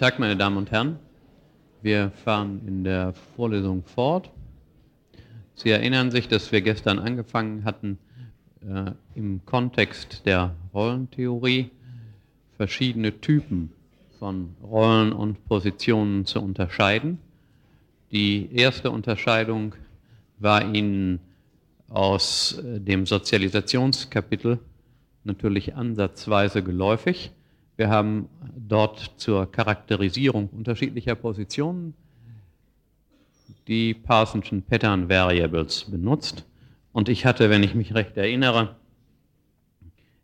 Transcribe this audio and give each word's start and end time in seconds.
Tag, 0.00 0.18
meine 0.18 0.34
Damen 0.34 0.56
und 0.56 0.70
Herren. 0.70 0.98
Wir 1.82 2.10
fahren 2.24 2.62
in 2.66 2.84
der 2.84 3.12
Vorlesung 3.36 3.84
fort. 3.84 4.30
Sie 5.54 5.68
erinnern 5.68 6.10
sich, 6.10 6.26
dass 6.26 6.52
wir 6.52 6.62
gestern 6.62 6.98
angefangen 6.98 7.66
hatten, 7.66 7.98
äh, 8.66 8.92
im 9.14 9.44
Kontext 9.44 10.24
der 10.24 10.56
Rollentheorie 10.72 11.70
verschiedene 12.56 13.20
Typen 13.20 13.72
von 14.18 14.56
Rollen 14.62 15.12
und 15.12 15.44
Positionen 15.44 16.24
zu 16.24 16.40
unterscheiden. 16.40 17.18
Die 18.10 18.48
erste 18.54 18.90
Unterscheidung 18.90 19.74
war 20.38 20.64
Ihnen 20.74 21.20
aus 21.90 22.58
äh, 22.58 22.80
dem 22.80 23.04
Sozialisationskapitel 23.04 24.60
natürlich 25.24 25.74
ansatzweise 25.74 26.62
geläufig. 26.62 27.32
Wir 27.80 27.88
haben 27.88 28.28
dort 28.68 29.14
zur 29.16 29.50
Charakterisierung 29.50 30.50
unterschiedlicher 30.50 31.14
Positionen 31.14 31.94
die 33.68 33.94
Parsonschen 33.94 34.60
Pattern 34.60 35.08
Variables 35.08 35.90
benutzt. 35.90 36.44
Und 36.92 37.08
ich 37.08 37.24
hatte, 37.24 37.48
wenn 37.48 37.62
ich 37.62 37.74
mich 37.74 37.94
recht 37.94 38.18
erinnere, 38.18 38.76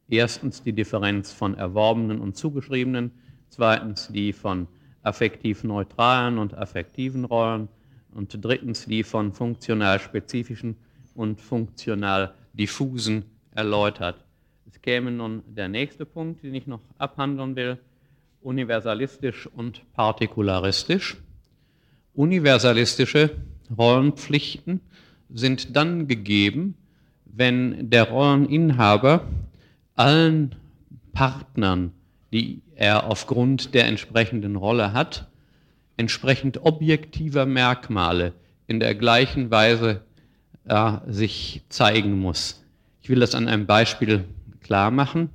erstens 0.06 0.64
die 0.64 0.74
Differenz 0.74 1.32
von 1.32 1.54
erworbenen 1.54 2.20
und 2.20 2.36
zugeschriebenen, 2.36 3.10
zweitens 3.48 4.08
die 4.08 4.34
von 4.34 4.68
affektiv 5.02 5.64
neutralen 5.64 6.36
und 6.36 6.52
affektiven 6.52 7.24
Rollen 7.24 7.68
und 8.12 8.36
drittens 8.44 8.84
die 8.84 9.02
von 9.02 9.32
funktional 9.32 9.98
spezifischen 9.98 10.76
und 11.14 11.40
funktional 11.40 12.34
diffusen 12.52 13.24
erläutert. 13.52 14.25
Käme 14.86 15.10
nun 15.10 15.42
der 15.48 15.68
nächste 15.68 16.06
Punkt, 16.06 16.44
den 16.44 16.54
ich 16.54 16.68
noch 16.68 16.78
abhandeln 16.96 17.56
will, 17.56 17.76
universalistisch 18.40 19.48
und 19.48 19.82
partikularistisch. 19.94 21.16
Universalistische 22.14 23.30
Rollenpflichten 23.76 24.80
sind 25.28 25.74
dann 25.74 26.06
gegeben, 26.06 26.76
wenn 27.24 27.90
der 27.90 28.04
Rolleninhaber 28.04 29.26
allen 29.96 30.54
Partnern, 31.12 31.92
die 32.32 32.62
er 32.76 33.10
aufgrund 33.10 33.74
der 33.74 33.86
entsprechenden 33.86 34.54
Rolle 34.54 34.92
hat, 34.92 35.26
entsprechend 35.96 36.62
objektiver 36.62 37.44
Merkmale 37.44 38.34
in 38.68 38.78
der 38.78 38.94
gleichen 38.94 39.50
Weise 39.50 40.02
äh, 40.64 40.92
sich 41.08 41.62
zeigen 41.70 42.20
muss. 42.20 42.62
Ich 43.02 43.08
will 43.08 43.18
das 43.18 43.34
an 43.34 43.48
einem 43.48 43.66
Beispiel 43.66 44.26
klar 44.66 44.90
machen. 44.90 45.30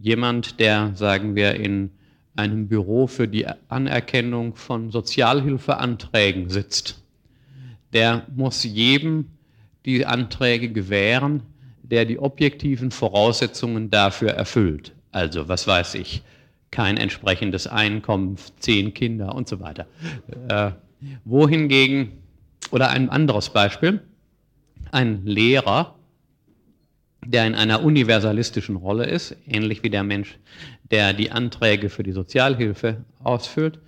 Jemand, 0.00 0.60
der, 0.60 0.92
sagen 0.94 1.34
wir, 1.34 1.54
in 1.54 1.90
einem 2.36 2.68
Büro 2.68 3.06
für 3.06 3.28
die 3.28 3.46
Anerkennung 3.68 4.54
von 4.56 4.90
Sozialhilfeanträgen 4.90 6.50
sitzt, 6.50 7.02
der 7.92 8.26
muss 8.34 8.64
jedem 8.64 9.26
die 9.84 10.06
Anträge 10.06 10.70
gewähren, 10.70 11.42
der 11.82 12.04
die 12.04 12.18
objektiven 12.18 12.90
Voraussetzungen 12.90 13.90
dafür 13.90 14.30
erfüllt. 14.30 14.92
Also, 15.12 15.48
was 15.48 15.66
weiß 15.66 15.94
ich, 15.94 16.22
kein 16.70 16.96
entsprechendes 16.96 17.66
Einkommen, 17.66 18.36
zehn 18.58 18.94
Kinder 18.94 19.34
und 19.34 19.48
so 19.48 19.60
weiter. 19.60 19.86
Äh, 20.48 20.72
wohingegen, 21.24 22.12
oder 22.70 22.90
ein 22.90 23.10
anderes 23.10 23.50
Beispiel, 23.50 24.00
ein 24.90 25.24
Lehrer, 25.24 25.94
der 27.26 27.46
in 27.46 27.54
einer 27.54 27.82
universalistischen 27.82 28.76
Rolle 28.76 29.06
ist, 29.06 29.36
ähnlich 29.46 29.82
wie 29.82 29.90
der 29.90 30.04
Mensch, 30.04 30.38
der 30.90 31.12
die 31.12 31.30
Anträge 31.30 31.88
für 31.88 32.02
die 32.02 32.12
Sozialhilfe 32.12 33.04
ausfüllt, 33.22 33.78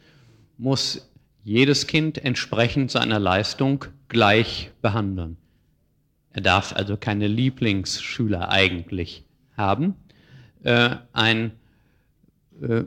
muss 0.59 1.11
jedes 1.45 1.87
Kind 1.87 2.19
entsprechend 2.25 2.91
seiner 2.91 3.19
Leistung 3.19 3.85
gleich 4.09 4.71
behandeln. 4.83 5.37
Er 6.31 6.43
darf 6.43 6.75
also 6.75 6.97
keine 6.97 7.29
Lieblingsschüler 7.29 8.51
eigentlich 8.51 9.25
haben. 9.57 9.95
Äh, 10.63 10.97
ein, 11.13 11.53
äh, 12.61 12.83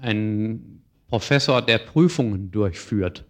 ein 0.00 0.82
Professor, 1.08 1.62
der 1.62 1.78
Prüfungen 1.78 2.50
durchführt, 2.50 3.24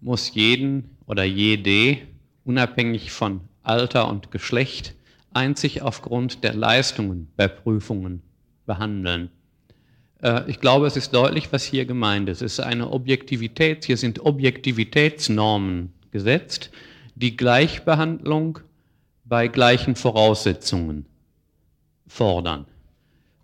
muss 0.00 0.34
jeden 0.34 0.96
oder 1.06 1.24
jede, 1.24 1.98
unabhängig 2.44 3.10
von 3.10 3.40
Alter 3.62 4.08
und 4.08 4.30
Geschlecht, 4.30 4.94
einzig 5.32 5.82
aufgrund 5.82 6.42
der 6.44 6.54
Leistungen 6.54 7.28
bei 7.36 7.48
Prüfungen 7.48 8.22
behandeln. 8.66 9.30
Äh, 10.22 10.48
ich 10.50 10.60
glaube, 10.60 10.86
es 10.86 10.96
ist 10.96 11.14
deutlich, 11.14 11.52
was 11.52 11.64
hier 11.64 11.86
gemeint 11.86 12.28
ist. 12.28 12.42
Es 12.42 12.54
ist 12.54 12.60
eine 12.60 12.90
Objektivität, 12.90 13.84
hier 13.84 13.96
sind 13.96 14.24
Objektivitätsnormen 14.24 15.92
gesetzt, 16.10 16.70
die 17.14 17.36
Gleichbehandlung 17.36 18.60
bei 19.24 19.48
gleichen 19.48 19.94
Voraussetzungen 19.94 21.06
fordern. 22.06 22.66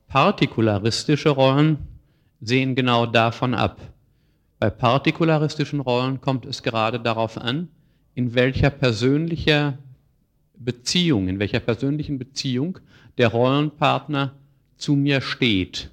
Partikularistische 0.08 1.30
Rollen 1.30 1.78
sehen 2.40 2.74
genau 2.74 3.06
davon 3.06 3.54
ab. 3.54 3.80
Bei 4.58 4.70
partikularistischen 4.70 5.80
Rollen 5.80 6.20
kommt 6.20 6.46
es 6.46 6.62
gerade 6.62 7.00
darauf 7.00 7.36
an, 7.36 7.68
in 8.14 8.34
welcher 8.34 8.70
persönlicher 8.70 9.76
Beziehung, 10.56 11.28
in 11.28 11.38
welcher 11.38 11.60
persönlichen 11.60 12.18
Beziehung 12.18 12.78
der 13.18 13.28
Rollenpartner 13.28 14.32
zu 14.76 14.94
mir 14.94 15.20
steht. 15.20 15.90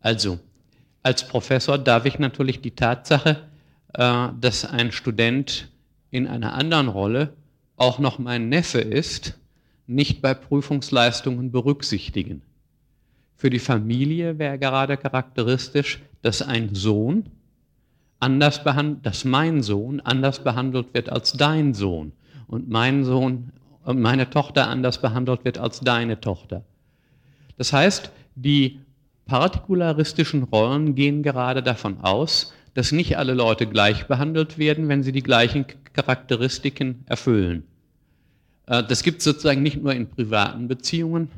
Also, 0.00 0.38
als 1.02 1.26
Professor 1.26 1.78
darf 1.78 2.04
ich 2.04 2.18
natürlich 2.18 2.60
die 2.60 2.72
Tatsache, 2.72 3.44
äh, 3.94 4.28
dass 4.40 4.64
ein 4.64 4.92
Student 4.92 5.68
in 6.10 6.26
einer 6.26 6.54
anderen 6.54 6.88
Rolle 6.88 7.32
auch 7.76 7.98
noch 7.98 8.18
mein 8.18 8.48
Neffe 8.48 8.80
ist, 8.80 9.38
nicht 9.86 10.20
bei 10.20 10.34
Prüfungsleistungen 10.34 11.50
berücksichtigen. 11.50 12.42
Für 13.36 13.50
die 13.50 13.58
Familie 13.58 14.38
wäre 14.38 14.58
gerade 14.58 14.96
charakteristisch, 14.96 16.00
dass 16.22 16.42
ein 16.42 16.74
Sohn 16.74 17.26
anders 18.20 18.64
behandelt, 18.64 19.06
dass 19.06 19.24
mein 19.24 19.62
Sohn 19.62 20.00
anders 20.00 20.42
behandelt 20.42 20.92
wird 20.92 21.08
als 21.08 21.32
dein 21.32 21.72
Sohn 21.72 22.12
und 22.48 22.68
mein 22.68 23.04
Sohn 23.04 23.52
und 23.88 24.02
meine 24.02 24.28
Tochter 24.28 24.68
anders 24.68 25.00
behandelt 25.00 25.46
wird 25.46 25.56
als 25.56 25.80
deine 25.80 26.20
Tochter. 26.20 26.62
Das 27.56 27.72
heißt, 27.72 28.12
die 28.34 28.80
partikularistischen 29.24 30.42
Rollen 30.42 30.94
gehen 30.94 31.22
gerade 31.22 31.62
davon 31.62 32.02
aus, 32.02 32.52
dass 32.74 32.92
nicht 32.92 33.16
alle 33.16 33.32
Leute 33.32 33.66
gleich 33.66 34.06
behandelt 34.06 34.58
werden, 34.58 34.88
wenn 34.88 35.02
sie 35.02 35.12
die 35.12 35.22
gleichen 35.22 35.64
Charakteristiken 35.94 37.02
erfüllen. 37.06 37.62
Äh, 38.66 38.84
das 38.84 39.02
gibt 39.02 39.18
es 39.18 39.24
sozusagen 39.24 39.62
nicht 39.62 39.82
nur 39.82 39.94
in 39.94 40.10
privaten 40.10 40.68
Beziehungen. 40.68 41.30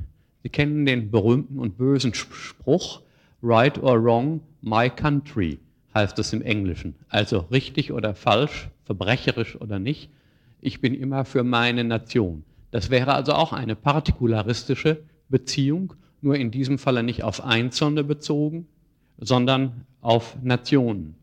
Sie 0.43 0.49
kennen 0.49 0.84
den 0.87 1.12
berühmten 1.12 1.61
und 1.61 1.78
bösen 1.78 2.15
Spruch, 2.15 3.03
right 3.44 3.81
or 3.81 4.03
wrong, 4.03 4.41
my 4.61 4.91
country 4.91 5.61
heißt 5.94 6.19
es 6.19 6.32
im 6.32 6.43
Englischen. 6.43 6.97
Also 7.11 7.47
richtig 7.53 7.93
oder 7.93 8.17
falsch, 8.17 8.71
verbrecherisch 8.82 9.55
oder 9.61 9.78
nicht 9.78 10.11
ich 10.60 10.81
bin 10.81 10.94
immer 10.94 11.25
für 11.25 11.43
meine 11.43 11.84
Nation. 11.84 12.44
Das 12.71 12.91
wäre 12.91 13.15
also 13.15 13.32
auch 13.32 13.53
eine 13.53 13.76
partikularistische 13.76 15.03
Beziehung, 15.28 15.94
nur 16.22 16.37
in 16.37 16.50
diesem 16.50 16.78
Falle 16.78 17.03
nicht 17.03 17.22
auf 17.22 17.43
Einzelne 17.43 18.04
bezogen, 18.04 18.66
sondern 19.19 19.87
auf 20.00 20.37
Nationen. 20.43 21.15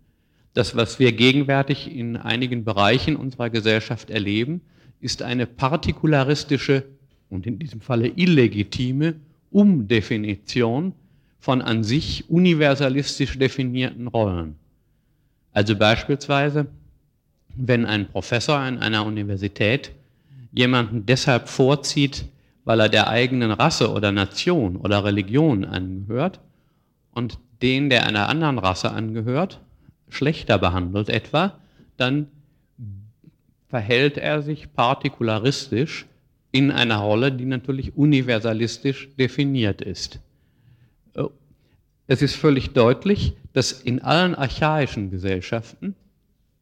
Das, 0.54 0.76
was 0.76 0.98
wir 1.00 1.12
gegenwärtig 1.12 1.96
in 1.96 2.18
einigen 2.18 2.64
Bereichen 2.64 3.16
unserer 3.16 3.50
Gesellschaft 3.50 4.10
erleben, 4.10 4.62
ist 5.00 5.22
eine 5.22 5.46
partikularistische 5.46 6.84
und 7.30 7.46
in 7.46 7.60
diesem 7.60 7.82
Falle 7.82 8.08
illegitime 8.08 9.16
Umdefinition 9.52 10.94
von 11.40 11.62
an 11.62 11.84
sich 11.84 12.30
universalistisch 12.30 13.38
definierten 13.38 14.08
Rollen. 14.08 14.56
Also 15.54 15.76
beispielsweise 15.76 16.68
wenn 17.58 17.86
ein 17.86 18.08
Professor 18.08 18.58
an 18.58 18.80
einer 18.80 19.06
Universität 19.06 19.92
jemanden 20.52 21.06
deshalb 21.06 21.50
vorzieht, 21.50 22.26
weil 22.64 22.80
er 22.80 22.90
der 22.90 23.08
eigenen 23.08 23.52
Rasse 23.52 23.92
oder 23.92 24.12
Nation 24.12 24.76
oder 24.76 25.04
Religion 25.04 25.66
angehört 25.66 26.40
und 27.12 27.40
den, 27.62 27.90
der 27.90 28.06
einer 28.06 28.30
anderen 28.30 28.60
Rasse 28.60 28.92
angehört, 28.92 29.60
schlechter 30.10 30.58
behandelt 30.58 31.10
etwa, 31.10 31.58
dann 31.98 32.28
verhält 33.70 34.18
er 34.18 34.42
sich 34.42 34.74
partikularistisch 34.74 36.06
in 36.52 36.72
einer 36.72 36.98
Rolle, 36.98 37.32
die 37.32 37.46
natürlich 37.46 37.98
universalistisch 37.98 39.10
definiert 39.18 39.82
ist. 39.82 40.20
Es 42.08 42.22
ist 42.22 42.36
völlig 42.36 42.70
deutlich, 42.70 43.34
dass 43.52 43.74
in 43.74 44.02
allen 44.02 44.34
archaischen 44.34 45.12
Gesellschaften 45.12 45.96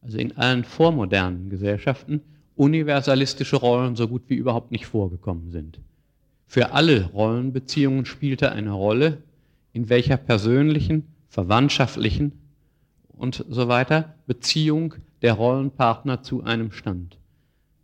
also 0.05 0.17
in 0.19 0.37
allen 0.37 0.63
vormodernen 0.63 1.49
Gesellschaften, 1.49 2.21
universalistische 2.55 3.57
Rollen 3.57 3.95
so 3.95 4.07
gut 4.07 4.23
wie 4.27 4.35
überhaupt 4.35 4.71
nicht 4.71 4.85
vorgekommen 4.85 5.51
sind. 5.51 5.79
Für 6.47 6.71
alle 6.71 7.07
Rollenbeziehungen 7.07 8.05
spielte 8.05 8.51
eine 8.51 8.71
Rolle, 8.71 9.23
in 9.73 9.89
welcher 9.89 10.17
persönlichen, 10.17 11.03
verwandtschaftlichen 11.27 12.33
und 13.09 13.43
so 13.49 13.67
weiter, 13.67 14.13
Beziehung 14.27 14.93
der 15.21 15.33
Rollenpartner 15.33 16.21
zu 16.21 16.43
einem 16.43 16.71
Stand. 16.71 17.17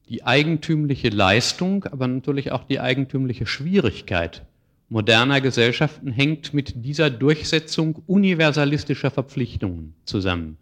Die 0.08 0.24
eigentümliche 0.24 1.10
Leistung, 1.10 1.86
aber 1.86 2.08
natürlich 2.08 2.52
auch 2.52 2.64
die 2.64 2.80
eigentümliche 2.80 3.48
Schwierigkeit 3.48 4.46
moderner 4.90 5.40
Gesellschaften 5.40 6.12
hängt 6.12 6.54
mit 6.54 6.86
dieser 6.86 7.10
Durchsetzung 7.10 8.04
universalistischer 8.08 9.10
Verpflichtungen 9.10 9.96
zusammen, 10.04 10.58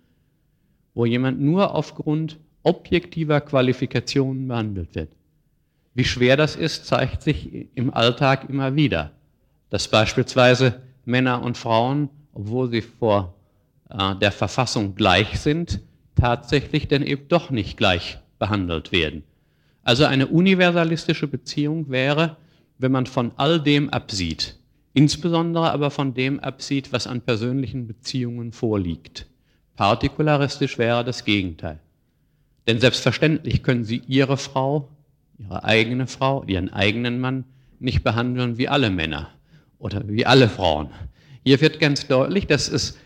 wo 0.93 1.05
jemand 1.05 1.39
nur 1.39 1.75
aufgrund 1.75 2.37
objektiver 2.63 3.41
Qualifikationen 3.41 4.47
behandelt 4.47 4.95
wird. 4.95 5.09
Wie 5.93 6.05
schwer 6.05 6.37
das 6.37 6.55
ist, 6.55 6.85
zeigt 6.85 7.21
sich 7.23 7.67
im 7.75 7.93
Alltag 7.93 8.49
immer 8.49 8.75
wieder, 8.75 9.11
dass 9.69 9.87
beispielsweise 9.87 10.81
Männer 11.05 11.41
und 11.41 11.57
Frauen, 11.57 12.09
obwohl 12.33 12.69
sie 12.69 12.81
vor 12.81 13.33
äh, 13.89 14.15
der 14.15 14.31
Verfassung 14.31 14.95
gleich 14.95 15.39
sind, 15.39 15.81
tatsächlich 16.15 16.87
denn 16.87 17.03
eben 17.03 17.27
doch 17.27 17.49
nicht 17.49 17.77
gleich 17.77 18.19
behandelt 18.37 18.91
werden. 18.91 19.23
Also 19.83 20.05
eine 20.05 20.27
universalistische 20.27 21.27
Beziehung 21.27 21.89
wäre, 21.89 22.37
wenn 22.77 22.91
man 22.91 23.05
von 23.05 23.31
all 23.37 23.59
dem 23.59 23.89
absieht, 23.89 24.57
insbesondere 24.93 25.71
aber 25.71 25.91
von 25.91 26.13
dem 26.13 26.39
absieht, 26.39 26.93
was 26.93 27.07
an 27.07 27.21
persönlichen 27.21 27.87
Beziehungen 27.87 28.51
vorliegt. 28.51 29.25
Partikularistisch 29.79 30.77
wäre 30.77 31.05
das 31.05 31.23
Gegenteil. 31.23 31.79
Denn 32.67 32.81
selbstverständlich 32.81 33.63
können 33.63 33.85
Sie 33.85 34.01
Ihre 34.09 34.35
Frau, 34.35 34.89
Ihre 35.37 35.63
eigene 35.63 36.05
Frau, 36.05 36.43
Ihren 36.43 36.73
eigenen 36.73 37.21
Mann 37.21 37.45
nicht 37.79 38.03
behandeln 38.03 38.57
wie 38.57 38.67
alle 38.67 38.89
Männer 38.89 39.29
oder 39.77 40.05
wie 40.05 40.25
alle 40.25 40.49
Frauen. 40.49 40.89
Hier 41.45 41.61
wird 41.61 41.79
ganz 41.79 42.05
deutlich, 42.07 42.45
dass 42.45 42.67
es 42.67 42.97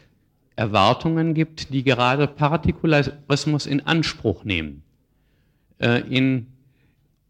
Erwartungen 0.55 1.35
gibt, 1.35 1.71
die 1.71 1.83
gerade 1.83 2.25
Partikularismus 2.25 3.67
in 3.67 3.85
Anspruch 3.85 4.43
nehmen. 4.43 4.81
Äh, 5.77 6.01
in 6.09 6.47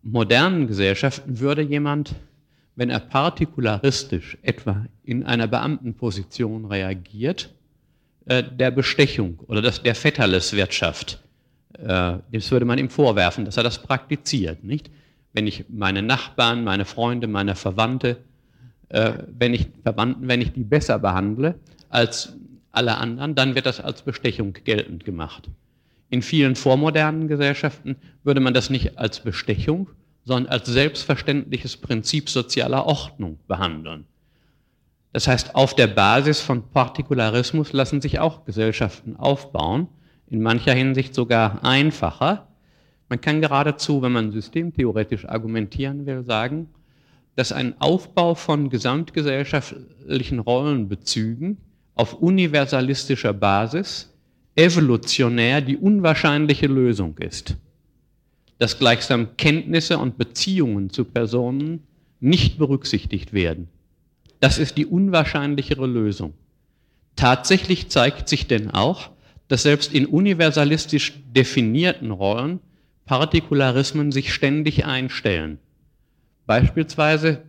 modernen 0.04 0.68
Gesellschaften 0.68 1.42
würde 1.42 1.64
jemand, 1.64 2.16
wenn 2.78 2.90
er 2.90 3.02
partikularistisch 3.02 4.38
etwa 4.42 4.86
in 5.04 5.26
einer 5.26 5.48
Beamtenposition 5.48 6.64
reagiert, 6.64 7.54
äh, 8.26 8.44
der 8.44 8.72
Bestechung 8.72 9.40
oder 9.48 9.62
der 9.62 9.96
Vetterleswirtschaft, 9.96 11.22
äh, 11.78 12.18
das 12.32 12.52
würde 12.52 12.66
man 12.66 12.78
ihm 12.78 12.90
vorwerfen, 12.90 13.46
dass 13.46 13.58
er 13.58 13.64
das 13.64 13.82
praktiziert. 13.82 14.64
Nicht? 14.64 14.90
Wenn 15.34 15.48
ich 15.48 15.66
meine 15.70 16.02
Nachbarn, 16.02 16.64
meine 16.64 16.86
Freunde, 16.86 17.28
meine 17.28 17.56
Verwandte, 17.56 18.18
wenn 18.90 19.56
ich 19.56 19.70
Verwandten, 19.82 20.28
wenn 20.28 20.40
ich 20.40 20.54
die 20.54 20.64
besser 20.64 21.00
behandle 21.00 21.56
als 21.90 22.38
alle 22.72 22.98
anderen, 22.98 23.34
dann 23.34 23.56
wird 23.56 23.66
das 23.66 23.80
als 23.80 24.04
Bestechung 24.04 24.54
geltend 24.54 25.04
gemacht. 25.04 25.50
In 26.12 26.22
vielen 26.22 26.56
vormodernen 26.56 27.28
Gesellschaften 27.28 27.96
würde 28.24 28.40
man 28.40 28.54
das 28.54 28.70
nicht 28.70 29.00
als 29.00 29.20
Bestechung, 29.20 29.90
sondern 30.26 30.52
als 30.52 30.68
selbstverständliches 30.68 31.78
Prinzip 31.78 32.30
sozialer 32.30 32.86
Ordnung 32.86 33.40
behandeln. 33.48 34.06
Das 35.14 35.28
heißt, 35.28 35.54
auf 35.54 35.76
der 35.76 35.88
Basis 35.88 36.42
von 36.42 36.72
Partikularismus 36.72 37.72
lassen 37.72 38.02
sich 38.02 38.20
auch 38.20 38.46
Gesellschaften 38.46 39.16
aufbauen, 39.16 39.88
in 40.28 40.42
mancher 40.42 40.74
Hinsicht 40.74 41.14
sogar 41.14 41.64
einfacher. 41.64 42.48
Man 43.10 43.22
kann 43.22 43.40
geradezu, 43.40 44.02
wenn 44.02 44.12
man 44.12 44.32
systemtheoretisch 44.32 45.26
argumentieren 45.30 46.08
will, 46.08 46.24
sagen, 46.24 46.70
dass 47.36 47.52
ein 47.52 47.80
Aufbau 47.80 48.34
von 48.34 48.72
gesamtgesellschaftlichen 48.72 50.40
Rollenbezügen 50.40 51.58
auf 51.94 52.16
universalistischer 52.16 53.34
Basis 53.34 54.12
evolutionär 54.56 55.62
die 55.62 55.78
unwahrscheinliche 55.78 56.66
Lösung 56.68 57.18
ist. 57.20 57.56
Dass 58.58 58.80
gleichsam 58.80 59.38
Kenntnisse 59.38 60.00
und 60.00 60.18
Beziehungen 60.18 60.90
zu 60.90 61.06
Personen 61.06 61.84
nicht 62.20 62.58
berücksichtigt 62.58 63.34
werden. 63.34 63.70
Das 64.44 64.58
ist 64.58 64.76
die 64.76 64.86
unwahrscheinlichere 64.86 65.88
Lösung. 65.88 66.34
Tatsächlich 67.16 67.90
zeigt 67.90 68.28
sich 68.28 68.46
denn 68.46 68.72
auch, 68.72 69.12
dass 69.48 69.64
selbst 69.64 69.94
in 69.94 70.06
universalistisch 70.06 71.14
definierten 71.34 72.12
Rollen 72.12 72.60
Partikularismen 73.06 74.12
sich 74.12 74.34
ständig 74.34 74.84
einstellen. 74.84 75.60
Beispielsweise 76.46 77.44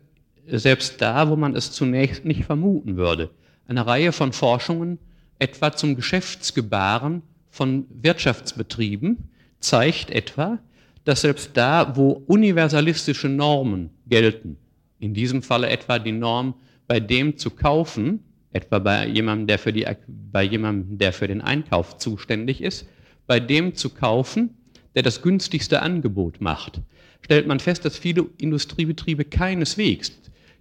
selbst 0.46 1.02
da, 1.02 1.28
wo 1.28 1.34
man 1.34 1.56
es 1.56 1.72
zunächst 1.72 2.24
nicht 2.24 2.44
vermuten 2.44 2.96
würde 2.96 3.30
eine 3.66 3.84
Reihe 3.84 4.12
von 4.12 4.32
Forschungen, 4.32 5.00
etwa 5.40 5.72
zum 5.72 5.96
Geschäftsgebaren 5.96 7.22
von 7.50 7.86
Wirtschaftsbetrieben, 7.90 9.30
zeigt 9.58 10.10
etwa, 10.10 10.60
dass 11.02 11.22
selbst 11.22 11.56
da, 11.56 11.96
wo 11.96 12.22
universalistische 12.28 13.28
Normen 13.28 13.90
gelten, 14.06 14.58
in 15.00 15.12
diesem 15.12 15.42
Falle 15.42 15.70
etwa 15.70 15.98
die 15.98 16.12
Norm, 16.12 16.54
bei 16.86 17.00
dem 17.00 17.36
zu 17.36 17.50
kaufen, 17.50 18.20
etwa 18.52 18.78
bei 18.78 19.06
jemandem, 19.08 19.46
der 19.46 19.58
für, 19.58 19.72
die, 19.72 19.86
bei 20.06 20.42
jemandem, 20.42 20.98
der 20.98 21.12
für 21.12 21.28
den 21.28 21.40
Einkauf 21.40 21.98
zuständig 21.98 22.60
ist, 22.60 22.86
bei 23.26 23.40
dem 23.40 23.74
zu 23.74 23.90
kaufen, 23.90 24.50
der 24.94 25.02
das 25.02 25.22
günstigste 25.22 25.82
Angebot 25.82 26.40
macht, 26.40 26.80
stellt 27.22 27.46
man 27.46 27.58
fest, 27.58 27.84
dass 27.84 27.98
viele 27.98 28.26
Industriebetriebe 28.38 29.24
keineswegs 29.24 30.12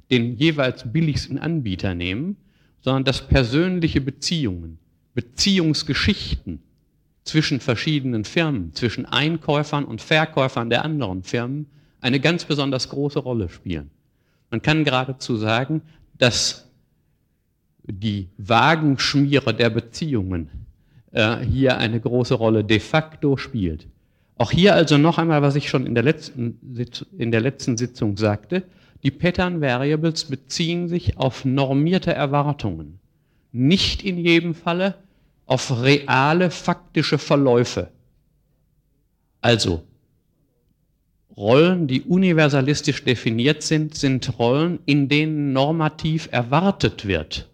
den 0.10 0.36
jeweils 0.38 0.92
billigsten 0.92 1.38
Anbieter 1.38 1.94
nehmen, 1.94 2.38
sondern 2.82 3.04
dass 3.04 3.28
persönliche 3.28 4.02
Beziehungen, 4.02 4.78
Beziehungsgeschichten 5.14 6.62
zwischen 7.24 7.60
verschiedenen 7.60 8.26
Firmen, 8.26 8.74
zwischen 8.74 9.06
Einkäufern 9.06 9.86
und 9.86 10.02
Verkäufern 10.02 10.70
der 10.70 10.84
anderen 10.84 11.24
Firmen 11.24 11.68
eine 12.02 12.20
ganz 12.20 12.44
besonders 12.46 12.90
große 12.90 13.20
Rolle 13.20 13.50
spielen. 13.50 13.90
Man 14.52 14.62
kann 14.62 14.84
geradezu 14.84 15.38
sagen, 15.38 15.82
dass 16.18 16.70
die 17.86 18.30
Wagenschmiere 18.38 19.54
der 19.54 19.70
Beziehungen 19.70 20.50
äh, 21.12 21.38
hier 21.40 21.78
eine 21.78 22.00
große 22.00 22.34
Rolle 22.34 22.64
de 22.64 22.80
facto 22.80 23.38
spielt. 23.38 23.88
Auch 24.38 24.52
hier 24.52 24.74
also 24.74 24.98
noch 24.98 25.18
einmal, 25.18 25.42
was 25.42 25.56
ich 25.56 25.70
schon 25.70 25.86
in 25.86 25.94
der 25.94 26.04
letzten, 26.04 26.60
in 27.18 27.32
der 27.32 27.42
letzten 27.42 27.78
Sitzung 27.78 28.18
sagte, 28.18 28.64
die 29.04 29.12
Pattern 29.12 29.62
Variables 29.62 30.26
beziehen 30.26 30.88
sich 30.88 31.18
auf 31.18 31.46
normierte 31.46 32.14
Erwartungen, 32.14 33.00
nicht 33.52 34.04
in 34.04 34.18
jedem 34.18 34.56
Falle 34.56 34.96
auf 35.46 35.84
reale 35.84 36.50
faktische 36.52 37.18
Verläufe. 37.18 37.90
Also 39.42 39.84
Rollen, 41.36 41.88
die 41.88 42.02
universalistisch 42.04 43.04
definiert 43.04 43.64
sind, 43.64 43.96
sind 43.96 44.38
Rollen, 44.38 44.80
in 44.86 45.10
denen 45.10 45.52
normativ 45.52 46.30
erwartet 46.32 47.08
wird, 47.08 47.50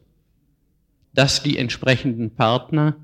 dass 1.14 1.44
die 1.44 1.58
entsprechenden 1.58 2.32
Partner 2.32 2.98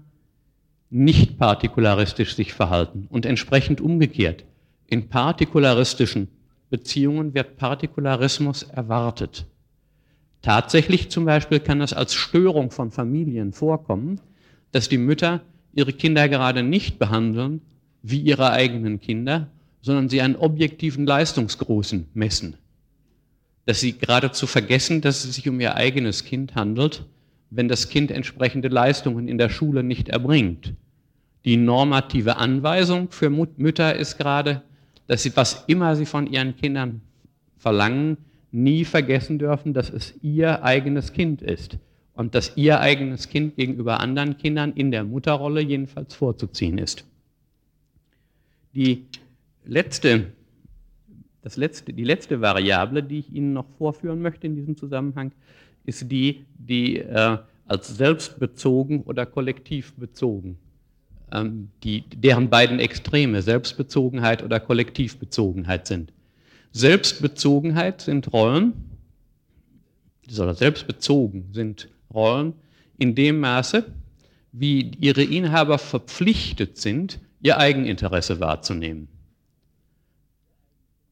nicht 0.89 1.38
partikularistisch 1.38 2.36
sich 2.36 2.53
verhalten 2.53 3.08
und 3.10 3.25
entsprechend 3.25 3.79
umgekehrt. 3.79 4.44
In 4.88 5.10
partikularistischen 5.10 6.27
Beziehungen 6.70 7.34
wird 7.34 7.58
Partikularismus 7.58 8.63
erwartet. 8.63 9.46
Tatsächlich 10.41 11.10
zum 11.10 11.25
Beispiel 11.25 11.60
kann 11.60 11.82
es 11.82 11.94
als 11.94 12.13
Störung 12.13 12.70
von 12.70 12.91
Familien 12.91 13.51
vorkommen, 13.51 14.20
dass 14.72 14.89
die 14.89 14.98
Mütter 14.98 15.41
ihre 15.74 15.94
Kinder 15.94 16.29
gerade 16.29 16.63
nicht 16.63 17.00
behandeln 17.00 17.62
wie 18.03 18.20
ihre 18.20 18.51
eigenen 18.51 19.00
Kinder, 19.00 19.50
sondern 19.86 20.10
sie 20.10 20.20
an 20.20 20.36
objektiven 20.36 21.06
Leistungsgrößen 21.06 22.08
messen. 22.15 22.58
Dass 23.68 23.82
sie 23.82 23.94
geradezu 23.94 24.48
vergessen, 24.48 25.01
dass 25.01 25.24
es 25.24 25.36
sich 25.36 25.48
um 25.48 25.60
ihr 25.60 25.75
eigenes 25.75 26.25
Kind 26.25 26.56
handelt, 26.56 27.06
wenn 27.51 27.68
das 27.68 27.88
Kind 27.89 28.10
entsprechende 28.10 28.68
Leistungen 28.68 29.27
in 29.27 29.38
der 29.38 29.50
Schule 29.50 29.84
nicht 29.84 30.10
erbringt. 30.10 30.74
Die 31.46 31.56
normative 31.56 32.38
Anweisung 32.38 33.12
für 33.12 33.30
Mütter 33.30 33.96
ist 33.96 34.18
gerade, 34.18 34.63
dass 35.06 35.22
sie, 35.22 35.38
was 35.38 35.65
immer 35.68 35.96
sie 35.96 36.08
von 36.08 36.25
ihren 36.25 36.56
Kindern 36.56 37.01
verlangen, 37.60 38.18
nie 38.51 38.86
vergessen 38.86 39.38
dürfen, 39.38 39.75
dass 39.75 39.92
es 39.92 40.15
ihr 40.24 40.63
eigenes 40.63 41.13
Kind 41.13 41.44
ist 41.44 41.77
und 42.15 42.34
dass 42.34 42.58
ihr 42.58 42.80
eigenes 42.80 43.30
Kind 43.30 43.56
gegenüber 43.56 44.00
anderen 44.00 44.39
Kindern 44.39 44.74
in 44.74 44.89
der 44.89 45.04
Mutterrolle 45.04 45.62
jedenfalls 45.62 46.15
vorzuziehen 46.15 46.80
ist. 46.80 47.06
Die 48.74 49.06
letzte, 49.65 50.31
das 51.41 51.57
letzte, 51.57 51.93
die 51.93 52.03
letzte 52.03 52.41
Variable, 52.41 53.03
die 53.03 53.19
ich 53.19 53.34
Ihnen 53.34 53.53
noch 53.53 53.67
vorführen 53.77 54.22
möchte 54.22 54.48
in 54.48 54.55
diesem 54.55 54.77
Zusammenhang, 54.77 55.31
ist 55.86 56.12
die, 56.12 56.45
die 56.57 56.98
äh, 56.98 57.38
als 57.67 57.95
selbstbezogen 57.95 59.01
oder 59.03 59.25
kollektivbezogen 59.25 60.57
ähm, 61.31 61.69
die, 61.84 62.03
deren 62.10 62.50
beiden 62.50 62.79
Extreme 62.79 63.41
Selbstbezogenheit 63.41 64.43
oder 64.43 64.60
Kollektivbezogenheit 64.60 65.88
sind. 65.88 66.13
Selbstbezogenheit 66.72 68.01
sind 68.01 68.31
Rollen, 68.34 68.74
oder 70.38 70.55
selbstbezogen 70.55 71.50
sind 71.53 71.89
Rollen 72.13 72.53
in 72.98 73.15
dem 73.15 73.39
Maße, 73.39 73.86
wie 74.51 74.91
ihre 75.00 75.24
Inhaber 75.24 75.77
verpflichtet 75.77 76.77
sind, 76.77 77.19
ihr 77.41 77.57
Eigeninteresse 77.57 78.39
wahrzunehmen. 78.39 79.07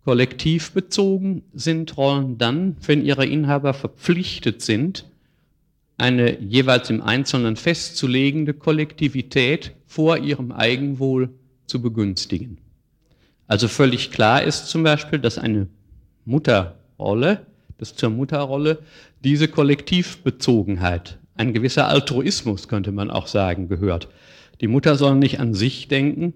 Kollektiv 0.05 0.71
bezogen 0.71 1.43
sind 1.53 1.95
Rollen 1.95 2.37
dann, 2.37 2.75
wenn 2.85 3.05
ihre 3.05 3.25
Inhaber 3.25 3.73
verpflichtet 3.73 4.61
sind, 4.61 5.05
eine 5.97 6.39
jeweils 6.41 6.89
im 6.89 7.01
Einzelnen 7.01 7.55
festzulegende 7.55 8.53
Kollektivität 8.53 9.73
vor 9.85 10.17
ihrem 10.17 10.51
Eigenwohl 10.51 11.29
zu 11.67 11.81
begünstigen. 11.81 12.57
Also 13.47 13.67
völlig 13.67 14.11
klar 14.11 14.43
ist 14.43 14.67
zum 14.67 14.83
Beispiel, 14.83 15.19
dass 15.19 15.37
eine 15.37 15.67
Mutterrolle, 16.25 17.45
dass 17.77 17.95
zur 17.95 18.09
Mutterrolle 18.09 18.79
diese 19.23 19.47
Kollektivbezogenheit, 19.47 21.19
ein 21.35 21.53
gewisser 21.53 21.87
Altruismus 21.87 22.67
könnte 22.67 22.91
man 22.91 23.09
auch 23.09 23.27
sagen, 23.27 23.69
gehört. 23.69 24.09
Die 24.61 24.67
Mutter 24.67 24.95
soll 24.95 25.15
nicht 25.15 25.39
an 25.39 25.53
sich 25.53 25.87
denken, 25.87 26.33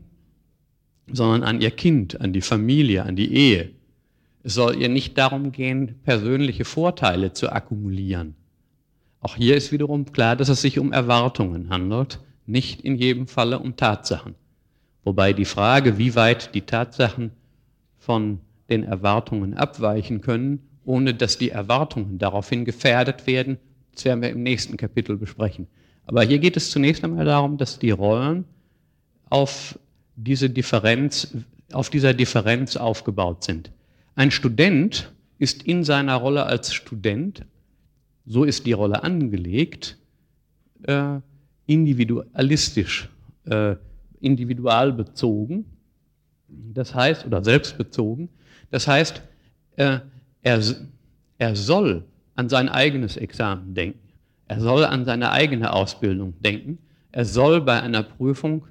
sondern 1.11 1.43
an 1.43 1.61
ihr 1.61 1.71
Kind, 1.71 2.19
an 2.21 2.33
die 2.33 2.41
Familie, 2.41 3.03
an 3.03 3.15
die 3.15 3.33
Ehe. 3.33 3.71
Es 4.43 4.53
soll 4.53 4.81
ihr 4.81 4.89
nicht 4.89 5.17
darum 5.17 5.51
gehen, 5.51 5.95
persönliche 6.03 6.65
Vorteile 6.65 7.33
zu 7.33 7.51
akkumulieren. 7.51 8.35
Auch 9.19 9.35
hier 9.35 9.55
ist 9.57 9.71
wiederum 9.71 10.11
klar, 10.11 10.35
dass 10.35 10.49
es 10.49 10.61
sich 10.61 10.79
um 10.79 10.93
Erwartungen 10.93 11.69
handelt, 11.69 12.19
nicht 12.45 12.81
in 12.81 12.95
jedem 12.95 13.27
Falle 13.27 13.59
um 13.59 13.75
Tatsachen. 13.75 14.35
Wobei 15.03 15.33
die 15.33 15.45
Frage, 15.45 15.97
wie 15.97 16.15
weit 16.15 16.53
die 16.53 16.61
Tatsachen 16.61 17.31
von 17.97 18.39
den 18.69 18.83
Erwartungen 18.83 19.53
abweichen 19.53 20.21
können, 20.21 20.59
ohne 20.85 21.13
dass 21.13 21.37
die 21.37 21.49
Erwartungen 21.49 22.17
daraufhin 22.17 22.63
gefährdet 22.63 23.27
werden, 23.27 23.57
das 23.93 24.05
werden 24.05 24.21
wir 24.21 24.29
im 24.29 24.43
nächsten 24.43 24.77
Kapitel 24.77 25.17
besprechen. 25.17 25.67
Aber 26.05 26.23
hier 26.23 26.39
geht 26.39 26.55
es 26.55 26.71
zunächst 26.71 27.03
einmal 27.03 27.25
darum, 27.25 27.57
dass 27.57 27.79
die 27.79 27.91
Rollen 27.91 28.45
auf 29.29 29.77
diese 30.17 30.49
Differenz, 30.49 31.37
auf 31.71 31.89
dieser 31.89 32.13
Differenz 32.13 32.75
aufgebaut 32.75 33.43
sind. 33.43 33.71
Ein 34.15 34.31
Student 34.31 35.13
ist 35.37 35.63
in 35.63 35.83
seiner 35.83 36.15
Rolle 36.15 36.45
als 36.45 36.73
Student, 36.73 37.45
so 38.25 38.43
ist 38.43 38.65
die 38.65 38.73
Rolle 38.73 39.03
angelegt, 39.03 39.97
äh, 40.83 41.19
individualistisch, 41.67 43.09
äh, 43.45 43.75
individualbezogen, 44.19 45.65
das 46.49 46.95
heißt, 46.95 47.25
oder 47.25 47.43
selbstbezogen, 47.43 48.29
das 48.71 48.87
heißt, 48.87 49.21
äh, 49.75 49.99
er, 50.41 50.61
er 51.37 51.55
soll 51.55 52.03
an 52.35 52.49
sein 52.49 52.69
eigenes 52.69 53.17
Examen 53.17 53.75
denken, 53.75 53.99
er 54.47 54.61
soll 54.61 54.83
an 54.83 55.05
seine 55.05 55.31
eigene 55.31 55.73
Ausbildung 55.73 56.33
denken, 56.41 56.79
er 57.11 57.25
soll 57.25 57.61
bei 57.61 57.81
einer 57.81 58.03
Prüfung 58.03 58.65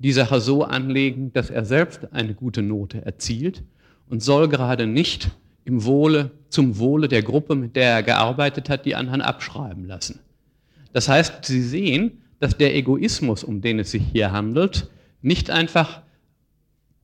die 0.00 0.12
Sache 0.12 0.40
so 0.40 0.64
anlegen, 0.64 1.32
dass 1.32 1.50
er 1.50 1.64
selbst 1.64 2.12
eine 2.12 2.34
gute 2.34 2.62
Note 2.62 3.04
erzielt 3.04 3.62
und 4.08 4.22
soll 4.22 4.48
gerade 4.48 4.86
nicht 4.86 5.30
im 5.64 5.84
Wohle, 5.84 6.30
zum 6.48 6.78
Wohle 6.78 7.06
der 7.06 7.22
Gruppe, 7.22 7.54
mit 7.54 7.76
der 7.76 7.90
er 7.92 8.02
gearbeitet 8.02 8.68
hat, 8.70 8.86
die 8.86 8.96
anderen 8.96 9.20
abschreiben 9.20 9.86
lassen. 9.86 10.18
Das 10.92 11.08
heißt, 11.08 11.44
Sie 11.44 11.62
sehen, 11.62 12.22
dass 12.40 12.56
der 12.56 12.74
Egoismus, 12.74 13.44
um 13.44 13.60
den 13.60 13.78
es 13.78 13.90
sich 13.90 14.02
hier 14.12 14.32
handelt, 14.32 14.88
nicht 15.20 15.50
einfach 15.50 16.00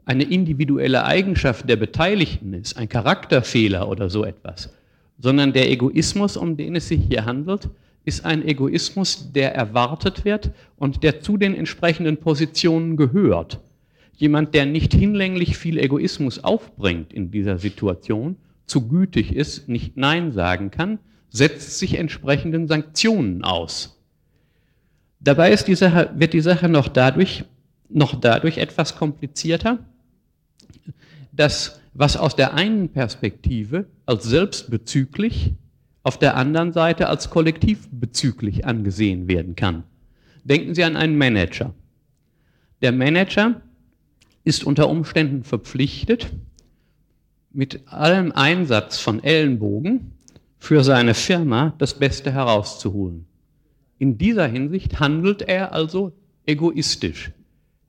eine 0.06 0.24
individuelle 0.24 1.04
Eigenschaft 1.04 1.68
der 1.68 1.76
Beteiligten 1.76 2.54
ist, 2.54 2.78
ein 2.78 2.88
Charakterfehler 2.88 3.88
oder 3.88 4.08
so 4.08 4.24
etwas, 4.24 4.70
sondern 5.18 5.52
der 5.52 5.70
Egoismus, 5.70 6.36
um 6.38 6.56
den 6.56 6.76
es 6.76 6.88
sich 6.88 7.00
hier 7.08 7.26
handelt, 7.26 7.68
ist 8.06 8.24
ein 8.24 8.46
Egoismus, 8.46 9.32
der 9.32 9.54
erwartet 9.54 10.24
wird 10.24 10.52
und 10.76 11.02
der 11.02 11.20
zu 11.20 11.36
den 11.36 11.54
entsprechenden 11.54 12.16
Positionen 12.16 12.96
gehört. 12.96 13.60
Jemand, 14.14 14.54
der 14.54 14.64
nicht 14.64 14.94
hinlänglich 14.94 15.58
viel 15.58 15.76
Egoismus 15.76 16.42
aufbringt 16.42 17.12
in 17.12 17.30
dieser 17.30 17.58
Situation, 17.58 18.36
zu 18.64 18.88
gütig 18.88 19.34
ist, 19.34 19.68
nicht 19.68 19.96
Nein 19.96 20.32
sagen 20.32 20.70
kann, 20.70 21.00
setzt 21.30 21.78
sich 21.78 21.98
entsprechenden 21.98 22.68
Sanktionen 22.68 23.42
aus. 23.42 24.00
Dabei 25.18 25.52
ist 25.52 25.66
die 25.66 25.74
Sache, 25.74 26.10
wird 26.14 26.32
die 26.32 26.40
Sache 26.40 26.68
noch 26.68 26.88
dadurch, 26.88 27.44
noch 27.88 28.18
dadurch 28.20 28.58
etwas 28.58 28.96
komplizierter, 28.96 29.80
dass 31.32 31.80
was 31.92 32.16
aus 32.16 32.36
der 32.36 32.54
einen 32.54 32.90
Perspektive 32.90 33.86
als 34.04 34.24
selbstbezüglich 34.24 35.54
auf 36.06 36.20
der 36.20 36.36
anderen 36.36 36.72
Seite 36.72 37.08
als 37.08 37.30
kollektivbezüglich 37.30 38.64
angesehen 38.64 39.26
werden 39.26 39.56
kann. 39.56 39.82
Denken 40.44 40.72
Sie 40.72 40.84
an 40.84 40.94
einen 40.94 41.18
Manager. 41.18 41.74
Der 42.80 42.92
Manager 42.92 43.60
ist 44.44 44.62
unter 44.62 44.88
Umständen 44.88 45.42
verpflichtet, 45.42 46.28
mit 47.52 47.88
allem 47.88 48.30
Einsatz 48.30 49.00
von 49.00 49.20
Ellenbogen 49.24 50.12
für 50.58 50.84
seine 50.84 51.14
Firma 51.14 51.74
das 51.78 51.98
Beste 51.98 52.30
herauszuholen. 52.30 53.26
In 53.98 54.16
dieser 54.16 54.46
Hinsicht 54.46 55.00
handelt 55.00 55.42
er 55.42 55.72
also 55.72 56.12
egoistisch. 56.46 57.32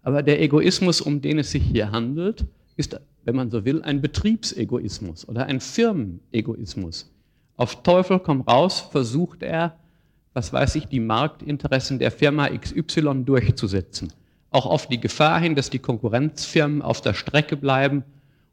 Aber 0.02 0.24
der 0.24 0.42
Egoismus, 0.42 1.02
um 1.02 1.22
den 1.22 1.38
es 1.38 1.52
sich 1.52 1.62
hier 1.62 1.92
handelt, 1.92 2.46
ist, 2.78 3.00
wenn 3.26 3.36
man 3.36 3.52
so 3.52 3.64
will, 3.64 3.84
ein 3.84 4.02
Betriebsegoismus 4.02 5.30
oder 5.30 5.46
ein 5.46 5.60
Firmenegoismus. 5.60 7.12
Auf 7.58 7.82
Teufel 7.82 8.20
komm 8.20 8.42
raus 8.42 8.80
versucht 8.80 9.42
er, 9.42 9.76
was 10.34 10.54
weiß 10.54 10.76
ich, 10.76 10.86
die 10.86 11.00
Marktinteressen 11.00 11.98
der 11.98 12.12
Firma 12.12 12.48
XY 12.48 13.24
durchzusetzen. 13.26 14.14
Auch 14.52 14.68
auf 14.68 14.88
die 14.88 15.02
Gefahr 15.02 15.40
hin, 15.40 15.56
dass 15.56 15.72
die 15.72 15.80
Konkurrenzfirmen 15.80 16.84
auf 16.84 17.02
der 17.02 17.16
Strecke 17.16 17.58
bleiben 17.58 18.04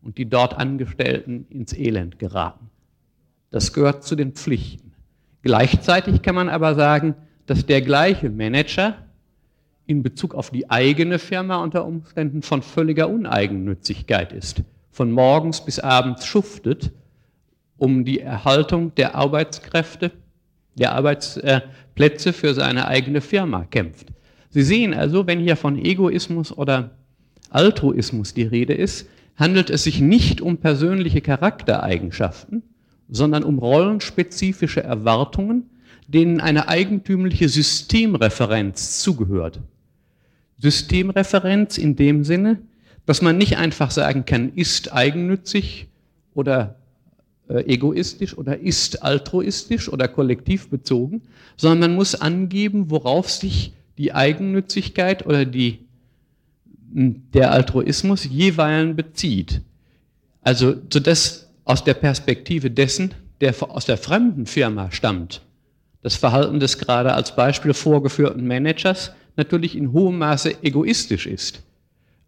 und 0.03 0.17
die 0.17 0.25
dort 0.25 0.55
Angestellten 0.55 1.47
ins 1.51 1.75
Elend 1.75 2.19
geraten. 2.19 2.71
Das 3.51 3.75
gehört 3.75 4.05
zu 4.05 4.17
den 4.17 4.33
Pflichten. 4.33 4.93
Gleichzeitig 5.43 6.23
kann 6.23 6.35
man 6.35 6.49
aber 6.49 6.75
sagen, 6.75 7.15
dass 7.45 7.67
der 7.67 7.83
gleiche 7.83 8.31
Manager 8.31 8.97
in 9.87 10.03
Bezug 10.03 10.35
auf 10.35 10.51
die 10.51 10.71
eigene 10.71 11.19
Firma 11.19 11.63
unter 11.63 11.85
Umständen 11.85 12.41
von 12.41 12.63
völliger 12.63 13.11
Uneigennützigkeit 13.11 14.33
ist, 14.33 14.63
von 14.91 15.13
morgens 15.13 15.63
bis 15.63 15.79
abends 15.79 16.25
schuftet 16.25 16.91
um 17.85 18.07
die 18.07 18.21
Erhaltung 18.21 18.95
der 18.95 19.15
Arbeitskräfte, 19.15 20.11
der 20.75 20.93
Arbeitsplätze 20.93 22.33
für 22.33 22.55
seine 22.55 22.89
eigene 22.89 23.21
Firma 23.21 23.65
kämpft. 23.65 24.07
Sie 24.49 24.63
sehen 24.63 24.95
also, 24.95 25.27
wenn 25.27 25.39
hier 25.39 25.57
von 25.57 25.77
Egoismus 25.77 26.57
oder 26.57 26.93
Altruismus 27.51 28.33
die 28.33 28.45
Rede 28.45 28.73
ist, 28.73 29.07
handelt 29.37 29.69
es 29.69 29.85
sich 29.85 30.01
nicht 30.01 30.41
um 30.41 30.57
persönliche 30.57 31.21
Charaktereigenschaften, 31.21 32.63
sondern 33.11 33.45
um 33.45 33.59
rollenspezifische 33.59 34.83
Erwartungen, 34.83 35.69
denen 36.09 36.41
eine 36.41 36.69
eigentümliche 36.69 37.51
Systemreferenz 37.51 39.01
zugehört. 39.01 39.61
Systemreferenz 40.59 41.77
in 41.77 41.97
dem 41.97 42.25
Sinne, 42.25 42.61
dass 43.05 43.21
man 43.21 43.37
nicht 43.37 43.59
einfach 43.59 43.91
sagen 43.91 44.25
kann, 44.25 44.53
ist 44.55 44.95
eigennützig 44.95 45.89
oder 46.33 46.77
egoistisch 47.49 48.37
oder 48.37 48.59
ist 48.59 49.03
altruistisch 49.03 49.89
oder 49.89 50.09
kollektiv 50.09 50.69
bezogen, 50.69 51.23
sondern 51.57 51.91
man 51.91 51.97
muss 51.97 52.15
angeben, 52.15 52.91
worauf 52.91 53.31
sich 53.31 53.73
die 53.99 54.13
Eigennützigkeit 54.13 55.27
oder 55.27 55.45
die, 55.45 55.81
der 56.77 57.53
Altruismus 57.53 58.25
jeweils 58.25 58.97
bezieht. 58.97 59.61
Also, 60.43 60.75
sodass 60.93 61.49
aus 61.65 61.85
der 61.85 61.95
Perspektive 61.95 62.71
dessen, 62.71 63.15
der 63.41 63.55
aus 63.61 63.87
der 63.87 63.97
fremden 63.97 64.47
Firma 64.47 64.91
stammt, 64.91 65.43
das 66.03 66.17
Verhalten 66.17 66.61
des 66.61 66.79
gerade 66.79 67.15
als 67.15 67.35
Beispiel 67.35 67.73
vorgeführten 67.73 68.47
Managers 68.47 69.13
natürlich 69.37 69.77
in 69.77 69.93
hohem 69.93 70.19
Maße 70.19 70.63
egoistisch 70.63 71.27
ist. 71.27 71.63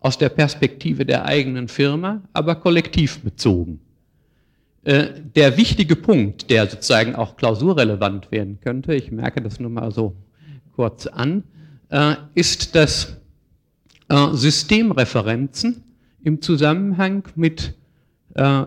Aus 0.00 0.18
der 0.18 0.30
Perspektive 0.30 1.04
der 1.04 1.24
eigenen 1.26 1.68
Firma 1.68 2.22
aber 2.32 2.54
kollektiv 2.56 3.20
bezogen. 3.20 3.80
Äh, 4.86 5.20
der 5.34 5.56
wichtige 5.56 5.96
Punkt, 5.96 6.48
der 6.48 6.68
sozusagen 6.68 7.16
auch 7.16 7.36
klausurrelevant 7.36 8.30
werden 8.30 8.60
könnte, 8.60 8.94
ich 8.94 9.10
merke 9.10 9.42
das 9.42 9.58
nur 9.58 9.68
mal 9.68 9.90
so 9.90 10.14
kurz 10.76 11.08
an, 11.08 11.42
äh, 11.88 12.14
ist, 12.36 12.76
dass 12.76 13.16
äh, 14.08 14.28
Systemreferenzen 14.32 15.82
im 16.22 16.40
Zusammenhang 16.40 17.24
mit 17.34 17.74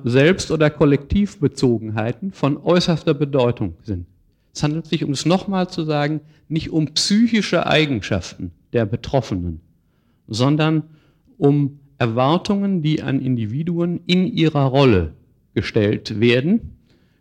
Selbst- 0.04 0.50
oder 0.50 0.72
Kollektivbezogenheiten 0.72 2.32
von 2.32 2.58
äußerster 2.58 3.14
Bedeutung 3.14 3.76
sind. 3.84 4.08
Es 4.52 4.64
handelt 4.64 4.88
sich, 4.88 5.04
um 5.04 5.12
es 5.12 5.28
nochmal 5.28 5.70
zu 5.70 5.84
sagen, 5.84 6.22
nicht 6.48 6.72
um 6.72 6.88
psychische 6.96 7.68
Eigenschaften 7.68 8.50
der 8.74 8.88
Betroffenen, 8.88 9.62
sondern 10.28 10.86
um 11.38 11.82
Erwartungen, 12.00 12.82
die 12.82 13.04
an 13.04 13.22
Individuen 13.22 14.00
in 14.08 14.26
ihrer 14.26 14.64
Rolle 14.64 15.14
gestellt 15.60 16.22
werden 16.22 16.78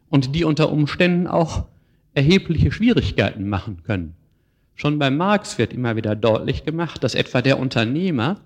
und 0.08 0.34
die 0.36 0.44
unter 0.44 0.70
Umständen 0.70 1.26
auch 1.26 1.66
erhebliche 2.14 2.70
Schwierigkeiten 2.70 3.48
machen 3.48 3.82
können. 3.82 4.14
Schon 4.74 5.00
bei 5.00 5.10
Marx 5.10 5.58
wird 5.58 5.72
immer 5.72 5.96
wieder 5.96 6.14
deutlich 6.14 6.64
gemacht, 6.64 7.02
dass 7.02 7.16
etwa 7.16 7.42
der 7.42 7.58
Unternehmer, 7.58 8.40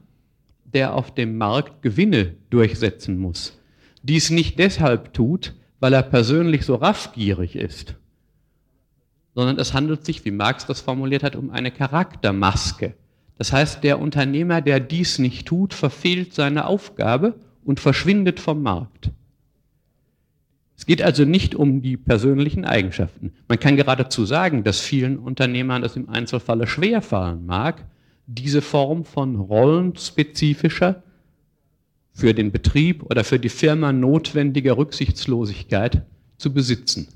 der 0.65 0.95
auf 0.95 1.15
dem 1.15 1.37
Markt 1.37 1.83
Gewinne 1.83 2.35
durchsetzen 2.49 3.19
muss, 3.19 3.59
dies 4.03 4.31
nicht 4.31 4.59
deshalb 4.59 5.13
tut, 5.13 5.55
weil 5.79 5.93
er 5.93 6.03
persönlich 6.03 6.65
so 6.65 6.77
raffgierig 6.77 7.55
ist, 7.55 7.97
sondern 9.35 9.59
es 9.59 9.75
handelt 9.75 10.07
sich, 10.07 10.25
wie 10.25 10.31
Marx 10.31 10.65
das 10.65 10.81
formuliert 10.81 11.23
hat, 11.23 11.37
um 11.37 11.51
eine 11.51 11.71
Charaktermaske. 11.71 12.95
Das 13.37 13.53
heißt, 13.53 13.85
der 13.85 14.01
Unternehmer, 14.01 14.63
der 14.63 14.81
dies 14.81 15.19
nicht 15.19 15.47
tut, 15.47 15.75
verfehlt 15.75 16.33
seine 16.33 16.67
Aufgabe 16.67 17.35
und 17.65 17.79
verschwindet 17.79 18.41
vom 18.41 18.63
Markt. 18.63 19.11
Es 20.83 20.87
geht 20.87 21.01
also 21.01 21.25
nicht 21.25 21.55
um 21.55 21.81
die 21.81 21.97
persönlichen 21.97 22.65
Eigenschaften. 22.65 23.31
Man 23.47 23.61
kann 23.61 23.77
geradezu 23.77 24.25
sagen, 24.25 24.65
dass 24.65 24.81
vielen 24.81 25.17
Unternehmern 25.17 25.85
es 25.85 25.95
im 25.95 26.09
Einzelfalle 26.09 26.67
schwerfallen 26.67 27.47
mag, 27.47 27.85
diese 28.27 28.61
Form 28.61 29.05
von 29.05 29.37
rollenspezifischer, 29.37 31.05
für 32.13 32.35
den 32.35 32.51
Betrieb 32.51 33.05
oder 33.05 33.23
für 33.23 33.39
die 33.39 33.49
Firma 33.49 33.93
notwendiger 33.93 34.77
Rücksichtslosigkeit 34.77 36.03
zu 36.37 36.53
besitzen. 36.53 37.07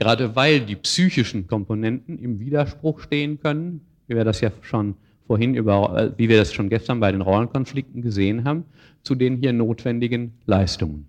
Gerade 0.00 0.34
weil 0.34 0.58
die 0.58 0.74
psychischen 0.74 1.46
Komponenten 1.46 2.18
im 2.18 2.40
Widerspruch 2.40 2.98
stehen 2.98 3.38
können, 3.38 3.82
wie 4.08 4.16
wir 4.16 4.24
das 4.24 4.40
ja 4.40 4.50
schon 4.62 4.96
vorhin 5.28 5.54
über, 5.54 5.96
äh, 5.96 6.18
wie 6.18 6.28
wir 6.28 6.38
das 6.38 6.52
schon 6.52 6.68
gestern 6.68 6.98
bei 6.98 7.12
den 7.12 7.20
Rollenkonflikten 7.20 8.02
gesehen 8.02 8.42
haben, 8.42 8.64
zu 9.04 9.14
den 9.14 9.36
hier 9.36 9.52
notwendigen 9.52 10.32
Leistungen. 10.46 11.06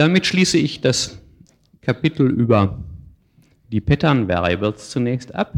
Damit 0.00 0.24
schließe 0.24 0.56
ich 0.56 0.80
das 0.80 1.20
Kapitel 1.82 2.26
über 2.30 2.82
die 3.70 3.82
Pattern 3.82 4.28
Variables 4.28 4.88
zunächst 4.88 5.34
ab. 5.34 5.52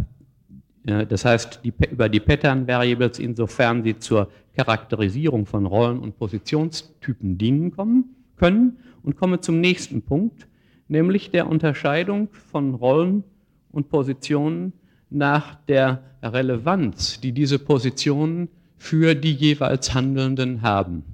Das 0.82 1.25
heißt, 1.25 1.61
die, 1.62 1.72
über 1.88 2.08
die 2.08 2.18
Pattern 2.18 2.66
Variables, 2.66 3.20
insofern 3.20 3.84
sie 3.84 4.00
zur 4.00 4.32
Charakterisierung 4.56 5.46
von 5.46 5.64
Rollen- 5.64 6.00
und 6.00 6.18
Positionstypen 6.18 7.38
dienen 7.38 7.70
kommen, 7.70 8.16
können 8.34 8.78
und 9.04 9.16
komme 9.16 9.38
zum 9.38 9.61
nächsten 9.61 10.02
Punkt, 10.02 10.49
nämlich 10.88 11.30
der 11.30 11.46
Unterscheidung 11.46 12.28
von 12.32 12.75
Rollen 12.75 13.22
und 13.70 13.90
Positionen 13.90 14.72
nach 15.08 15.54
der 15.66 16.02
Relevanz, 16.20 17.20
die 17.20 17.30
diese 17.30 17.61
Positionen 17.61 18.49
für 18.76 19.14
die 19.14 19.34
jeweils 19.34 19.94
Handelnden 19.94 20.62
haben. 20.62 21.12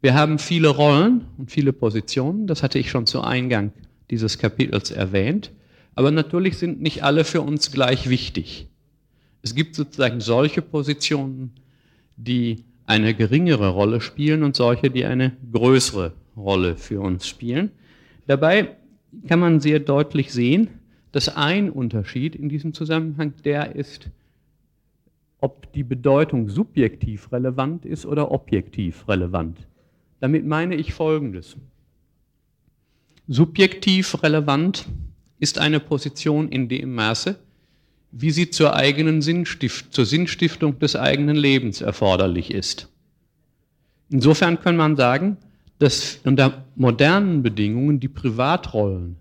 Wir 0.00 0.14
haben 0.14 0.38
viele 0.38 0.68
Rollen 0.68 1.24
und 1.38 1.50
viele 1.50 1.72
Positionen, 1.72 2.46
das 2.46 2.62
hatte 2.62 2.78
ich 2.78 2.90
schon 2.90 3.06
zu 3.06 3.20
Eingang 3.20 3.72
dieses 4.10 4.38
Kapitels 4.38 4.92
erwähnt, 4.92 5.50
aber 5.96 6.12
natürlich 6.12 6.56
sind 6.56 6.80
nicht 6.80 7.02
alle 7.02 7.24
für 7.24 7.40
uns 7.40 7.72
gleich 7.72 8.08
wichtig. 8.08 8.68
Es 9.42 9.56
gibt 9.56 9.74
sozusagen 9.74 10.20
solche 10.20 10.62
Positionen, 10.62 11.50
die 12.16 12.64
eine 12.86 13.12
geringere 13.14 13.70
Rolle 13.70 14.00
spielen 14.00 14.44
und 14.44 14.54
solche, 14.54 14.90
die 14.90 15.04
eine 15.04 15.36
größere 15.52 16.12
Rolle 16.36 16.76
für 16.76 17.00
uns 17.00 17.26
spielen. 17.26 17.72
Dabei 18.28 18.76
kann 19.26 19.40
man 19.40 19.58
sehr 19.58 19.80
deutlich 19.80 20.32
sehen, 20.32 20.68
dass 21.10 21.36
ein 21.36 21.70
Unterschied 21.70 22.36
in 22.36 22.48
diesem 22.48 22.72
Zusammenhang 22.72 23.32
der 23.44 23.74
ist, 23.74 24.10
ob 25.40 25.72
die 25.72 25.82
Bedeutung 25.82 26.48
subjektiv 26.48 27.32
relevant 27.32 27.84
ist 27.84 28.06
oder 28.06 28.30
objektiv 28.30 29.08
relevant. 29.08 29.58
Damit 30.20 30.46
meine 30.46 30.74
ich 30.74 30.92
Folgendes. 30.92 31.56
Subjektiv 33.28 34.22
relevant 34.22 34.86
ist 35.38 35.58
eine 35.58 35.80
Position 35.80 36.48
in 36.48 36.68
dem 36.68 36.94
Maße, 36.94 37.36
wie 38.10 38.30
sie 38.30 38.50
zur 38.50 38.74
eigenen 38.74 39.22
Sinnstift, 39.22 39.92
zur 39.92 40.06
Sinnstiftung 40.06 40.78
des 40.78 40.96
eigenen 40.96 41.36
Lebens 41.36 41.80
erforderlich 41.80 42.52
ist. 42.52 42.88
Insofern 44.10 44.60
kann 44.60 44.76
man 44.76 44.96
sagen, 44.96 45.36
dass 45.78 46.18
unter 46.24 46.64
modernen 46.74 47.42
Bedingungen 47.42 48.00
die 48.00 48.08
Privatrollen 48.08 49.16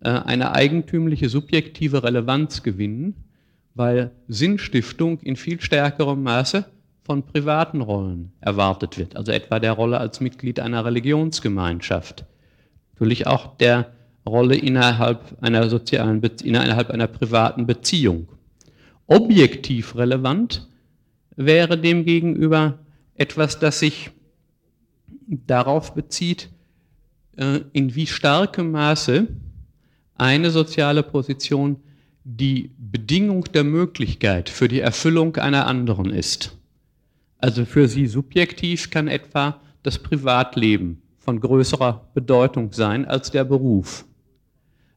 äh, 0.00 0.08
eine 0.10 0.52
eigentümliche 0.52 1.28
subjektive 1.28 2.02
Relevanz 2.02 2.62
gewinnen, 2.62 3.14
weil 3.74 4.10
Sinnstiftung 4.28 5.20
in 5.20 5.36
viel 5.36 5.60
stärkerem 5.60 6.22
Maße 6.22 6.66
von 7.04 7.22
privaten 7.22 7.82
Rollen 7.82 8.32
erwartet 8.40 8.98
wird, 8.98 9.14
also 9.16 9.30
etwa 9.30 9.60
der 9.60 9.72
Rolle 9.72 9.98
als 9.98 10.20
Mitglied 10.20 10.58
einer 10.58 10.84
Religionsgemeinschaft. 10.84 12.24
Natürlich 12.94 13.26
auch 13.26 13.56
der 13.58 13.92
Rolle 14.26 14.56
innerhalb 14.56 15.36
einer 15.42 15.68
sozialen, 15.68 16.22
innerhalb 16.22 16.90
einer 16.90 17.06
privaten 17.06 17.66
Beziehung. 17.66 18.28
Objektiv 19.06 19.96
relevant 19.96 20.66
wäre 21.36 21.76
demgegenüber 21.76 22.78
etwas, 23.16 23.58
das 23.58 23.80
sich 23.80 24.10
darauf 25.26 25.94
bezieht, 25.94 26.48
äh, 27.36 27.60
in 27.72 27.94
wie 27.94 28.06
starkem 28.06 28.70
Maße 28.70 29.28
eine 30.14 30.50
soziale 30.50 31.02
Position 31.02 31.76
die 32.24 32.70
Bedingung 32.78 33.44
der 33.52 33.64
Möglichkeit 33.64 34.48
für 34.48 34.68
die 34.68 34.80
Erfüllung 34.80 35.36
einer 35.36 35.66
anderen 35.66 36.10
ist. 36.10 36.56
Also 37.38 37.64
für 37.64 37.88
sie 37.88 38.06
subjektiv 38.06 38.90
kann 38.90 39.08
etwa 39.08 39.60
das 39.82 39.98
Privatleben 39.98 41.02
von 41.18 41.40
größerer 41.40 42.08
Bedeutung 42.14 42.72
sein 42.72 43.04
als 43.04 43.30
der 43.30 43.44
Beruf. 43.44 44.04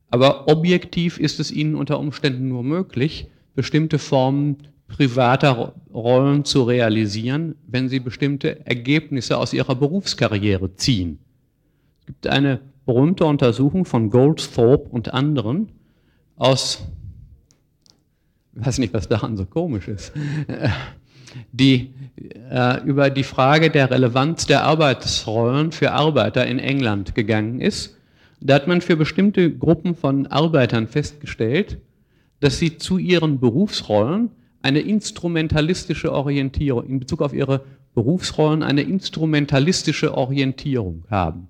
Aber 0.09 0.47
objektiv 0.47 1.19
ist 1.19 1.39
es 1.39 1.51
ihnen 1.51 1.75
unter 1.75 1.99
Umständen 1.99 2.47
nur 2.47 2.63
möglich, 2.63 3.27
bestimmte 3.55 3.99
Formen 3.99 4.57
privater 4.87 5.75
Rollen 5.93 6.45
zu 6.45 6.63
realisieren, 6.63 7.55
wenn 7.67 7.89
sie 7.89 7.99
bestimmte 7.99 8.65
Ergebnisse 8.65 9.37
aus 9.37 9.53
ihrer 9.53 9.75
Berufskarriere 9.75 10.75
ziehen. 10.75 11.19
Es 11.99 12.05
gibt 12.05 12.27
eine 12.27 12.61
berühmte 12.85 13.25
Untersuchung 13.25 13.83
von 13.83 14.09
Goldthorpe 14.09 14.89
und 14.89 15.13
anderen 15.13 15.69
aus, 16.37 16.87
ich 18.55 18.65
weiß 18.65 18.77
nicht, 18.77 18.93
was 18.93 19.09
daran 19.09 19.35
so 19.35 19.45
komisch 19.45 19.89
ist, 19.89 20.13
die 21.51 21.93
äh, 22.49 22.83
über 22.83 23.09
die 23.09 23.23
Frage 23.23 23.69
der 23.69 23.91
Relevanz 23.91 24.45
der 24.45 24.63
Arbeitsrollen 24.63 25.71
für 25.71 25.91
Arbeiter 25.91 26.45
in 26.45 26.59
England 26.59 27.15
gegangen 27.15 27.61
ist. 27.61 27.95
Da 28.39 28.55
hat 28.55 28.67
man 28.67 28.81
für 28.81 28.95
bestimmte 28.95 29.51
Gruppen 29.51 29.95
von 29.95 30.27
Arbeitern 30.27 30.87
festgestellt, 30.87 31.77
dass 32.39 32.59
sie 32.59 32.77
zu 32.77 32.97
ihren 32.97 33.39
Berufsrollen 33.39 34.29
eine 34.61 34.79
instrumentalistische 34.79 36.11
Orientierung, 36.11 36.85
in 36.87 36.99
Bezug 36.99 37.21
auf 37.21 37.33
ihre 37.33 37.61
Berufsrollen 37.95 38.63
eine 38.63 38.81
instrumentalistische 38.81 40.15
Orientierung 40.15 41.03
haben. 41.09 41.47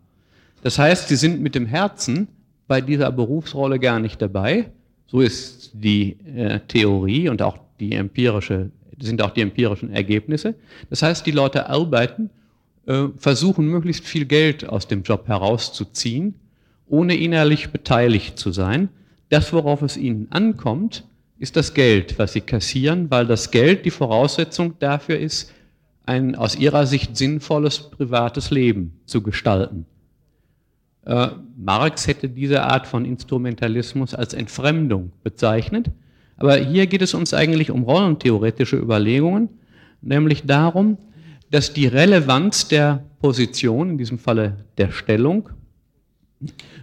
Das 0.63 0.79
heißt, 0.79 1.09
sie 1.09 1.15
sind 1.15 1.41
mit 1.41 1.55
dem 1.55 1.65
Herzen 1.65 2.29
bei 2.67 2.81
dieser 2.81 3.11
Berufsrolle 3.11 3.79
gar 3.79 3.99
nicht 3.99 4.21
dabei. 4.21 4.71
So 5.07 5.21
ist 5.21 5.71
die 5.73 6.17
äh, 6.35 6.59
Theorie 6.67 7.29
und 7.29 7.41
auch 7.41 7.57
die 7.79 7.93
empirische 7.93 8.71
sind 8.99 9.21
auch 9.21 9.31
die 9.31 9.41
empirischen 9.41 9.91
Ergebnisse. 9.91 10.55
Das 10.89 11.01
heißt, 11.01 11.25
die 11.25 11.31
Leute 11.31 11.69
arbeiten, 11.69 12.29
äh, 12.85 13.07
versuchen 13.17 13.67
möglichst 13.67 14.05
viel 14.05 14.25
Geld 14.25 14.67
aus 14.67 14.87
dem 14.87 15.03
Job 15.03 15.27
herauszuziehen, 15.27 16.35
ohne 16.87 17.15
innerlich 17.15 17.69
beteiligt 17.69 18.39
zu 18.39 18.51
sein. 18.51 18.89
Das, 19.29 19.51
worauf 19.53 19.81
es 19.81 19.97
ihnen 19.97 20.27
ankommt, 20.31 21.03
ist 21.39 21.55
das 21.55 21.73
Geld, 21.73 22.17
was 22.17 22.33
sie 22.33 22.41
kassieren, 22.41 23.11
weil 23.11 23.27
das 23.27 23.51
Geld 23.51 23.85
die 23.85 23.91
Voraussetzung 23.91 24.79
dafür 24.79 25.19
ist, 25.19 25.53
ein 26.05 26.35
aus 26.35 26.55
ihrer 26.55 26.87
Sicht 26.87 27.17
sinnvolles 27.17 27.79
privates 27.91 28.49
Leben 28.49 28.99
zu 29.05 29.21
gestalten. 29.21 29.85
Äh, 31.05 31.29
Marx 31.57 32.07
hätte 32.07 32.29
diese 32.29 32.63
Art 32.63 32.87
von 32.87 33.05
Instrumentalismus 33.05 34.13
als 34.13 34.33
Entfremdung 34.33 35.11
bezeichnet. 35.23 35.91
Aber 36.37 36.55
hier 36.57 36.87
geht 36.87 37.01
es 37.01 37.13
uns 37.13 37.33
eigentlich 37.33 37.71
um 37.71 37.83
rollentheoretische 37.83 38.77
Überlegungen, 38.77 39.49
nämlich 40.01 40.45
darum, 40.45 40.97
dass 41.49 41.73
die 41.73 41.87
Relevanz 41.87 42.67
der 42.67 43.03
Position, 43.19 43.91
in 43.91 43.97
diesem 43.97 44.19
Falle 44.19 44.65
der 44.77 44.91
Stellung, 44.91 45.49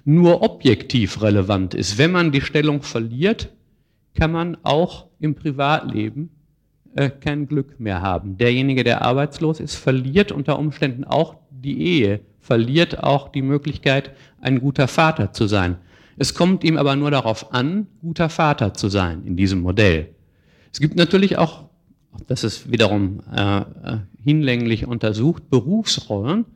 nur 0.05 0.43
objektiv 0.43 1.23
relevant 1.23 1.75
ist. 1.75 1.97
Wenn 1.97 2.11
man 2.11 2.33
die 2.33 2.41
Stellung 2.41 2.83
verliert, 2.83 3.51
kann 4.15 4.33
man 4.33 4.57
auch 4.63 5.07
im 5.21 5.35
Privatleben 5.35 6.31
äh, 6.95 7.11
kein 7.11 7.47
Glück 7.47 7.79
mehr 7.79 8.03
haben. 8.03 8.37
Derjenige, 8.37 8.85
der 8.85 9.03
arbeitslos 9.03 9.61
ist, 9.61 9.75
verliert 9.77 10.33
unter 10.33 10.59
Umständen 10.59 11.05
auch 11.05 11.37
die 11.51 11.81
Ehe, 11.81 12.21
verliert 12.41 13.03
auch 13.03 13.29
die 13.29 13.43
Möglichkeit, 13.43 14.11
ein 14.41 14.61
guter 14.61 14.89
Vater 14.89 15.33
zu 15.33 15.47
sein. 15.47 15.77
Es 16.17 16.35
kommt 16.35 16.65
ihm 16.65 16.77
aber 16.77 16.97
nur 16.97 17.11
darauf 17.11 17.53
an, 17.53 17.87
guter 18.01 18.29
Vater 18.29 18.75
zu 18.75 18.89
sein 18.89 19.25
in 19.25 19.37
diesem 19.37 19.61
Modell. 19.61 20.15
Es 20.73 20.81
gibt 20.81 20.97
natürlich 20.97 21.39
auch, 21.39 21.65
das 22.27 22.45
ist 22.45 22.71
wiederum 22.71 23.21
äh, 23.35 23.59
äh, 23.59 23.65
hinlänglich 24.23 24.87
untersucht, 24.87 25.51
Berufsrollen, 25.51 26.47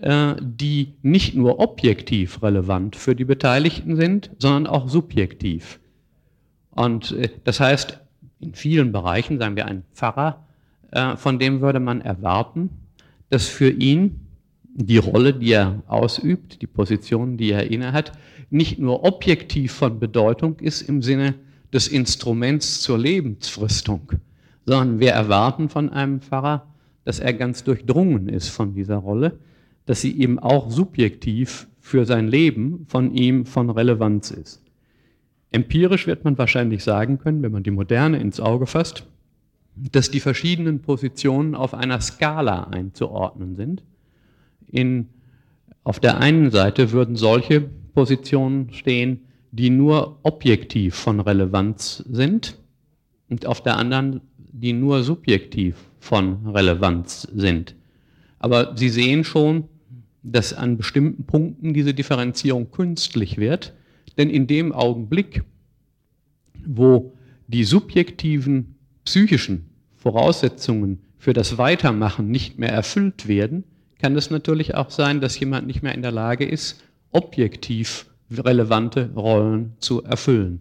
äh, 0.00 0.34
die 0.40 0.94
nicht 1.02 1.34
nur 1.34 1.60
objektiv 1.60 2.42
relevant 2.42 2.96
für 2.96 3.14
die 3.14 3.24
Beteiligten 3.24 3.96
sind, 3.96 4.30
sondern 4.38 4.66
auch 4.66 4.88
subjektiv. 4.88 5.80
Und 6.70 7.12
äh, 7.12 7.30
das 7.44 7.60
heißt, 7.60 8.00
in 8.40 8.54
vielen 8.54 8.92
Bereichen, 8.92 9.38
sagen 9.38 9.56
wir 9.56 9.66
ein 9.66 9.84
Pfarrer, 9.94 10.44
äh, 10.90 11.16
von 11.16 11.38
dem 11.38 11.60
würde 11.60 11.80
man 11.80 12.00
erwarten, 12.00 12.70
dass 13.30 13.48
für 13.48 13.70
ihn 13.70 14.20
die 14.74 14.98
Rolle, 14.98 15.34
die 15.34 15.52
er 15.52 15.82
ausübt, 15.86 16.60
die 16.60 16.66
Position, 16.66 17.36
die 17.36 17.52
er 17.52 17.70
innehat, 17.70 18.12
nicht 18.50 18.78
nur 18.78 19.04
objektiv 19.04 19.72
von 19.72 19.98
Bedeutung 19.98 20.58
ist 20.60 20.82
im 20.82 21.02
Sinne 21.02 21.34
des 21.72 21.88
Instruments 21.88 22.80
zur 22.80 22.98
Lebensfristung, 22.98 24.12
sondern 24.64 25.00
wir 25.00 25.10
erwarten 25.10 25.68
von 25.68 25.90
einem 25.90 26.20
Pfarrer, 26.20 26.66
dass 27.04 27.18
er 27.18 27.34
ganz 27.34 27.64
durchdrungen 27.64 28.28
ist 28.28 28.48
von 28.48 28.74
dieser 28.74 28.96
Rolle, 28.96 29.38
dass 29.86 30.00
sie 30.00 30.18
eben 30.18 30.38
auch 30.38 30.70
subjektiv 30.70 31.68
für 31.80 32.06
sein 32.06 32.28
Leben 32.28 32.86
von 32.88 33.14
ihm 33.14 33.44
von 33.44 33.68
Relevanz 33.70 34.30
ist. 34.30 34.62
Empirisch 35.50 36.06
wird 36.06 36.24
man 36.24 36.38
wahrscheinlich 36.38 36.82
sagen 36.82 37.18
können, 37.18 37.42
wenn 37.42 37.52
man 37.52 37.62
die 37.62 37.70
Moderne 37.70 38.18
ins 38.18 38.40
Auge 38.40 38.66
fasst, 38.66 39.06
dass 39.76 40.10
die 40.10 40.20
verschiedenen 40.20 40.80
Positionen 40.80 41.54
auf 41.54 41.74
einer 41.74 42.00
Skala 42.00 42.64
einzuordnen 42.64 43.56
sind. 43.56 43.82
In, 44.66 45.08
auf 45.82 46.00
der 46.00 46.18
einen 46.18 46.50
Seite 46.50 46.92
würden 46.92 47.16
solche 47.16 47.68
Positionen 47.94 48.72
stehen, 48.72 49.22
die 49.52 49.70
nur 49.70 50.18
objektiv 50.24 50.96
von 50.96 51.20
Relevanz 51.20 52.04
sind 52.10 52.58
und 53.28 53.46
auf 53.46 53.62
der 53.62 53.76
anderen, 53.76 54.20
die 54.36 54.72
nur 54.72 55.02
subjektiv 55.02 55.76
von 56.00 56.46
Relevanz 56.48 57.28
sind. 57.34 57.74
Aber 58.38 58.76
Sie 58.76 58.88
sehen 58.88 59.24
schon, 59.24 59.64
dass 60.22 60.52
an 60.52 60.76
bestimmten 60.76 61.24
Punkten 61.24 61.72
diese 61.72 61.94
Differenzierung 61.94 62.70
künstlich 62.70 63.38
wird, 63.38 63.74
denn 64.18 64.30
in 64.30 64.46
dem 64.46 64.72
Augenblick, 64.72 65.44
wo 66.66 67.14
die 67.46 67.64
subjektiven 67.64 68.74
psychischen 69.04 69.70
Voraussetzungen 69.96 71.00
für 71.18 71.32
das 71.32 71.58
Weitermachen 71.58 72.30
nicht 72.30 72.58
mehr 72.58 72.70
erfüllt 72.70 73.28
werden, 73.28 73.64
kann 73.98 74.16
es 74.16 74.30
natürlich 74.30 74.74
auch 74.74 74.90
sein, 74.90 75.20
dass 75.20 75.38
jemand 75.38 75.66
nicht 75.66 75.82
mehr 75.82 75.94
in 75.94 76.02
der 76.02 76.12
Lage 76.12 76.44
ist, 76.44 76.82
objektiv 77.14 78.06
relevante 78.30 79.10
Rollen 79.14 79.74
zu 79.78 80.02
erfüllen. 80.02 80.60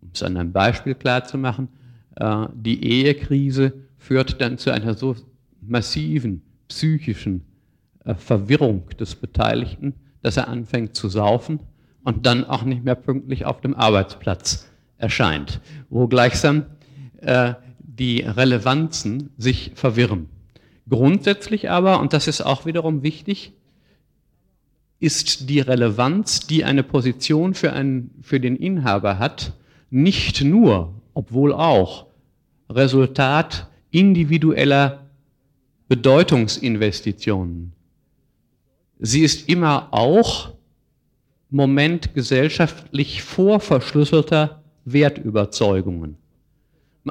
Um 0.00 0.10
es 0.14 0.22
an 0.22 0.36
einem 0.36 0.52
Beispiel 0.52 0.94
klarzumachen, 0.94 1.68
äh, 2.16 2.46
die 2.54 2.84
Ehekrise 2.84 3.72
führt 3.98 4.40
dann 4.40 4.56
zu 4.56 4.70
einer 4.70 4.94
so 4.94 5.16
massiven 5.60 6.42
psychischen 6.68 7.44
äh, 8.04 8.14
Verwirrung 8.14 8.88
des 8.98 9.16
Beteiligten, 9.16 9.94
dass 10.22 10.36
er 10.36 10.48
anfängt 10.48 10.94
zu 10.94 11.08
saufen 11.08 11.60
und 12.04 12.24
dann 12.24 12.44
auch 12.44 12.62
nicht 12.62 12.84
mehr 12.84 12.94
pünktlich 12.94 13.44
auf 13.44 13.60
dem 13.60 13.74
Arbeitsplatz 13.74 14.70
erscheint, 14.98 15.60
wo 15.90 16.06
gleichsam 16.06 16.66
äh, 17.18 17.54
die 17.78 18.20
Relevanzen 18.20 19.30
sich 19.36 19.72
verwirren. 19.74 20.28
Grundsätzlich 20.88 21.68
aber, 21.68 22.00
und 22.00 22.12
das 22.12 22.28
ist 22.28 22.42
auch 22.42 22.64
wiederum 22.64 23.02
wichtig, 23.02 23.52
ist 24.98 25.48
die 25.48 25.60
Relevanz, 25.60 26.40
die 26.46 26.64
eine 26.64 26.82
Position 26.82 27.54
für, 27.54 27.72
einen, 27.72 28.10
für 28.22 28.40
den 28.40 28.56
Inhaber 28.56 29.18
hat, 29.18 29.52
nicht 29.90 30.42
nur, 30.42 30.94
obwohl 31.14 31.52
auch, 31.52 32.06
Resultat 32.68 33.68
individueller 33.90 35.06
Bedeutungsinvestitionen. 35.88 37.72
Sie 38.98 39.22
ist 39.22 39.48
immer 39.48 39.88
auch 39.92 40.52
Moment 41.50 42.14
gesellschaftlich 42.14 43.22
vorverschlüsselter 43.22 44.62
Wertüberzeugungen. 44.84 46.16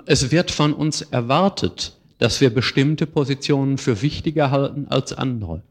Es 0.06 0.32
wird 0.32 0.52
von 0.52 0.74
uns 0.74 1.02
erwartet, 1.02 1.98
dass 2.18 2.42
wir 2.42 2.50
bestimmte 2.50 3.08
Positionen 3.08 3.78
für 3.78 4.02
wichtiger 4.02 4.52
halten 4.52 4.88
als 4.90 5.14
andere. 5.14 5.62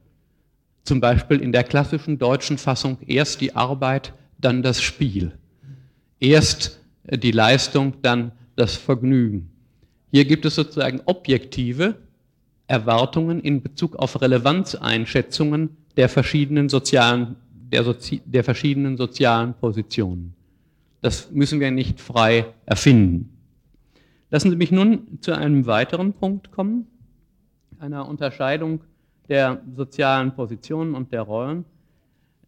Zum 0.84 1.00
Beispiel 1.00 1.40
in 1.40 1.52
der 1.52 1.64
klassischen 1.64 2.18
deutschen 2.18 2.58
Fassung 2.58 2.98
erst 3.06 3.40
die 3.40 3.56
Arbeit, 3.56 4.12
dann 4.38 4.62
das 4.62 4.82
Spiel. 4.82 5.32
Erst 6.20 6.80
die 7.04 7.32
Leistung, 7.32 7.94
dann 8.02 8.32
das 8.54 8.76
Vergnügen. 8.76 9.50
Hier 10.10 10.26
gibt 10.26 10.44
es 10.44 10.54
sozusagen 10.54 11.00
objektive 11.06 11.96
Erwartungen 12.66 13.40
in 13.40 13.62
Bezug 13.62 13.96
auf 13.96 14.20
Relevanzeinschätzungen 14.20 15.70
der 15.96 16.08
verschiedenen 16.08 16.68
sozialen, 16.68 17.36
der, 17.72 17.84
Sozi 17.84 18.20
der 18.24 18.44
verschiedenen 18.44 18.96
sozialen 18.96 19.54
Positionen. 19.54 20.34
Das 21.00 21.30
müssen 21.30 21.60
wir 21.60 21.70
nicht 21.70 22.00
frei 22.00 22.46
erfinden. 22.64 23.30
Lassen 24.30 24.50
Sie 24.50 24.56
mich 24.56 24.70
nun 24.70 25.18
zu 25.20 25.32
einem 25.32 25.66
weiteren 25.66 26.12
Punkt 26.12 26.50
kommen, 26.50 26.86
einer 27.78 28.08
Unterscheidung 28.08 28.80
der 29.28 29.60
sozialen 29.76 30.34
Positionen 30.34 30.94
und 30.94 31.12
der 31.12 31.22
Rollen, 31.22 31.64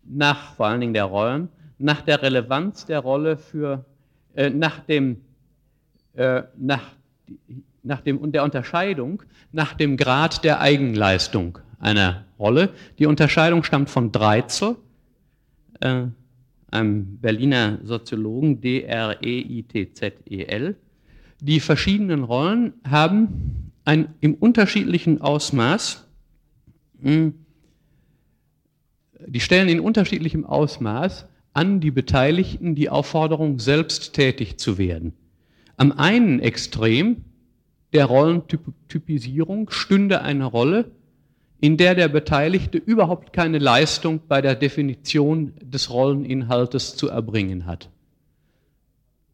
nach, 0.05 0.55
vor 0.55 0.67
allen 0.67 0.81
Dingen 0.81 0.95
der 0.95 1.05
Rollen, 1.05 1.49
nach 1.79 2.03
der 2.03 2.23
Relevanz 2.23 2.87
der 2.87 3.01
Rolle 3.01 3.37
für, 3.37 3.85
äh, 4.35 4.51
nach 4.51 4.81
dem, 4.81 5.21
äh, 6.15 6.43
nach 6.57 6.83
nach 7.87 8.01
dem, 8.01 8.33
der 8.33 8.43
Unterscheidung 8.45 9.23
nach 9.53 9.73
dem 9.75 9.97
Grad 9.97 10.43
der 10.45 10.61
Eigenleistung 10.61 11.59
einer 11.79 12.25
Rolle. 12.39 12.71
Die 12.99 13.07
Unterscheidung 13.07 13.62
stammt 13.62 13.89
von 13.89 14.12
Dreitzel, 14.12 14.77
äh, 15.81 16.03
einem 16.71 17.19
Berliner 17.19 17.79
Soziologen, 17.85 18.61
D-R-E-I-T-Z-E-L. 18.61 19.17
Die 21.41 21.61
verschiedenen 21.61 22.25
Rollen 22.25 22.75
haben 22.89 23.73
ein 23.85 24.09
im 24.21 24.35
unterschiedlichen 24.35 25.21
Ausmaß, 25.21 26.06
die 27.01 27.33
stellen 29.41 29.69
in 29.69 29.81
unterschiedlichem 29.81 30.45
Ausmaß 30.45 31.27
an 31.53 31.81
die 31.81 31.91
Beteiligten 31.91 32.75
die 32.75 32.91
Aufforderung, 32.91 33.59
selbst 33.59 34.13
tätig 34.13 34.59
zu 34.59 34.77
werden. 34.79 35.15
Am 35.77 35.93
einen 35.93 36.41
Extrem 36.41 37.25
der 37.93 38.07
Rollentypisierung 38.07 39.71
stünde 39.71 40.21
eine 40.21 40.45
Rolle, 40.45 40.91
in 41.61 41.79
der 41.79 41.95
der 41.95 42.09
Beteiligte 42.09 42.77
überhaupt 42.77 43.33
keine 43.33 43.59
Leistung 43.59 44.21
bei 44.29 44.43
der 44.43 44.55
Definition 44.55 45.55
des 45.63 45.91
Rolleninhaltes 45.91 46.97
zu 46.97 47.09
erbringen 47.09 47.65
hat. 47.65 47.89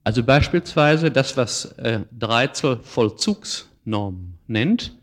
Also 0.05 0.22
beispielsweise 0.22 1.11
das, 1.11 1.37
was 1.37 1.72
äh, 1.79 2.01
Dreizel 2.16 2.79
Vollzugsnorm 2.83 4.35
nennt, 4.46 4.96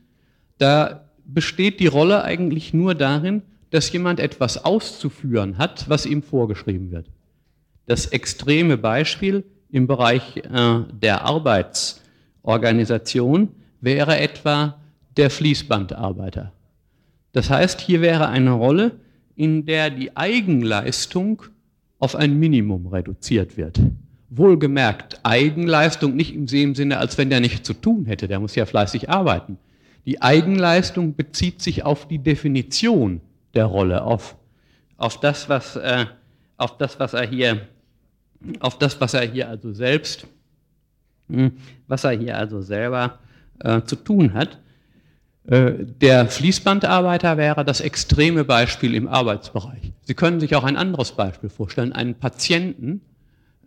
da 0.58 1.09
besteht 1.34 1.80
die 1.80 1.88
Rolle 1.88 2.24
eigentlich 2.24 2.74
nur 2.74 2.94
darin, 2.96 3.44
dass 3.72 3.92
jemand 3.92 4.20
etwas 4.20 4.66
auszuführen 4.66 5.58
hat, 5.58 5.90
was 5.90 6.06
ihm 6.06 6.22
vorgeschrieben 6.24 6.92
wird. 6.92 7.08
Das 7.86 8.08
extreme 8.08 8.78
Beispiel 8.78 9.44
im 9.72 9.88
Bereich 9.88 10.38
äh, 10.38 10.80
der 10.92 11.26
Arbeitsorganisation 11.26 13.50
wäre 13.82 14.20
etwa 14.20 14.80
der 15.18 15.30
Fließbandarbeiter. 15.30 16.54
Das 17.32 17.50
heißt, 17.50 17.82
hier 17.82 18.02
wäre 18.02 18.28
eine 18.30 18.52
Rolle, 18.52 19.00
in 19.36 19.66
der 19.66 19.90
die 19.90 20.16
Eigenleistung 20.18 21.44
auf 22.00 22.16
ein 22.16 22.40
Minimum 22.40 22.88
reduziert 22.88 23.58
wird. 23.58 23.80
Wohlgemerkt, 24.30 25.20
Eigenleistung 25.24 26.16
nicht 26.16 26.36
im 26.36 26.48
Sinne, 26.48 26.98
als 26.98 27.18
wenn 27.18 27.30
der 27.30 27.40
nichts 27.40 27.64
zu 27.64 27.74
tun 27.74 28.06
hätte, 28.06 28.28
der 28.28 28.40
muss 28.40 28.56
ja 28.56 28.66
fleißig 28.66 29.10
arbeiten. 29.10 29.58
Die 30.06 30.22
Eigenleistung 30.22 31.16
bezieht 31.16 31.62
sich 31.62 31.84
auf 31.84 32.08
die 32.08 32.20
Definition 32.20 33.22
der 33.54 33.66
Rolle, 33.66 34.04
auf, 34.04 34.36
auf, 34.98 35.20
das, 35.20 35.50
was, 35.50 35.76
äh, 35.76 36.06
auf 36.58 36.78
das, 36.78 37.00
was 37.00 37.14
er 37.14 37.28
hier 37.28 37.62
auf 38.60 38.78
das, 38.78 39.00
was 39.02 39.14
er 39.14 39.24
hier 39.24 39.50
also 39.50 39.74
selbst, 39.74 40.28
hm, 41.30 41.58
was 41.88 42.04
er 42.04 42.12
hier 42.12 42.38
also 42.38 42.62
selber 42.62 43.20
äh, 43.60 43.82
zu 43.82 43.96
tun 43.96 44.34
hat. 44.34 44.60
Äh, 45.48 45.86
der 46.02 46.28
Fließbandarbeiter 46.28 47.38
wäre 47.38 47.66
das 47.66 47.82
extreme 47.82 48.44
Beispiel 48.44 48.96
im 48.96 49.08
Arbeitsbereich. 49.08 49.92
Sie 50.04 50.14
können 50.14 50.40
sich 50.40 50.56
auch 50.56 50.64
ein 50.64 50.78
anderes 50.78 51.12
Beispiel 51.12 51.50
vorstellen, 51.50 51.94
einen 51.94 52.16
Patienten, 52.16 53.02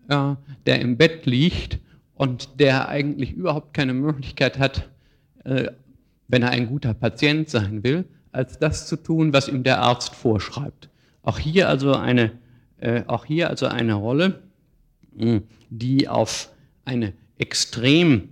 äh, 0.09 0.35
der 0.67 0.81
im 0.81 0.97
Bett 0.97 1.27
liegt 1.27 1.79
und 2.15 2.61
der 2.61 2.89
eigentlich 2.89 3.33
überhaupt 3.33 3.75
keine 3.75 3.95
Möglichkeit 3.95 4.59
hat, 4.59 4.89
äh, 5.45 5.71
wenn 6.33 6.43
er 6.43 6.49
ein 6.49 6.67
guter 6.67 6.95
Patient 6.95 7.51
sein 7.51 7.85
will, 7.85 8.07
als 8.33 8.59
das 8.59 8.87
zu 8.87 8.97
tun, 8.97 9.35
was 9.35 9.49
ihm 9.49 9.63
der 9.65 9.83
Arzt 9.83 10.15
vorschreibt. 10.15 10.89
Auch 11.23 11.39
hier 11.39 11.69
also 11.69 11.95
eine, 11.95 12.33
äh, 12.79 13.03
auch 13.07 13.27
hier 13.27 13.51
also 13.51 13.67
eine 13.67 13.93
Rolle, 13.93 14.41
die 15.69 16.09
auf 16.09 16.51
eine 16.87 17.13
extrem 17.37 18.31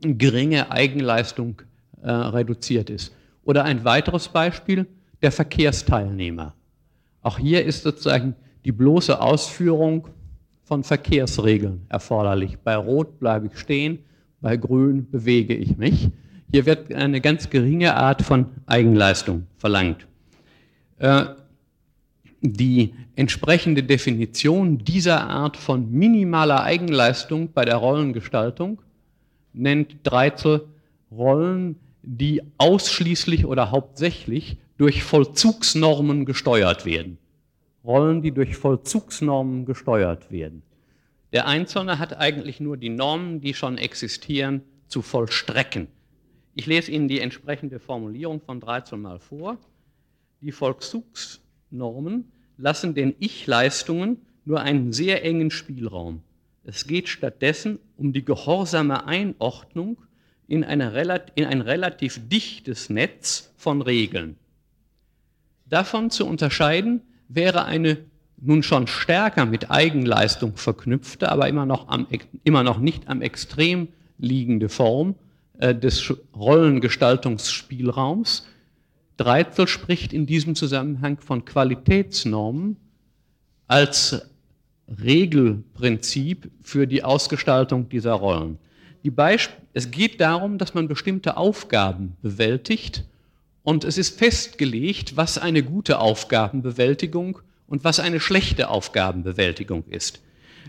geringe 0.00 0.70
Eigenleistung 0.70 1.60
äh, 2.02 2.08
reduziert 2.08 2.88
ist. 2.88 3.12
Oder 3.42 3.64
ein 3.64 3.84
weiteres 3.84 4.28
Beispiel, 4.28 4.86
der 5.20 5.32
Verkehrsteilnehmer. 5.32 6.54
Auch 7.22 7.40
hier 7.40 7.64
ist 7.64 7.82
sozusagen 7.82 8.36
die 8.64 8.70
bloße 8.70 9.20
Ausführung 9.20 10.06
von 10.62 10.84
Verkehrsregeln 10.84 11.84
erforderlich. 11.88 12.58
Bei 12.58 12.76
Rot 12.76 13.18
bleibe 13.18 13.48
ich 13.48 13.58
stehen, 13.58 13.98
bei 14.40 14.56
Grün 14.56 15.10
bewege 15.10 15.56
ich 15.56 15.76
mich. 15.76 16.12
Hier 16.50 16.64
wird 16.64 16.92
eine 16.94 17.20
ganz 17.20 17.50
geringe 17.50 17.94
Art 17.94 18.22
von 18.22 18.46
Eigenleistung 18.66 19.46
verlangt. 19.58 20.06
Äh, 20.98 21.26
die 22.40 22.94
entsprechende 23.16 23.82
Definition 23.82 24.78
dieser 24.78 25.28
Art 25.28 25.56
von 25.56 25.90
minimaler 25.90 26.62
Eigenleistung 26.62 27.52
bei 27.52 27.64
der 27.64 27.76
Rollengestaltung 27.76 28.80
nennt 29.52 29.96
Dreizel 30.04 30.66
Rollen, 31.10 31.76
die 32.02 32.42
ausschließlich 32.58 33.44
oder 33.44 33.70
hauptsächlich 33.70 34.58
durch 34.76 35.02
Vollzugsnormen 35.02 36.24
gesteuert 36.24 36.86
werden. 36.86 37.18
Rollen, 37.84 38.22
die 38.22 38.32
durch 38.32 38.56
Vollzugsnormen 38.56 39.66
gesteuert 39.66 40.30
werden. 40.30 40.62
Der 41.32 41.46
Einzelne 41.46 41.98
hat 41.98 42.16
eigentlich 42.16 42.60
nur 42.60 42.76
die 42.76 42.88
Normen, 42.88 43.40
die 43.40 43.54
schon 43.54 43.78
existieren, 43.78 44.62
zu 44.86 45.02
vollstrecken. 45.02 45.88
Ich 46.58 46.66
lese 46.66 46.90
Ihnen 46.90 47.06
die 47.06 47.20
entsprechende 47.20 47.78
Formulierung 47.78 48.40
von 48.40 48.58
13 48.58 49.00
mal 49.00 49.20
vor. 49.20 49.58
Die 50.40 50.50
Vollzugsnormen 50.50 52.32
lassen 52.56 52.94
den 52.94 53.14
Ich-Leistungen 53.20 54.22
nur 54.44 54.60
einen 54.60 54.92
sehr 54.92 55.24
engen 55.24 55.52
Spielraum. 55.52 56.20
Es 56.64 56.88
geht 56.88 57.08
stattdessen 57.08 57.78
um 57.96 58.12
die 58.12 58.24
gehorsame 58.24 59.06
Einordnung 59.06 59.98
in, 60.48 60.64
eine, 60.64 61.22
in 61.36 61.44
ein 61.44 61.60
relativ 61.60 62.28
dichtes 62.28 62.90
Netz 62.90 63.52
von 63.56 63.80
Regeln. 63.80 64.36
Davon 65.64 66.10
zu 66.10 66.26
unterscheiden 66.26 67.02
wäre 67.28 67.66
eine 67.66 67.98
nun 68.36 68.64
schon 68.64 68.88
stärker 68.88 69.46
mit 69.46 69.70
Eigenleistung 69.70 70.56
verknüpfte, 70.56 71.30
aber 71.30 71.46
immer 71.48 71.66
noch, 71.66 71.86
am, 71.86 72.08
immer 72.42 72.64
noch 72.64 72.78
nicht 72.78 73.06
am 73.06 73.22
Extrem 73.22 73.86
liegende 74.18 74.68
Form 74.68 75.14
des 75.74 76.12
Rollengestaltungsspielraums. 76.34 78.46
Dreitzel 79.16 79.66
spricht 79.66 80.12
in 80.12 80.26
diesem 80.26 80.54
Zusammenhang 80.54 81.18
von 81.18 81.44
Qualitätsnormen 81.44 82.76
als 83.66 84.28
Regelprinzip 85.02 86.50
für 86.62 86.86
die 86.86 87.04
Ausgestaltung 87.04 87.88
dieser 87.88 88.12
Rollen. 88.12 88.58
Die 89.04 89.12
es 89.72 89.90
geht 89.90 90.20
darum, 90.20 90.58
dass 90.58 90.74
man 90.74 90.88
bestimmte 90.88 91.36
Aufgaben 91.36 92.16
bewältigt 92.22 93.04
und 93.62 93.84
es 93.84 93.98
ist 93.98 94.18
festgelegt, 94.18 95.16
was 95.16 95.38
eine 95.38 95.62
gute 95.62 95.98
Aufgabenbewältigung 95.98 97.38
und 97.66 97.84
was 97.84 98.00
eine 98.00 98.18
schlechte 98.18 98.70
Aufgabenbewältigung 98.70 99.84
ist. 99.88 100.20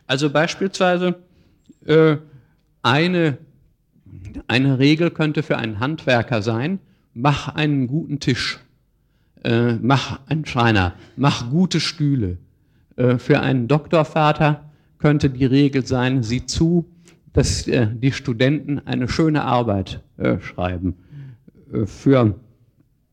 Also 0.06 0.30
beispielsweise 0.30 1.16
äh, 1.86 2.18
eine, 2.82 3.38
eine 4.48 4.80
Regel 4.80 5.12
könnte 5.12 5.44
für 5.44 5.58
einen 5.58 5.80
Handwerker 5.80 6.42
sein, 6.42 6.80
mach 7.14 7.50
einen 7.50 7.88
guten 7.88 8.20
Tisch, 8.20 8.60
äh, 9.44 9.74
mach 9.74 10.20
einen 10.28 10.46
Schreiner, 10.46 10.94
mach 11.16 11.50
gute 11.50 11.80
Stühle. 11.80 12.38
Äh, 12.96 13.18
für 13.18 13.42
einen 13.42 13.68
Doktorvater 13.68 14.70
könnte 14.98 15.30
die 15.30 15.46
Regel 15.46 15.86
sein, 15.86 16.24
sieh 16.24 16.46
zu, 16.46 16.86
dass 17.34 17.68
äh, 17.68 17.88
die 17.92 18.12
Studenten 18.12 18.80
eine 18.80 19.08
schöne 19.08 19.44
Arbeit 19.44 20.02
äh, 20.18 20.40
schreiben. 20.40 20.96
Äh, 21.74 21.86
für, 21.86 22.36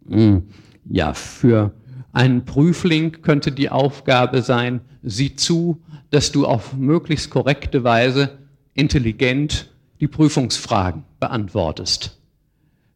mh, 0.07 0.43
ja, 0.91 1.15
für 1.15 1.73
einen 2.13 2.45
Prüfling 2.45 3.23
könnte 3.23 3.53
die 3.53 3.71
Aufgabe 3.71 4.43
sein, 4.43 4.81
sieh 5.03 5.37
zu, 5.37 5.83
dass 6.11 6.33
du 6.33 6.47
auf 6.47 6.75
möglichst 6.75 7.31
korrekte 7.31 7.85
Weise 7.85 8.39
intelligent 8.75 9.71
die 10.01 10.09
Prüfungsfragen 10.09 11.05
beantwortest. 11.21 12.21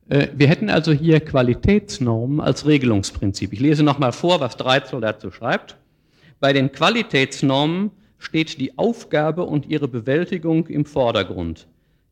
Äh, 0.09 0.29
wir 0.35 0.49
hätten 0.49 0.71
also 0.71 0.93
hier 0.93 1.21
Qualitätsnormen 1.21 2.41
als 2.41 2.67
Regelungsprinzip. 2.67 3.53
Ich 3.53 3.61
lese 3.61 3.83
nochmal 3.83 4.13
vor, 4.13 4.41
was 4.41 4.57
Dreitzel 4.57 5.01
dazu 5.01 5.31
schreibt. 5.31 5.77
Bei 6.41 6.53
den 6.53 6.73
Qualitätsnormen 6.73 7.91
steht 8.19 8.61
die 8.61 8.77
Aufgabe 8.79 9.45
und 9.45 9.67
ihre 9.67 9.89
Bewältigung 9.89 10.67
im 10.67 10.85
Vordergrund. 10.85 11.67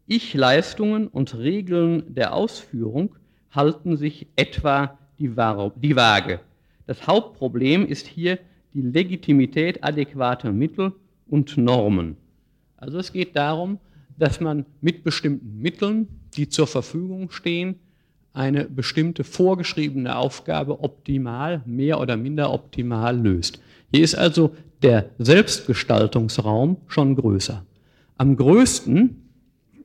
Ich-Leistungen 0.06 1.08
und 1.08 1.36
Regeln 1.36 2.14
der 2.14 2.32
Ausführung 2.32 3.14
halten 3.50 3.96
sich 3.96 4.26
etwa 4.36 4.98
die 5.18 5.36
Waage. 5.36 6.40
Das 6.86 7.06
Hauptproblem 7.06 7.84
ist 7.86 8.06
hier 8.06 8.38
die 8.72 8.80
Legitimität 8.80 9.84
adäquater 9.84 10.52
Mittel 10.52 10.92
und 11.26 11.56
Normen. 11.58 12.16
Also 12.76 12.98
es 12.98 13.12
geht 13.12 13.36
darum, 13.36 13.78
dass 14.18 14.40
man 14.40 14.66
mit 14.80 15.04
bestimmten 15.04 15.60
Mitteln, 15.60 16.08
die 16.34 16.48
zur 16.48 16.66
Verfügung 16.66 17.30
stehen, 17.30 17.76
eine 18.32 18.64
bestimmte 18.64 19.24
vorgeschriebene 19.24 20.16
Aufgabe 20.16 20.80
optimal, 20.82 21.62
mehr 21.64 22.00
oder 22.00 22.16
minder 22.16 22.52
optimal 22.52 23.18
löst. 23.18 23.60
Hier 23.90 24.04
ist 24.04 24.14
also 24.14 24.54
der 24.82 25.10
Selbstgestaltungsraum 25.18 26.76
schon 26.86 27.16
größer. 27.16 27.64
Am 28.16 28.36
größten 28.36 29.28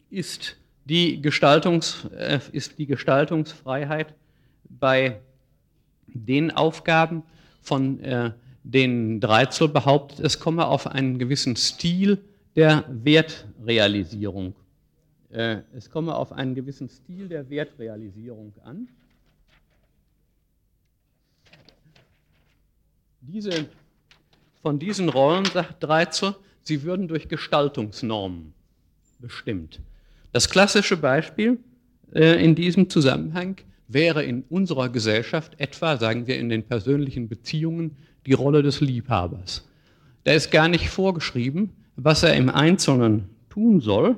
ist 0.09 0.57
die, 0.85 1.21
Gestaltungs, 1.21 2.07
äh, 2.17 2.39
ist 2.51 2.77
die 2.77 2.85
Gestaltungsfreiheit 2.85 4.13
bei 4.67 5.19
den 6.07 6.51
Aufgaben, 6.51 7.23
von 7.61 7.99
äh, 8.01 8.31
denen 8.63 9.19
Dreizel 9.19 9.67
behauptet, 9.67 10.19
es 10.19 10.39
komme 10.39 10.67
auf 10.67 10.87
einen 10.87 11.17
gewissen 11.17 11.55
Stil 11.55 12.19
der 12.55 12.85
Wertrealisierung. 12.87 14.55
Äh, 15.31 15.61
es 15.75 15.89
komme 15.89 16.15
auf 16.15 16.31
einen 16.31 16.55
gewissen 16.55 16.89
Stil 16.89 17.27
der 17.27 17.49
Wertrealisierung 17.49 18.53
an. 18.63 18.87
Diese, 23.21 23.67
von 24.61 24.79
diesen 24.79 25.09
Rollen, 25.09 25.45
sagt 25.45 25.81
Dreizel, 25.81 26.35
sie 26.61 26.83
würden 26.83 27.07
durch 27.07 27.29
Gestaltungsnormen 27.29 28.53
bestimmt. 29.19 29.79
Das 30.33 30.49
klassische 30.49 30.97
Beispiel 30.97 31.59
äh, 32.13 32.43
in 32.43 32.53
diesem 32.53 32.89
Zusammenhang 32.89 33.57
wäre 33.87 34.23
in 34.23 34.43
unserer 34.49 34.89
Gesellschaft 34.89 35.59
etwa, 35.59 35.97
sagen 35.97 36.27
wir 36.27 36.37
in 36.37 36.49
den 36.49 36.63
persönlichen 36.63 37.27
Beziehungen, 37.27 37.95
die 38.25 38.33
Rolle 38.33 38.61
des 38.61 38.81
Liebhabers. 38.81 39.67
Da 40.23 40.33
ist 40.33 40.51
gar 40.51 40.67
nicht 40.67 40.89
vorgeschrieben, 40.89 41.71
was 41.95 42.23
er 42.23 42.35
im 42.35 42.49
Einzelnen 42.49 43.29
tun 43.49 43.79
soll. 43.79 44.17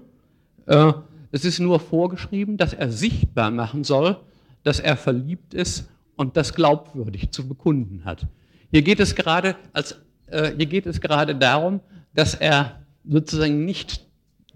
Äh, 0.65 0.93
es 1.31 1.45
ist 1.45 1.59
nur 1.59 1.79
vorgeschrieben, 1.79 2.57
dass 2.57 2.73
er 2.73 2.91
sichtbar 2.91 3.51
machen 3.51 3.83
soll, 3.83 4.17
dass 4.63 4.79
er 4.79 4.97
verliebt 4.97 5.53
ist 5.53 5.89
und 6.15 6.37
das 6.37 6.53
glaubwürdig 6.53 7.31
zu 7.31 7.47
bekunden 7.47 8.05
hat. 8.05 8.25
Hier 8.71 8.81
geht 8.81 8.99
es 8.99 9.15
gerade, 9.15 9.55
als, 9.73 9.99
äh, 10.27 10.51
hier 10.55 10.65
geht 10.65 10.85
es 10.85 11.01
gerade 11.01 11.35
darum, 11.35 11.81
dass 12.13 12.33
er 12.33 12.79
sozusagen 13.03 13.65
nicht 13.65 14.05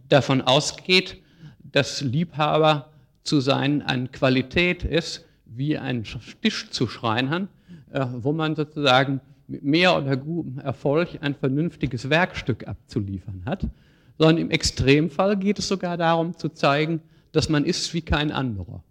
davon 0.07 0.41
ausgeht, 0.41 1.21
dass 1.59 2.01
Liebhaber 2.01 2.89
zu 3.23 3.41
sein 3.41 3.81
eine 3.81 4.07
Qualität 4.07 4.83
ist, 4.83 5.25
wie 5.45 5.77
ein 5.77 6.05
Tisch 6.41 6.69
zu 6.69 6.87
schreinern, 6.87 7.47
äh, 7.91 8.05
wo 8.09 8.31
man 8.31 8.55
sozusagen 8.55 9.21
mit 9.49 9.63
mehr 9.63 9.97
oder 9.97 10.15
gutem 10.15 10.59
Erfolg 10.59 11.17
ein 11.21 11.35
vernünftiges 11.35 12.09
Werkstück 12.09 12.67
abzuliefern 12.67 13.43
hat, 13.45 13.67
sondern 14.17 14.37
im 14.37 14.51
Extremfall 14.51 15.37
geht 15.37 15.59
es 15.59 15.67
sogar 15.67 15.97
darum 15.97 16.37
zu 16.37 16.49
zeigen, 16.49 17.01
dass 17.31 17.49
man 17.49 17.65
ist 17.65 17.93
wie 17.93 18.01
kein 18.01 18.31
anderer. 18.31 18.83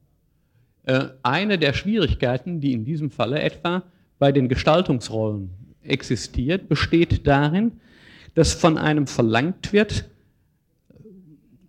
Äh, 0.85 1.09
eine 1.23 1.59
der 1.59 1.75
Schwierigkeiten, 1.75 2.61
die 2.61 2.73
in 2.73 2.85
diesem 2.85 3.11
Falle 3.11 3.41
etwa 3.41 3.83
bei 4.19 4.33
den 4.33 4.49
Gestaltungsrollen 4.49 5.51
existiert, 5.83 6.69
besteht 6.69 7.27
darin, 7.27 7.81
dass 8.35 8.55
von 8.55 8.79
einem 8.79 9.07
verlangt 9.07 9.73
wird, 9.73 10.09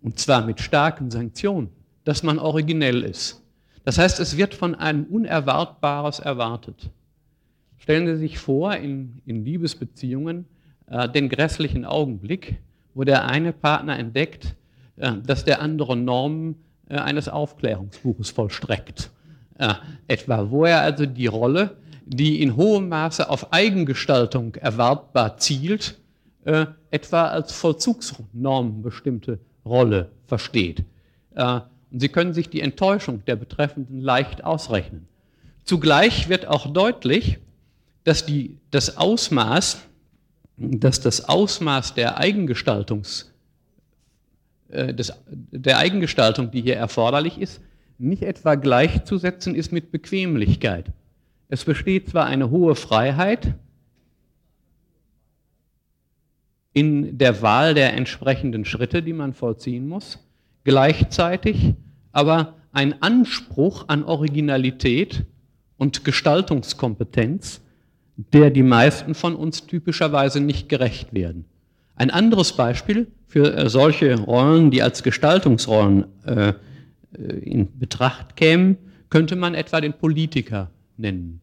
und 0.02 0.18
zwar 0.18 0.44
mit 0.46 0.60
starken 0.60 1.10
Sanktionen, 1.10 1.68
dass 2.04 2.22
man 2.22 2.38
originell 2.38 3.02
ist. 3.02 3.42
Das 3.84 3.98
heißt, 3.98 4.20
es 4.20 4.36
wird 4.36 4.54
von 4.54 4.74
einem 4.74 5.04
Unerwartbares 5.04 6.18
erwartet. 6.18 6.90
Stellen 7.90 8.06
Sie 8.06 8.18
sich 8.18 8.38
vor, 8.38 8.76
in, 8.76 9.20
in 9.26 9.44
Liebesbeziehungen 9.44 10.44
äh, 10.86 11.08
den 11.08 11.28
grässlichen 11.28 11.84
Augenblick, 11.84 12.60
wo 12.94 13.02
der 13.02 13.24
eine 13.26 13.52
Partner 13.52 13.98
entdeckt, 13.98 14.54
äh, 14.94 15.10
dass 15.26 15.44
der 15.44 15.60
andere 15.60 15.96
Normen 15.96 16.54
äh, 16.88 16.98
eines 16.98 17.28
Aufklärungsbuches 17.28 18.30
vollstreckt. 18.30 19.10
Äh, 19.58 19.74
etwa, 20.06 20.52
wo 20.52 20.66
er 20.66 20.82
also 20.82 21.04
die 21.04 21.26
Rolle, 21.26 21.78
die 22.06 22.40
in 22.40 22.54
hohem 22.54 22.88
Maße 22.88 23.28
auf 23.28 23.52
Eigengestaltung 23.52 24.54
erwartbar 24.54 25.38
zielt, 25.38 25.98
äh, 26.44 26.66
etwa 26.92 27.24
als 27.24 27.50
Vollzugsnorm 27.50 28.82
bestimmte 28.82 29.40
Rolle 29.66 30.12
versteht. 30.26 30.84
Äh, 31.34 31.58
und 31.90 31.98
Sie 31.98 32.08
können 32.08 32.34
sich 32.34 32.50
die 32.50 32.60
Enttäuschung 32.60 33.24
der 33.24 33.34
Betreffenden 33.34 34.00
leicht 34.00 34.44
ausrechnen. 34.44 35.08
Zugleich 35.64 36.28
wird 36.28 36.46
auch 36.46 36.72
deutlich, 36.72 37.40
dass 38.04 38.24
die, 38.24 38.58
das 38.70 38.96
Ausmaß 38.96 39.78
dass 40.60 41.00
das 41.00 41.26
Ausmaß 41.26 41.94
der 41.94 42.18
Eigengestaltungs, 42.18 43.32
äh, 44.68 44.92
des, 44.92 45.12
der 45.26 45.78
Eigengestaltung, 45.78 46.50
die 46.50 46.60
hier 46.60 46.76
erforderlich 46.76 47.40
ist, 47.40 47.62
nicht 47.98 48.22
etwa 48.22 48.54
gleichzusetzen 48.54 49.54
ist 49.54 49.72
mit 49.72 49.90
Bequemlichkeit. 49.90 50.92
Es 51.48 51.64
besteht 51.64 52.10
zwar 52.10 52.26
eine 52.26 52.50
hohe 52.50 52.74
Freiheit 52.74 53.54
in 56.72 57.18
der 57.18 57.42
Wahl 57.42 57.74
der 57.74 57.94
entsprechenden 57.94 58.64
Schritte, 58.64 59.02
die 59.02 59.12
man 59.12 59.32
vollziehen 59.32 59.88
muss, 59.88 60.18
gleichzeitig 60.64 61.74
aber 62.12 62.54
ein 62.72 63.02
Anspruch 63.02 63.86
an 63.88 64.04
Originalität 64.04 65.24
und 65.76 66.04
Gestaltungskompetenz, 66.04 67.62
der 68.32 68.50
die 68.50 68.62
meisten 68.62 69.14
von 69.14 69.34
uns 69.34 69.66
typischerweise 69.66 70.40
nicht 70.40 70.68
gerecht 70.68 71.14
werden. 71.14 71.44
Ein 71.94 72.10
anderes 72.10 72.52
Beispiel 72.52 73.08
für 73.26 73.54
äh, 73.54 73.68
solche 73.68 74.18
Rollen, 74.18 74.70
die 74.70 74.82
als 74.82 75.02
Gestaltungsrollen 75.02 76.04
äh, 76.24 76.48
äh, 76.48 76.54
in 77.42 77.78
Betracht 77.78 78.36
kämen, 78.36 78.76
könnte 79.08 79.36
man 79.36 79.54
etwa 79.54 79.80
den 79.80 79.92
Politiker 79.92 80.70
nennen. 80.96 81.40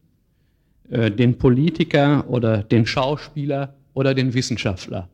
Äh, 0.90 1.10
den 1.10 1.38
Politiker 1.38 2.28
oder 2.28 2.62
den 2.62 2.86
Schauspieler 2.86 3.74
oder 3.94 4.14
den 4.14 4.34
Wissenschaftler. 4.34 5.08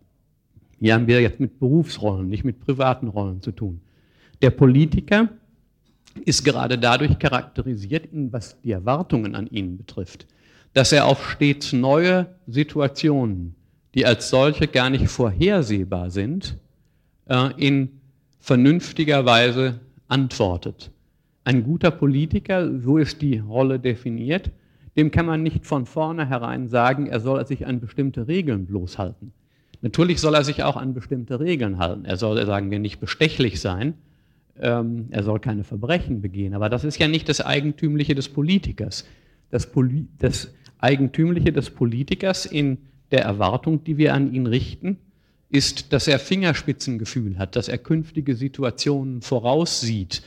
Hier 0.81 0.95
haben 0.95 1.07
wir 1.07 1.21
jetzt 1.21 1.41
mit 1.41 1.59
Berufsrollen, 1.59 2.29
nicht 2.29 2.45
mit 2.45 2.61
privaten 2.61 3.09
Rollen 3.09 3.41
zu 3.41 3.53
tun. 3.53 3.81
Der 4.43 4.51
Politiker 4.51 5.29
ist 6.25 6.45
gerade 6.45 6.79
dadurch 6.79 7.19
charakterisiert, 7.19 8.09
was 8.13 8.61
die 8.63 8.73
Erwartungen 8.73 9.35
an 9.35 9.47
ihn 9.47 9.77
betrifft, 9.77 10.27
dass 10.75 10.93
er 10.93 11.07
auf 11.07 11.31
stets 11.31 11.73
neue 11.73 12.27
Situationen, 12.47 13.55
die 13.95 14.05
als 14.05 14.29
solche 14.29 14.67
gar 14.67 14.91
nicht 14.91 15.09
vorhersehbar 15.09 16.11
sind, 16.11 16.57
äh, 17.27 17.51
in 17.57 18.01
vernünftiger 18.41 19.25
Weise 19.25 19.81
antwortet. 20.09 20.91
Ein 21.45 21.63
guter 21.63 21.91
Politiker, 21.91 22.71
so 22.81 22.99
ist 22.99 23.23
die 23.23 23.39
Rolle 23.39 23.79
definiert, 23.79 24.51
dem 24.97 25.11
kann 25.11 25.27
man 25.27 25.43
nicht 25.43 25.65
von 25.67 25.87
vornherein 25.87 26.69
sagen, 26.69 27.07
er 27.07 27.21
soll 27.21 27.47
sich 27.47 27.67
an 27.67 27.81
bestimmte 27.81 28.29
Regeln 28.29 28.67
bloßhalten. 28.67 29.33
Natürlich 29.83 30.21
soll 30.21 30.35
er 30.35 30.45
sich 30.45 30.63
auch 30.63 30.77
an 30.77 30.95
bestimmte 30.95 31.41
Regeln 31.41 31.79
halten. 31.79 32.05
Er 32.05 32.17
soll, 32.17 32.45
sagen 32.47 32.71
wir, 32.71 32.79
nicht 32.79 33.01
bestechlich 33.01 33.61
sein, 33.61 33.95
ähm, 34.59 35.09
er 35.11 35.23
soll 35.23 35.41
keine 35.41 35.65
Verbrechen 35.65 36.21
begehen. 36.23 36.55
Aber 36.55 36.69
das 36.69 36.85
ist 36.85 36.99
ja 36.99 37.09
nicht 37.09 37.29
das 37.29 37.41
Eigentümliche 37.41 38.15
des 38.15 38.29
Politikers. 38.29 39.05
Das, 39.51 39.71
Poli 39.71 40.07
das 40.19 40.55
Eigentümliche 40.85 41.53
des 41.53 41.71
Politikers 41.71 42.47
in 42.47 42.79
der 43.11 43.23
Erwartung, 43.23 43.83
die 43.85 43.97
wir 43.97 44.15
an 44.15 44.33
ihn 44.33 44.47
richten, 44.47 44.99
ist, 45.51 45.93
dass 45.93 46.09
er 46.09 46.19
Fingerspitzengefühl 46.19 47.39
hat, 47.39 47.57
dass 47.57 47.69
er 47.69 47.79
künftige 47.79 48.35
Situationen 48.35 49.23
voraussieht, 49.23 50.23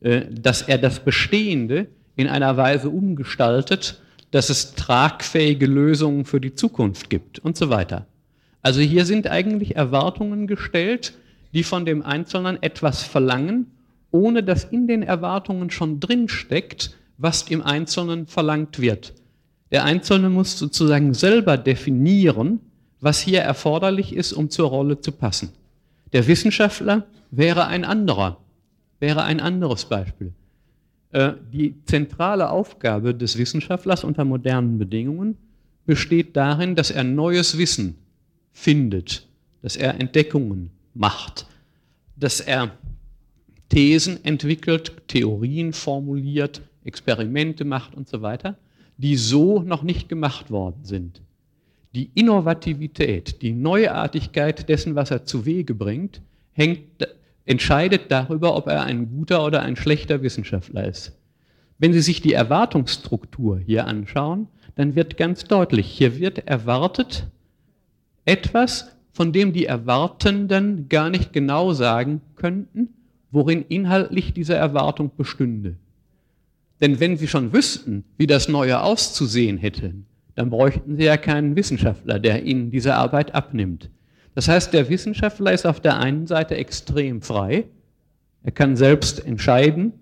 äh, 0.00 0.22
dass 0.30 0.62
er 0.62 0.78
das 0.78 1.00
Bestehende 1.00 1.86
in 2.16 2.28
einer 2.28 2.56
Weise 2.56 2.88
umgestaltet, 2.88 4.00
dass 4.30 4.48
es 4.48 4.74
tragfähige 4.74 5.66
Lösungen 5.66 6.24
für 6.24 6.40
die 6.40 6.54
Zukunft 6.54 7.10
gibt 7.10 7.38
und 7.40 7.56
so 7.56 7.68
weiter. 7.68 8.06
Also 8.62 8.80
hier 8.80 9.04
sind 9.04 9.26
eigentlich 9.26 9.76
Erwartungen 9.76 10.46
gestellt, 10.46 11.14
die 11.52 11.64
von 11.64 11.84
dem 11.84 12.02
Einzelnen 12.02 12.62
etwas 12.62 13.02
verlangen, 13.02 13.66
ohne 14.12 14.42
dass 14.42 14.64
in 14.64 14.86
den 14.86 15.02
Erwartungen 15.02 15.70
schon 15.70 16.00
drin 16.00 16.28
steckt, 16.28 16.96
was 17.18 17.42
im 17.50 17.62
Einzelnen 17.62 18.26
verlangt 18.26 18.80
wird. 18.80 19.14
Der 19.70 19.84
Einzelne 19.84 20.30
muss 20.30 20.58
sozusagen 20.58 21.14
selber 21.14 21.56
definieren, 21.56 22.60
was 23.00 23.20
hier 23.20 23.40
erforderlich 23.40 24.14
ist, 24.14 24.32
um 24.32 24.50
zur 24.50 24.68
Rolle 24.68 25.00
zu 25.00 25.12
passen. 25.12 25.50
Der 26.12 26.26
Wissenschaftler 26.26 27.06
wäre 27.30 27.66
ein 27.66 27.84
anderer, 27.84 28.38
wäre 28.98 29.22
ein 29.22 29.40
anderes 29.40 29.84
Beispiel. 29.84 30.32
Äh, 31.12 31.32
die 31.52 31.74
zentrale 31.84 32.50
Aufgabe 32.50 33.14
des 33.14 33.38
Wissenschaftlers 33.38 34.04
unter 34.04 34.24
modernen 34.24 34.78
Bedingungen 34.78 35.36
besteht 35.86 36.36
darin, 36.36 36.74
dass 36.74 36.90
er 36.90 37.04
neues 37.04 37.58
Wissen 37.58 37.96
findet, 38.52 39.26
dass 39.62 39.76
er 39.76 40.00
Entdeckungen 40.00 40.70
macht, 40.94 41.46
dass 42.16 42.40
er 42.40 42.72
Thesen 43.68 44.24
entwickelt, 44.24 44.92
Theorien 45.06 45.72
formuliert, 45.72 46.60
Experimente 46.84 47.64
macht 47.64 47.94
und 47.94 48.08
so 48.08 48.20
weiter, 48.20 48.56
die 49.00 49.16
so 49.16 49.62
noch 49.62 49.82
nicht 49.82 50.08
gemacht 50.08 50.50
worden 50.50 50.84
sind. 50.84 51.22
Die 51.94 52.10
Innovativität, 52.14 53.40
die 53.40 53.52
Neuartigkeit 53.52 54.68
dessen, 54.68 54.94
was 54.94 55.10
er 55.10 55.24
zu 55.24 55.46
Wege 55.46 55.74
bringt, 55.74 56.20
hängt, 56.52 57.08
entscheidet 57.46 58.10
darüber, 58.10 58.54
ob 58.54 58.66
er 58.66 58.84
ein 58.84 59.08
guter 59.08 59.44
oder 59.44 59.62
ein 59.62 59.76
schlechter 59.76 60.22
Wissenschaftler 60.22 60.86
ist. 60.86 61.18
Wenn 61.78 61.94
Sie 61.94 62.02
sich 62.02 62.20
die 62.20 62.34
Erwartungsstruktur 62.34 63.58
hier 63.58 63.86
anschauen, 63.86 64.48
dann 64.74 64.94
wird 64.94 65.16
ganz 65.16 65.44
deutlich, 65.44 65.86
hier 65.86 66.18
wird 66.18 66.46
erwartet 66.46 67.26
etwas, 68.26 68.94
von 69.12 69.32
dem 69.32 69.54
die 69.54 69.64
Erwartenden 69.64 70.90
gar 70.90 71.08
nicht 71.08 71.32
genau 71.32 71.72
sagen 71.72 72.20
könnten, 72.36 72.90
worin 73.30 73.64
inhaltlich 73.68 74.34
diese 74.34 74.54
Erwartung 74.54 75.10
bestünde. 75.16 75.76
Denn 76.80 77.00
wenn 77.00 77.16
sie 77.16 77.28
schon 77.28 77.52
wüssten, 77.52 78.04
wie 78.16 78.26
das 78.26 78.48
Neue 78.48 78.80
auszusehen 78.82 79.58
hätte, 79.58 79.94
dann 80.34 80.50
bräuchten 80.50 80.96
sie 80.96 81.04
ja 81.04 81.16
keinen 81.16 81.56
Wissenschaftler, 81.56 82.18
der 82.18 82.44
ihnen 82.44 82.70
diese 82.70 82.94
Arbeit 82.94 83.34
abnimmt. 83.34 83.90
Das 84.34 84.48
heißt, 84.48 84.72
der 84.72 84.88
Wissenschaftler 84.88 85.52
ist 85.52 85.66
auf 85.66 85.80
der 85.80 85.98
einen 85.98 86.26
Seite 86.26 86.56
extrem 86.56 87.20
frei, 87.20 87.66
er 88.42 88.52
kann 88.52 88.76
selbst 88.76 89.24
entscheiden, 89.24 89.92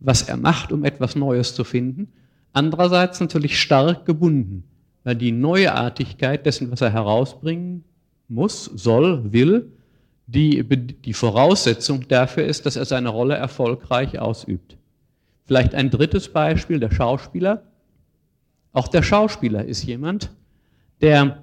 was 0.00 0.22
er 0.22 0.36
macht, 0.36 0.72
um 0.72 0.84
etwas 0.84 1.16
Neues 1.16 1.54
zu 1.54 1.64
finden, 1.64 2.08
andererseits 2.54 3.20
natürlich 3.20 3.60
stark 3.60 4.06
gebunden, 4.06 4.64
weil 5.04 5.16
die 5.16 5.32
Neuartigkeit 5.32 6.46
dessen, 6.46 6.70
was 6.70 6.80
er 6.80 6.92
herausbringen 6.92 7.84
muss, 8.28 8.64
soll, 8.64 9.32
will, 9.32 9.70
die, 10.26 10.62
die 10.64 11.12
Voraussetzung 11.12 12.08
dafür 12.08 12.44
ist, 12.44 12.64
dass 12.64 12.76
er 12.76 12.86
seine 12.86 13.10
Rolle 13.10 13.34
erfolgreich 13.34 14.18
ausübt. 14.18 14.77
Vielleicht 15.48 15.74
ein 15.74 15.88
drittes 15.88 16.28
Beispiel, 16.28 16.78
der 16.78 16.90
Schauspieler. 16.90 17.62
Auch 18.74 18.86
der 18.86 19.02
Schauspieler 19.02 19.64
ist 19.64 19.82
jemand, 19.82 20.30
der 21.00 21.42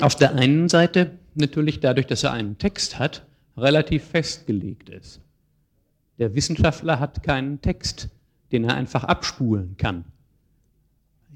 auf 0.00 0.16
der 0.16 0.34
einen 0.34 0.68
Seite 0.68 1.12
natürlich 1.36 1.78
dadurch, 1.78 2.08
dass 2.08 2.24
er 2.24 2.32
einen 2.32 2.58
Text 2.58 2.98
hat, 2.98 3.24
relativ 3.56 4.02
festgelegt 4.02 4.88
ist. 4.88 5.20
Der 6.18 6.34
Wissenschaftler 6.34 6.98
hat 6.98 7.22
keinen 7.22 7.60
Text, 7.60 8.08
den 8.50 8.64
er 8.64 8.74
einfach 8.74 9.04
abspulen 9.04 9.76
kann. 9.76 10.04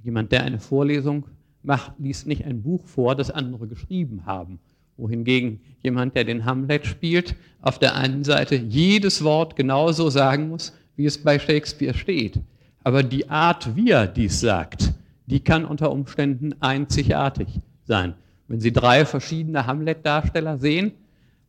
Jemand, 0.03 0.33
der 0.33 0.43
eine 0.43 0.59
Vorlesung 0.59 1.27
macht, 1.63 1.93
liest 2.01 2.27
nicht 2.27 2.45
ein 2.45 2.63
Buch 2.63 2.85
vor, 2.87 3.15
das 3.15 3.31
andere 3.31 3.69
geschrieben 3.69 4.27
haben. 4.27 4.59
Wohingegen 4.97 5.61
jemand, 5.81 6.17
der 6.17 6.25
den 6.25 6.45
Hamlet 6.45 6.87
spielt, 6.87 7.37
auf 7.63 7.79
der 7.79 7.95
einen 7.95 8.25
Seite 8.25 8.57
jedes 8.57 9.23
Wort 9.23 9.55
genauso 9.55 10.11
sagen 10.11 10.49
muss, 10.49 10.73
wie 10.97 11.07
es 11.07 11.19
bei 11.19 11.39
Shakespeare 11.39 11.95
steht. 11.95 12.41
Aber 12.83 13.03
die 13.03 13.29
Art, 13.29 13.77
wie 13.77 13.91
er 13.91 14.07
dies 14.07 14.41
sagt, 14.41 14.93
die 15.27 15.41
kann 15.41 15.65
unter 15.65 15.91
Umständen 15.91 16.55
einzigartig 16.61 17.49
sein. 17.85 18.15
Wenn 18.47 18.61
Sie 18.61 18.73
drei 18.73 19.07
verschiedene 19.07 19.67
Hamlet-Darsteller 19.67 20.59
sehen, 20.59 20.93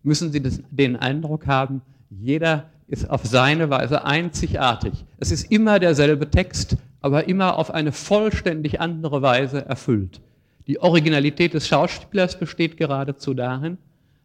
müssen 0.01 0.31
Sie 0.31 0.41
den 0.41 0.95
Eindruck 0.95 1.47
haben, 1.47 1.81
jeder 2.09 2.69
ist 2.87 3.09
auf 3.09 3.25
seine 3.25 3.69
Weise 3.69 4.05
einzigartig. 4.05 5.05
Es 5.17 5.31
ist 5.31 5.51
immer 5.51 5.79
derselbe 5.79 6.29
Text, 6.29 6.77
aber 7.01 7.27
immer 7.27 7.57
auf 7.57 7.71
eine 7.71 7.91
vollständig 7.91 8.79
andere 8.79 9.21
Weise 9.21 9.65
erfüllt. 9.65 10.21
Die 10.67 10.79
Originalität 10.79 11.53
des 11.53 11.67
Schauspielers 11.67 12.39
besteht 12.39 12.77
geradezu 12.77 13.33
darin, 13.33 13.77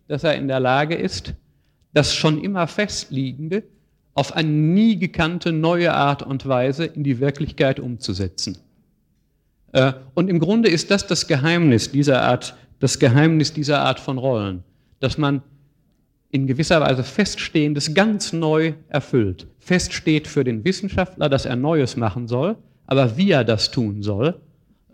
dass 0.08 0.24
er 0.24 0.36
in 0.36 0.48
der 0.48 0.60
Lage 0.60 0.94
ist, 0.94 1.34
das 1.92 2.14
schon 2.14 2.42
immer 2.42 2.66
Festliegende 2.66 3.64
auf 4.14 4.34
eine 4.34 4.48
nie 4.48 4.98
gekannte 4.98 5.52
neue 5.52 5.94
Art 5.94 6.22
und 6.22 6.46
Weise 6.46 6.84
in 6.84 7.04
die 7.04 7.20
Wirklichkeit 7.20 7.80
umzusetzen. 7.80 8.58
Äh, 9.72 9.92
und 10.14 10.28
im 10.28 10.38
Grunde 10.38 10.68
ist 10.68 10.90
das 10.90 11.06
das 11.06 11.26
Geheimnis 11.26 11.92
dieser 11.92 12.22
Art, 12.22 12.56
das 12.80 12.98
Geheimnis 12.98 13.52
dieser 13.52 13.80
Art 13.80 14.00
von 14.00 14.18
Rollen, 14.18 14.64
dass 14.98 15.18
man 15.18 15.42
in 16.30 16.46
gewisser 16.46 16.80
Weise 16.80 17.02
Feststehendes 17.02 17.94
ganz 17.94 18.32
neu 18.32 18.74
erfüllt. 18.88 19.46
Feststeht 19.58 20.28
für 20.28 20.44
den 20.44 20.64
Wissenschaftler, 20.64 21.28
dass 21.28 21.44
er 21.44 21.56
Neues 21.56 21.96
machen 21.96 22.28
soll, 22.28 22.56
aber 22.86 23.16
wie 23.16 23.30
er 23.30 23.44
das 23.44 23.70
tun 23.70 24.02
soll, 24.02 24.40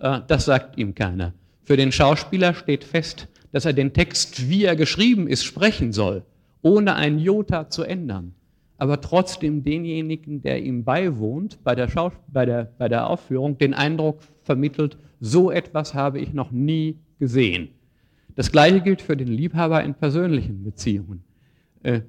äh, 0.01 0.21
das 0.27 0.45
sagt 0.45 0.79
ihm 0.79 0.95
keiner. 0.95 1.33
Für 1.63 1.77
den 1.77 1.91
Schauspieler 1.91 2.55
steht 2.55 2.85
fest, 2.85 3.29
dass 3.53 3.65
er 3.65 3.73
den 3.73 3.93
Text, 3.93 4.49
wie 4.49 4.65
er 4.65 4.77
geschrieben 4.77 5.27
ist, 5.27 5.45
sprechen 5.45 5.93
soll, 5.93 6.23
ohne 6.63 6.95
ein 6.95 7.19
Jota 7.19 7.69
zu 7.71 7.83
ändern. 7.83 8.36
Aber 8.79 9.01
trotzdem 9.01 9.63
denjenigen, 9.63 10.43
der 10.43 10.63
ihm 10.63 10.85
beiwohnt, 10.85 11.63
bei 11.65 11.75
der, 11.75 11.89
Schaus 11.89 12.13
bei 12.29 12.45
der, 12.45 12.73
bei 12.79 12.89
der 12.89 13.09
Aufführung, 13.09 13.57
den 13.59 13.75
Eindruck 13.75 14.21
vermittelt, 14.43 14.99
so 15.21 15.51
etwas 15.51 15.95
habe 15.95 16.21
ich 16.21 16.33
noch 16.35 16.51
nie 16.51 16.99
gesehen. 17.19 17.69
Das 18.35 18.53
gleiche 18.53 18.83
gilt 18.83 19.01
für 19.01 19.17
den 19.17 19.29
Liebhaber 19.29 19.83
in 19.83 19.95
persönlichen 19.95 20.63
Beziehungen. 20.63 21.25
Äh, 21.83 22.03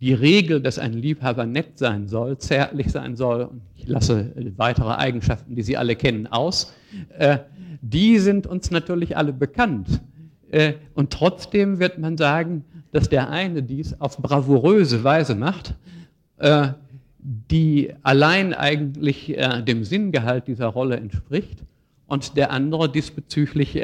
die 0.00 0.14
Regel, 0.14 0.60
dass 0.60 0.78
ein 0.78 0.94
Liebhaber 0.94 1.46
nett 1.46 1.78
sein 1.78 2.08
soll, 2.08 2.38
zärtlich 2.38 2.90
sein 2.90 3.14
soll, 3.14 3.50
ich 3.76 3.86
lasse 3.86 4.32
weitere 4.56 4.90
Eigenschaften, 4.94 5.54
die 5.54 5.62
Sie 5.62 5.76
alle 5.76 5.94
kennen, 5.94 6.26
aus, 6.26 6.72
äh, 7.18 7.38
die 7.80 8.18
sind 8.18 8.46
uns 8.46 8.70
natürlich 8.70 9.16
alle 9.16 9.32
bekannt. 9.32 10.00
Äh, 10.50 10.74
und 10.94 11.12
trotzdem 11.12 11.78
wird 11.78 11.98
man 11.98 12.16
sagen, 12.16 12.64
dass 12.90 13.08
der 13.08 13.30
eine 13.30 13.62
dies 13.62 14.00
auf 14.00 14.18
bravouröse 14.18 15.04
Weise 15.04 15.34
macht, 15.34 15.74
die 17.18 17.94
allein 18.02 18.52
eigentlich 18.52 19.36
dem 19.66 19.84
Sinngehalt 19.84 20.48
dieser 20.48 20.66
Rolle 20.66 20.96
entspricht 20.96 21.60
und 22.06 22.36
der 22.36 22.50
andere 22.50 22.90
diesbezüglich 22.90 23.80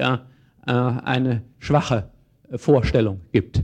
eine 0.63 1.43
schwache 1.59 2.11
Vorstellung 2.57 3.21
gibt. 3.33 3.63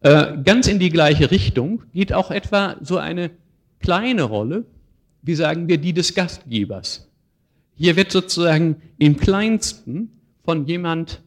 Äh, 0.00 0.38
ganz 0.44 0.68
in 0.68 0.78
die 0.78 0.90
gleiche 0.90 1.30
Richtung 1.30 1.82
geht 1.92 2.12
auch 2.12 2.30
etwa 2.30 2.76
so 2.80 2.98
eine 2.98 3.30
kleine 3.80 4.22
Rolle, 4.22 4.64
wie 5.22 5.34
sagen 5.34 5.68
wir, 5.68 5.78
die 5.78 5.92
des 5.92 6.14
Gastgebers. 6.14 7.08
Hier 7.74 7.96
wird 7.96 8.12
sozusagen 8.12 8.76
im 8.98 9.16
kleinsten 9.16 10.10
von 10.44 10.66
jemand 10.66 11.20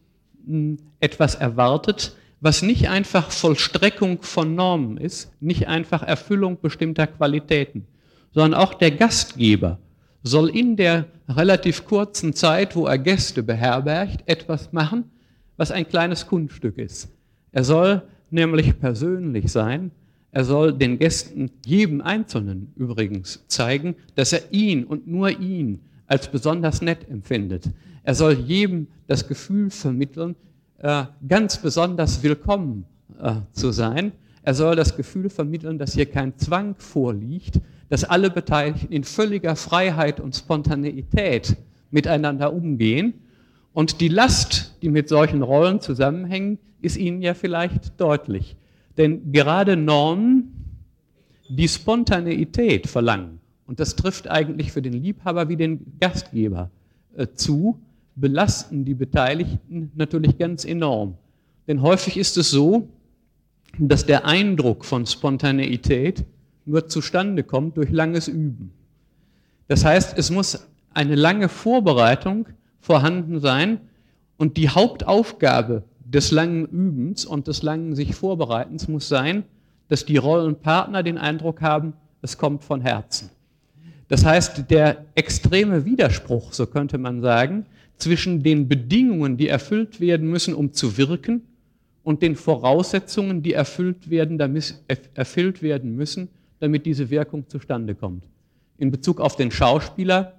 hm, 0.46 0.78
etwas 1.00 1.34
erwartet, 1.34 2.16
was 2.42 2.62
nicht 2.62 2.88
einfach 2.88 3.30
Vollstreckung 3.30 4.20
von 4.22 4.56
Normen 4.56 4.96
ist, 4.96 5.30
nicht 5.40 5.68
einfach 5.68 6.02
Erfüllung 6.02 6.60
bestimmter 6.60 7.06
Qualitäten, 7.06 7.86
sondern 8.32 8.60
auch 8.60 8.74
der 8.74 8.90
Gastgeber 8.90 9.78
soll 10.24 10.50
in 10.50 10.76
der 10.76 11.06
relativ 11.28 11.84
kurzen 11.84 12.32
Zeit, 12.32 12.74
wo 12.74 12.86
er 12.86 12.98
Gäste 12.98 13.44
beherbergt, 13.44 14.24
etwas 14.26 14.72
machen, 14.72 15.04
was 15.56 15.70
ein 15.70 15.88
kleines 15.88 16.26
Kunststück 16.26 16.78
ist. 16.78 17.08
Er 17.52 17.62
soll 17.62 18.02
nämlich 18.30 18.78
persönlich 18.80 19.52
sein. 19.52 19.92
Er 20.32 20.44
soll 20.44 20.72
den 20.72 20.98
Gästen, 20.98 21.48
jedem 21.64 22.00
Einzelnen 22.00 22.72
übrigens, 22.74 23.44
zeigen, 23.46 23.94
dass 24.16 24.32
er 24.32 24.50
ihn 24.50 24.82
und 24.82 25.06
nur 25.06 25.30
ihn 25.30 25.78
als 26.08 26.26
besonders 26.26 26.82
nett 26.82 27.08
empfindet. 27.08 27.70
Er 28.02 28.16
soll 28.16 28.32
jedem 28.32 28.88
das 29.06 29.28
Gefühl 29.28 29.70
vermitteln, 29.70 30.34
ganz 31.28 31.58
besonders 31.58 32.24
willkommen 32.24 32.86
äh, 33.20 33.34
zu 33.52 33.70
sein. 33.70 34.10
Er 34.42 34.54
soll 34.54 34.74
das 34.74 34.96
Gefühl 34.96 35.30
vermitteln, 35.30 35.78
dass 35.78 35.94
hier 35.94 36.06
kein 36.06 36.36
Zwang 36.38 36.74
vorliegt, 36.76 37.60
dass 37.88 38.02
alle 38.02 38.30
Beteiligten 38.30 38.92
in 38.92 39.04
völliger 39.04 39.54
Freiheit 39.54 40.18
und 40.18 40.34
Spontaneität 40.34 41.56
miteinander 41.92 42.52
umgehen. 42.52 43.14
Und 43.72 44.00
die 44.00 44.08
Last, 44.08 44.76
die 44.82 44.88
mit 44.88 45.08
solchen 45.08 45.42
Rollen 45.42 45.80
zusammenhängt, 45.80 46.58
ist 46.80 46.96
Ihnen 46.96 47.22
ja 47.22 47.34
vielleicht 47.34 48.00
deutlich. 48.00 48.56
Denn 48.96 49.30
gerade 49.30 49.76
Normen, 49.76 50.52
die 51.48 51.68
Spontaneität 51.68 52.88
verlangen, 52.88 53.38
und 53.68 53.78
das 53.78 53.94
trifft 53.94 54.28
eigentlich 54.28 54.72
für 54.72 54.82
den 54.82 54.94
Liebhaber 54.94 55.48
wie 55.48 55.56
den 55.56 55.96
Gastgeber 56.00 56.70
äh, 57.16 57.28
zu, 57.36 57.78
belasten 58.14 58.84
die 58.84 58.94
Beteiligten 58.94 59.90
natürlich 59.94 60.38
ganz 60.38 60.64
enorm. 60.64 61.14
Denn 61.66 61.82
häufig 61.82 62.16
ist 62.16 62.36
es 62.36 62.50
so, 62.50 62.88
dass 63.78 64.04
der 64.04 64.26
Eindruck 64.26 64.84
von 64.84 65.06
Spontaneität 65.06 66.24
nur 66.64 66.88
zustande 66.88 67.42
kommt 67.42 67.76
durch 67.76 67.90
langes 67.90 68.28
Üben. 68.28 68.72
Das 69.68 69.84
heißt, 69.84 70.16
es 70.18 70.30
muss 70.30 70.68
eine 70.92 71.14
lange 71.14 71.48
Vorbereitung 71.48 72.48
vorhanden 72.80 73.40
sein 73.40 73.80
und 74.36 74.56
die 74.56 74.68
Hauptaufgabe 74.68 75.84
des 76.04 76.30
langen 76.30 76.66
Übens 76.66 77.24
und 77.24 77.48
des 77.48 77.62
langen 77.62 77.94
sich 77.94 78.14
Vorbereitens 78.14 78.88
muss 78.88 79.08
sein, 79.08 79.44
dass 79.88 80.04
die 80.04 80.16
Rollenpartner 80.16 81.02
den 81.02 81.18
Eindruck 81.18 81.62
haben, 81.62 81.94
es 82.20 82.36
kommt 82.36 82.64
von 82.64 82.80
Herzen. 82.80 83.30
Das 84.08 84.24
heißt, 84.24 84.70
der 84.70 85.06
extreme 85.14 85.84
Widerspruch, 85.84 86.52
so 86.52 86.66
könnte 86.66 86.98
man 86.98 87.22
sagen, 87.22 87.66
zwischen 87.96 88.42
den 88.42 88.68
Bedingungen, 88.68 89.36
die 89.36 89.48
erfüllt 89.48 90.00
werden 90.00 90.28
müssen, 90.28 90.54
um 90.54 90.72
zu 90.72 90.96
wirken, 90.96 91.42
und 92.02 92.22
den 92.22 92.36
Voraussetzungen, 92.36 93.42
die 93.42 93.52
erfüllt 93.52 94.10
werden, 94.10 94.38
damit, 94.38 94.74
erfüllt 95.14 95.62
werden 95.62 95.94
müssen, 95.94 96.28
damit 96.58 96.86
diese 96.86 97.10
Wirkung 97.10 97.48
zustande 97.48 97.94
kommt. 97.94 98.24
In 98.78 98.90
Bezug 98.90 99.20
auf 99.20 99.36
den 99.36 99.50
Schauspieler 99.50 100.34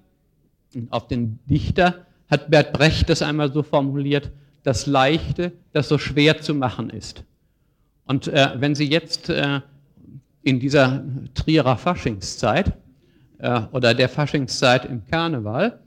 und 0.75 0.91
auf 0.91 1.07
den 1.07 1.39
Dichter 1.45 2.05
hat 2.29 2.49
Bert 2.49 2.73
Brecht 2.73 3.09
das 3.09 3.21
einmal 3.21 3.51
so 3.53 3.63
formuliert, 3.63 4.31
das 4.63 4.85
Leichte, 4.85 5.51
das 5.71 5.89
so 5.89 5.97
schwer 5.97 6.41
zu 6.41 6.53
machen 6.53 6.89
ist. 6.89 7.23
Und 8.05 8.27
äh, 8.27 8.49
wenn 8.55 8.75
Sie 8.75 8.89
jetzt 8.89 9.29
äh, 9.29 9.61
in 10.41 10.59
dieser 10.59 11.03
Trierer 11.33 11.77
Faschingszeit 11.77 12.73
äh, 13.37 13.61
oder 13.71 13.93
der 13.93 14.09
Faschingszeit 14.09 14.85
im 14.85 15.05
Karneval 15.05 15.79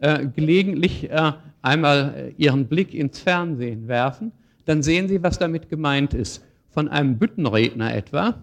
äh, 0.00 0.26
gelegentlich 0.26 1.10
äh, 1.10 1.32
einmal 1.62 2.14
äh, 2.16 2.42
Ihren 2.42 2.66
Blick 2.66 2.94
ins 2.94 3.18
Fernsehen 3.18 3.88
werfen, 3.88 4.32
dann 4.64 4.82
sehen 4.82 5.08
Sie, 5.08 5.22
was 5.22 5.38
damit 5.38 5.68
gemeint 5.68 6.14
ist. 6.14 6.44
Von 6.70 6.88
einem 6.88 7.18
Büttenredner 7.18 7.94
etwa 7.94 8.42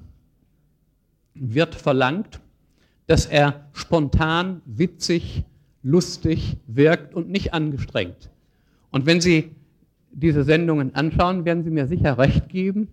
wird 1.33 1.75
verlangt, 1.75 2.39
dass 3.07 3.25
er 3.25 3.67
spontan, 3.73 4.61
witzig, 4.65 5.43
lustig 5.83 6.57
wirkt 6.67 7.13
und 7.13 7.29
nicht 7.29 7.53
angestrengt. 7.53 8.31
Und 8.91 9.05
wenn 9.05 9.21
Sie 9.21 9.51
diese 10.11 10.43
Sendungen 10.43 10.95
anschauen, 10.95 11.45
werden 11.45 11.63
Sie 11.63 11.69
mir 11.69 11.87
sicher 11.87 12.17
recht 12.17 12.49
geben, 12.49 12.87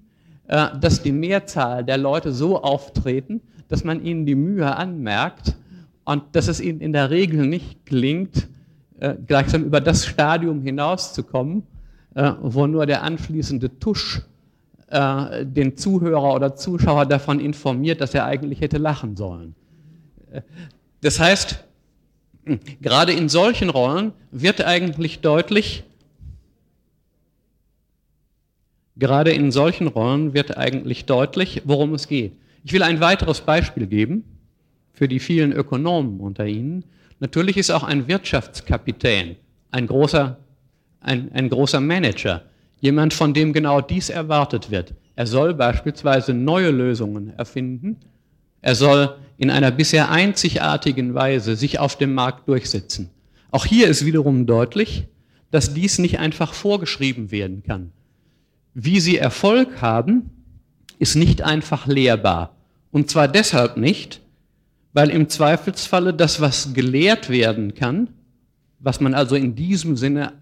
äh, 0.49 0.69
dass 0.81 1.03
die 1.03 1.13
Mehrzahl 1.13 1.85
der 1.85 1.99
Leute 1.99 2.33
so 2.33 2.63
auftreten, 2.63 3.41
dass 3.69 3.85
man 3.85 4.05
ihnen 4.05 4.27
die 4.27 4.35
Mühe 4.35 4.77
anmerkt 4.77 5.57
und 6.05 6.25
dass 6.33 6.49
es 6.49 6.61
ihnen 6.61 6.81
in 6.81 6.93
der 6.93 7.11
Regel 7.11 7.47
nicht 7.47 7.87
gelingt, 7.87 8.49
äh, 9.03 9.17
gleichsam 9.27 9.65
über 9.65 9.81
das 9.81 10.07
Stadium 10.07 10.63
hinauszukommen, 10.63 11.65
äh, 12.15 12.33
wo 12.41 12.67
nur 12.67 12.87
der 12.87 13.03
anschließende 13.03 13.79
Tusch 13.79 14.23
den 14.95 15.75
Zuhörer 15.79 16.35
oder 16.35 16.55
Zuschauer 16.55 17.07
davon 17.07 17.41
informiert, 17.41 18.03
dass 18.03 18.13
er 18.13 18.27
eigentlich 18.27 18.61
hätte 18.61 18.77
lachen 18.77 19.17
sollen. 19.17 19.55
Das 21.01 21.19
heißt, 21.19 21.65
gerade 22.83 23.13
in 23.13 23.31
solchen 23.31 23.71
Rollen 23.71 24.13
wird 24.31 24.63
eigentlich 24.63 25.21
deutlich, 25.21 25.85
Gerade 28.97 29.33
in 29.33 29.51
solchen 29.51 29.87
Rollen 29.87 30.35
wird 30.35 30.57
eigentlich 30.57 31.07
deutlich, 31.07 31.63
worum 31.65 31.95
es 31.95 32.09
geht. 32.09 32.33
Ich 32.65 32.73
will 32.73 32.83
ein 32.83 33.01
weiteres 33.01 33.41
Beispiel 33.41 33.87
geben 33.87 34.25
für 34.93 35.09
die 35.09 35.19
vielen 35.19 35.53
Ökonomen 35.53 36.21
unter 36.21 36.47
Ihnen. 36.47 36.85
Natürlich 37.23 37.57
ist 37.57 37.71
auch 37.71 37.85
ein 37.85 38.09
Wirtschaftskapitän 38.09 39.37
ein 39.71 39.87
großer, 39.87 40.39
ein, 41.01 41.31
ein 41.33 41.49
großer 41.49 41.81
Manager, 41.81 42.43
jemand, 42.81 43.15
von 43.15 43.33
dem 43.33 43.53
genau 43.53 43.81
dies 43.81 44.11
erwartet 44.11 44.73
wird. 44.73 44.95
Er 45.15 45.29
soll 45.29 45.55
beispielsweise 45.55 46.35
neue 46.35 46.71
Lösungen 46.71 47.33
erfinden. 47.39 47.99
Er 48.61 48.75
soll 48.75 49.15
in 49.39 49.51
einer 49.51 49.71
bisher 49.71 50.11
einzigartigen 50.11 51.15
Weise 51.15 51.55
sich 51.55 51.79
auf 51.79 51.97
dem 51.97 52.13
Markt 52.13 52.49
durchsetzen. 52.49 53.09
Auch 53.53 53.67
hier 53.67 53.87
ist 53.87 54.05
wiederum 54.05 54.45
deutlich, 54.45 55.05
dass 55.53 55.73
dies 55.73 56.01
nicht 56.01 56.19
einfach 56.19 56.53
vorgeschrieben 56.53 57.31
werden 57.31 57.63
kann. 57.63 57.93
Wie 58.75 58.99
sie 58.99 59.17
Erfolg 59.17 59.81
haben, 59.81 60.31
ist 60.99 61.15
nicht 61.15 61.41
einfach 61.41 61.87
lehrbar. 61.87 62.57
Und 62.91 63.11
zwar 63.11 63.29
deshalb 63.29 63.77
nicht, 63.77 64.22
weil 64.93 65.11
im 65.11 65.29
Zweifelsfalle 65.29 66.15
das, 66.15 66.41
was 66.41 66.75
gelehrt 66.75 67.29
werden 67.29 67.75
kann, 67.75 68.09
was 68.79 69.01
man 69.01 69.15
also 69.15 69.37
in 69.37 69.55
diesem 69.55 69.97
Sinne 69.97 70.33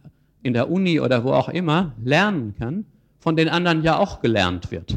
in 0.43 0.55
der 0.55 0.71
Uni 0.71 1.01
oder 1.01 1.25
wo 1.25 1.33
auch 1.33 1.49
immer 1.49 1.93
lernen 2.03 2.55
kann, 2.59 2.87
von 3.19 3.37
den 3.37 3.49
anderen 3.49 3.83
ja 3.83 3.99
auch 3.99 4.21
gelernt 4.21 4.71
wird. 4.71 4.97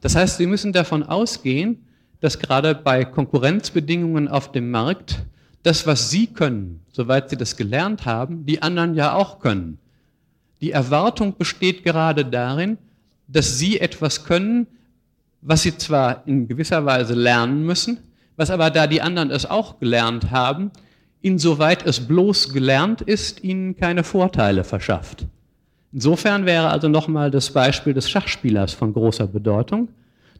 Das 0.00 0.16
heißt, 0.16 0.38
Sie 0.38 0.46
müssen 0.46 0.72
davon 0.72 1.02
ausgehen, 1.02 1.84
dass 2.20 2.38
gerade 2.38 2.74
bei 2.74 3.04
Konkurrenzbedingungen 3.04 4.28
auf 4.28 4.50
dem 4.52 4.70
Markt 4.70 5.24
das, 5.62 5.86
was 5.86 6.10
Sie 6.10 6.26
können, 6.26 6.80
soweit 6.92 7.30
Sie 7.30 7.36
das 7.36 7.56
gelernt 7.56 8.06
haben, 8.06 8.46
die 8.46 8.62
anderen 8.62 8.94
ja 8.94 9.14
auch 9.14 9.40
können. 9.40 9.78
Die 10.60 10.70
Erwartung 10.70 11.36
besteht 11.36 11.84
gerade 11.84 12.24
darin, 12.24 12.78
dass 13.28 13.58
sie 13.58 13.80
etwas 13.80 14.24
können, 14.24 14.66
was 15.42 15.62
sie 15.62 15.76
zwar 15.76 16.26
in 16.26 16.48
gewisser 16.48 16.84
Weise 16.86 17.14
lernen 17.14 17.66
müssen, 17.66 17.98
was 18.36 18.50
aber 18.50 18.70
da 18.70 18.86
die 18.86 19.02
anderen 19.02 19.30
es 19.30 19.46
auch 19.48 19.78
gelernt 19.78 20.30
haben, 20.30 20.70
insoweit 21.22 21.86
es 21.86 22.06
bloß 22.06 22.52
gelernt 22.52 23.00
ist, 23.00 23.42
ihnen 23.42 23.76
keine 23.76 24.04
Vorteile 24.04 24.64
verschafft. 24.64 25.26
Insofern 25.92 26.44
wäre 26.44 26.68
also 26.68 26.88
nochmal 26.88 27.30
das 27.30 27.50
Beispiel 27.50 27.94
des 27.94 28.10
Schachspielers 28.10 28.72
von 28.72 28.92
großer 28.92 29.28
Bedeutung. 29.28 29.88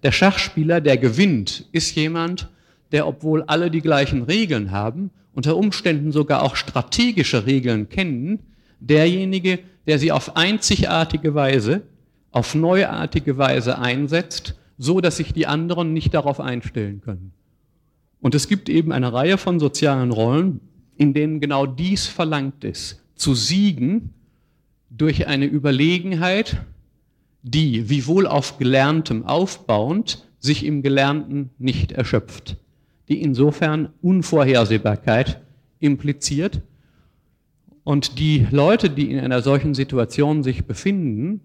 Der 0.03 0.13
Schachspieler, 0.13 0.81
der 0.81 0.99
gewinnt, 0.99 1.65
ist 1.73 1.95
jemand, 1.95 2.49
der, 2.93 3.07
obwohl 3.07 3.45
alle 3.45 3.71
die 3.71 3.81
gleichen 3.81 4.25
Regeln 4.25 4.73
haben, 4.73 5.11
unter 5.33 5.57
Umständen 5.57 6.13
sogar 6.13 6.43
auch 6.43 6.57
strategische 6.57 7.47
Regeln 7.47 7.89
kennen, 7.89 8.41
derjenige, 8.81 9.61
der 9.87 9.99
sie 9.99 10.13
auf 10.13 10.37
einzigartige 10.37 11.35
Weise, 11.35 11.83
auf 12.31 12.55
neuartige 12.55 13.39
Weise 13.39 13.79
einsetzt, 13.79 14.55
so 14.77 15.01
dass 15.01 15.17
sich 15.17 15.33
die 15.33 15.47
anderen 15.47 15.93
nicht 15.93 16.13
darauf 16.15 16.41
einstellen 16.41 17.01
können. 17.01 17.33
Und 18.25 18.35
es 18.35 18.49
gibt 18.49 18.71
eben 18.71 18.91
eine 18.91 19.13
Reihe 19.13 19.37
von 19.37 19.61
sozialen 19.61 20.11
Rollen, 20.11 20.63
in 20.97 21.13
denen 21.13 21.41
genau 21.41 21.67
dies 21.67 22.07
verlangt 22.07 22.65
ist, 22.65 23.05
zu 23.17 23.35
siegen 23.35 24.15
durch 24.89 25.27
eine 25.27 25.45
Überlegenheit, 25.45 26.63
die, 27.43 27.91
wiewohl 27.91 28.27
auf 28.27 28.57
Gelerntem 28.57 29.27
aufbauend, 29.27 30.27
sich 30.39 30.65
im 30.65 30.81
Gelernten 30.81 31.51
nicht 31.59 31.93
erschöpft, 31.93 32.57
die 33.11 33.21
insofern 33.21 33.91
Unvorhersehbarkeit 34.01 35.43
impliziert 35.79 36.63
und 37.83 38.19
die 38.19 38.47
Leute, 38.51 38.89
die 38.89 39.11
in 39.11 39.21
einer 39.21 39.43
solchen 39.43 39.75
Situation 39.75 40.43
sich 40.43 40.65
befinden, 40.65 41.43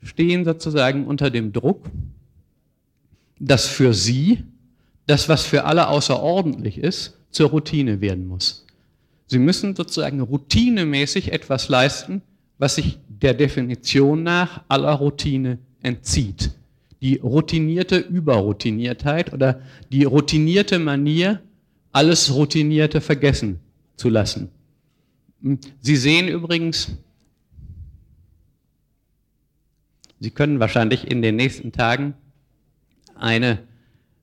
stehen 0.00 0.46
sozusagen 0.46 1.04
unter 1.04 1.28
dem 1.28 1.52
Druck, 1.52 1.90
dass 3.38 3.66
für 3.66 3.92
sie 3.92 4.44
das, 5.06 5.28
was 5.28 5.44
für 5.44 5.64
alle 5.64 5.88
außerordentlich 5.88 6.78
ist, 6.78 7.18
zur 7.30 7.50
Routine 7.50 8.00
werden 8.00 8.26
muss. 8.26 8.66
Sie 9.26 9.38
müssen 9.38 9.74
sozusagen 9.74 10.20
routinemäßig 10.20 11.32
etwas 11.32 11.68
leisten, 11.68 12.22
was 12.58 12.76
sich 12.76 12.98
der 13.08 13.34
Definition 13.34 14.22
nach 14.22 14.62
aller 14.68 14.92
Routine 14.92 15.58
entzieht. 15.82 16.52
Die 17.00 17.16
routinierte 17.16 17.96
Überroutiniertheit 17.98 19.32
oder 19.32 19.60
die 19.90 20.04
routinierte 20.04 20.78
Manier, 20.78 21.40
alles 21.90 22.32
Routinierte 22.32 23.00
vergessen 23.00 23.58
zu 23.96 24.08
lassen. 24.08 24.50
Sie 25.80 25.96
sehen 25.96 26.28
übrigens, 26.28 26.92
Sie 30.22 30.30
können 30.30 30.60
wahrscheinlich 30.60 31.10
in 31.10 31.20
den 31.20 31.34
nächsten 31.34 31.72
Tagen 31.72 32.14
eine 33.16 33.58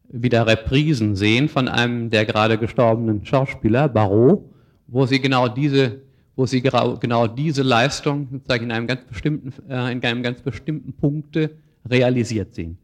wieder 0.10 0.48
Reprisen 0.48 1.16
sehen 1.16 1.50
von 1.50 1.68
einem 1.68 2.10
der 2.10 2.26
gerade 2.26 2.58
gestorbenen 2.58 3.26
Schauspieler, 3.26 3.88
Barrault, 3.88 4.42
wo 4.88 5.06
Sie 5.06 5.20
genau 5.20 5.48
diese, 5.48 6.02
wo 6.36 6.46
Sie 6.46 6.62
genau 6.62 7.28
diese 7.28 7.62
Leistung 7.62 8.28
sozusagen 8.32 8.66
in 8.66 8.72
einem 8.72 8.88
ganz 8.88 9.02
bestimmten, 9.06 9.54
äh, 9.70 9.92
in 9.92 10.04
einem 10.04 10.24
ganz 10.24 10.42
bestimmten 10.42 10.94
Punkte 10.94 11.52
realisiert 11.88 12.56
sehen. 12.56 12.78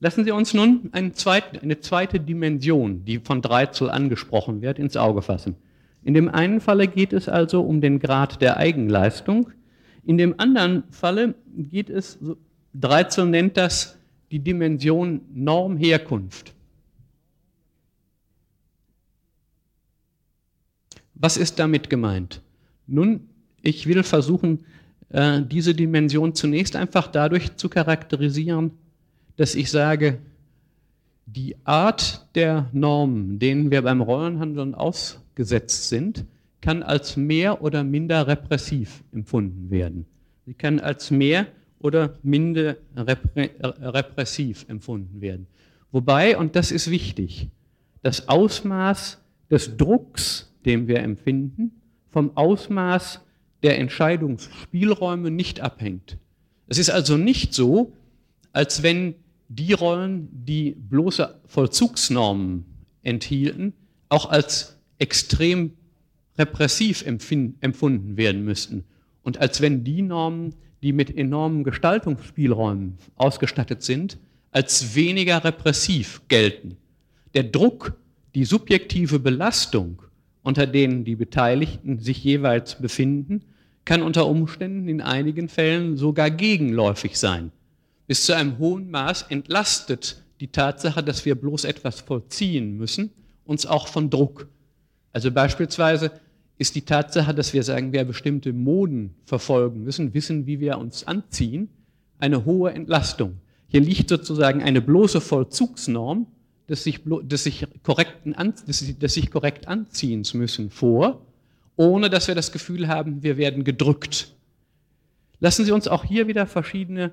Lassen 0.00 0.24
Sie 0.24 0.32
uns 0.32 0.52
nun 0.52 0.90
eine 0.90 1.12
zweite, 1.12 1.62
eine 1.62 1.78
zweite 1.78 2.18
Dimension, 2.18 3.04
die 3.04 3.20
von 3.20 3.40
Dreizel 3.40 3.88
angesprochen 3.88 4.60
wird, 4.60 4.80
ins 4.80 4.96
Auge 4.96 5.22
fassen. 5.22 5.54
In 6.02 6.14
dem 6.14 6.28
einen 6.28 6.60
Falle 6.60 6.88
geht 6.88 7.12
es 7.12 7.28
also 7.28 7.62
um 7.62 7.80
den 7.80 8.00
Grad 8.00 8.42
der 8.42 8.56
Eigenleistung. 8.56 9.50
In 10.04 10.18
dem 10.18 10.34
anderen 10.38 10.82
Falle 10.90 11.36
geht 11.56 11.88
es, 11.88 12.18
Dreizel 12.74 13.26
nennt 13.26 13.56
das 13.56 13.96
die 14.32 14.40
Dimension 14.40 15.20
Normherkunft. 15.32 16.52
Was 21.14 21.36
ist 21.36 21.58
damit 21.58 21.90
gemeint? 21.90 22.40
Nun, 22.86 23.28
ich 23.62 23.86
will 23.86 24.02
versuchen, 24.02 24.64
äh, 25.10 25.42
diese 25.42 25.74
Dimension 25.74 26.34
zunächst 26.34 26.74
einfach 26.76 27.06
dadurch 27.06 27.56
zu 27.56 27.68
charakterisieren, 27.68 28.72
dass 29.36 29.54
ich 29.54 29.70
sage, 29.70 30.18
die 31.26 31.56
Art 31.64 32.26
der 32.34 32.68
Normen, 32.72 33.38
denen 33.38 33.70
wir 33.70 33.82
beim 33.82 34.00
Rollenhandeln 34.00 34.74
aus 34.74 35.20
gesetzt 35.34 35.88
sind, 35.88 36.24
kann 36.60 36.82
als 36.82 37.16
mehr 37.16 37.62
oder 37.62 37.84
minder 37.84 38.26
repressiv 38.26 39.02
empfunden 39.12 39.70
werden. 39.70 40.06
Sie 40.46 40.54
kann 40.54 40.80
als 40.80 41.10
mehr 41.10 41.46
oder 41.78 42.16
minder 42.22 42.76
repressiv 42.94 44.64
empfunden 44.68 45.20
werden. 45.20 45.46
Wobei, 45.90 46.38
und 46.38 46.56
das 46.56 46.70
ist 46.70 46.90
wichtig, 46.90 47.48
das 48.02 48.28
Ausmaß 48.28 49.20
des 49.50 49.76
Drucks, 49.76 50.51
den 50.64 50.88
wir 50.88 51.00
empfinden, 51.00 51.80
vom 52.08 52.36
Ausmaß 52.36 53.20
der 53.62 53.78
Entscheidungsspielräume 53.78 55.30
nicht 55.30 55.60
abhängt. 55.60 56.18
Es 56.66 56.78
ist 56.78 56.90
also 56.90 57.16
nicht 57.16 57.54
so, 57.54 57.92
als 58.52 58.82
wenn 58.82 59.14
die 59.48 59.72
Rollen, 59.72 60.28
die 60.32 60.72
bloße 60.72 61.40
Vollzugsnormen 61.46 62.64
enthielten, 63.02 63.72
auch 64.08 64.30
als 64.30 64.78
extrem 64.98 65.72
repressiv 66.38 67.04
empfunden 67.04 68.16
werden 68.16 68.44
müssten. 68.44 68.84
Und 69.22 69.38
als 69.38 69.60
wenn 69.60 69.84
die 69.84 70.02
Normen, 70.02 70.54
die 70.82 70.92
mit 70.92 71.16
enormen 71.16 71.64
Gestaltungsspielräumen 71.64 72.98
ausgestattet 73.16 73.82
sind, 73.82 74.18
als 74.50 74.94
weniger 74.94 75.44
repressiv 75.44 76.22
gelten. 76.28 76.76
Der 77.34 77.44
Druck, 77.44 77.94
die 78.34 78.44
subjektive 78.44 79.18
Belastung, 79.18 80.02
unter 80.42 80.66
denen 80.66 81.04
die 81.04 81.16
Beteiligten 81.16 81.98
sich 81.98 82.22
jeweils 82.22 82.80
befinden, 82.80 83.42
kann 83.84 84.02
unter 84.02 84.26
Umständen 84.26 84.88
in 84.88 85.00
einigen 85.00 85.48
Fällen 85.48 85.96
sogar 85.96 86.30
gegenläufig 86.30 87.18
sein. 87.18 87.52
Bis 88.06 88.26
zu 88.26 88.36
einem 88.36 88.58
hohen 88.58 88.90
Maß 88.90 89.26
entlastet 89.28 90.22
die 90.40 90.48
Tatsache, 90.48 91.02
dass 91.02 91.24
wir 91.24 91.34
bloß 91.34 91.64
etwas 91.64 92.00
vollziehen 92.00 92.76
müssen, 92.76 93.10
uns 93.44 93.66
auch 93.66 93.88
von 93.88 94.10
Druck. 94.10 94.48
Also 95.12 95.30
beispielsweise 95.30 96.10
ist 96.58 96.74
die 96.74 96.82
Tatsache, 96.82 97.34
dass 97.34 97.52
wir 97.52 97.62
sagen, 97.62 97.92
wir 97.92 98.04
bestimmte 98.04 98.52
Moden 98.52 99.14
verfolgen 99.24 99.82
müssen, 99.84 100.14
wissen, 100.14 100.46
wie 100.46 100.60
wir 100.60 100.78
uns 100.78 101.06
anziehen, 101.06 101.68
eine 102.18 102.44
hohe 102.44 102.72
Entlastung. 102.72 103.38
Hier 103.68 103.80
liegt 103.80 104.08
sozusagen 104.08 104.62
eine 104.62 104.80
bloße 104.80 105.20
Vollzugsnorm 105.20 106.26
des 106.72 106.84
sich, 106.84 107.02
des 107.04 107.44
sich, 107.44 107.66
korrekten, 107.82 108.34
des, 108.66 108.98
des 108.98 109.14
sich 109.14 109.30
korrekt 109.30 109.68
Anziehens 109.68 110.32
müssen 110.32 110.70
vor, 110.70 111.20
ohne 111.76 112.08
dass 112.08 112.28
wir 112.28 112.34
das 112.34 112.50
Gefühl 112.50 112.88
haben, 112.88 113.22
wir 113.22 113.36
werden 113.36 113.62
gedrückt. 113.62 114.32
Lassen 115.38 115.66
Sie 115.66 115.72
uns 115.72 115.86
auch 115.86 116.02
hier 116.02 116.28
wieder 116.28 116.46
verschiedene 116.46 117.12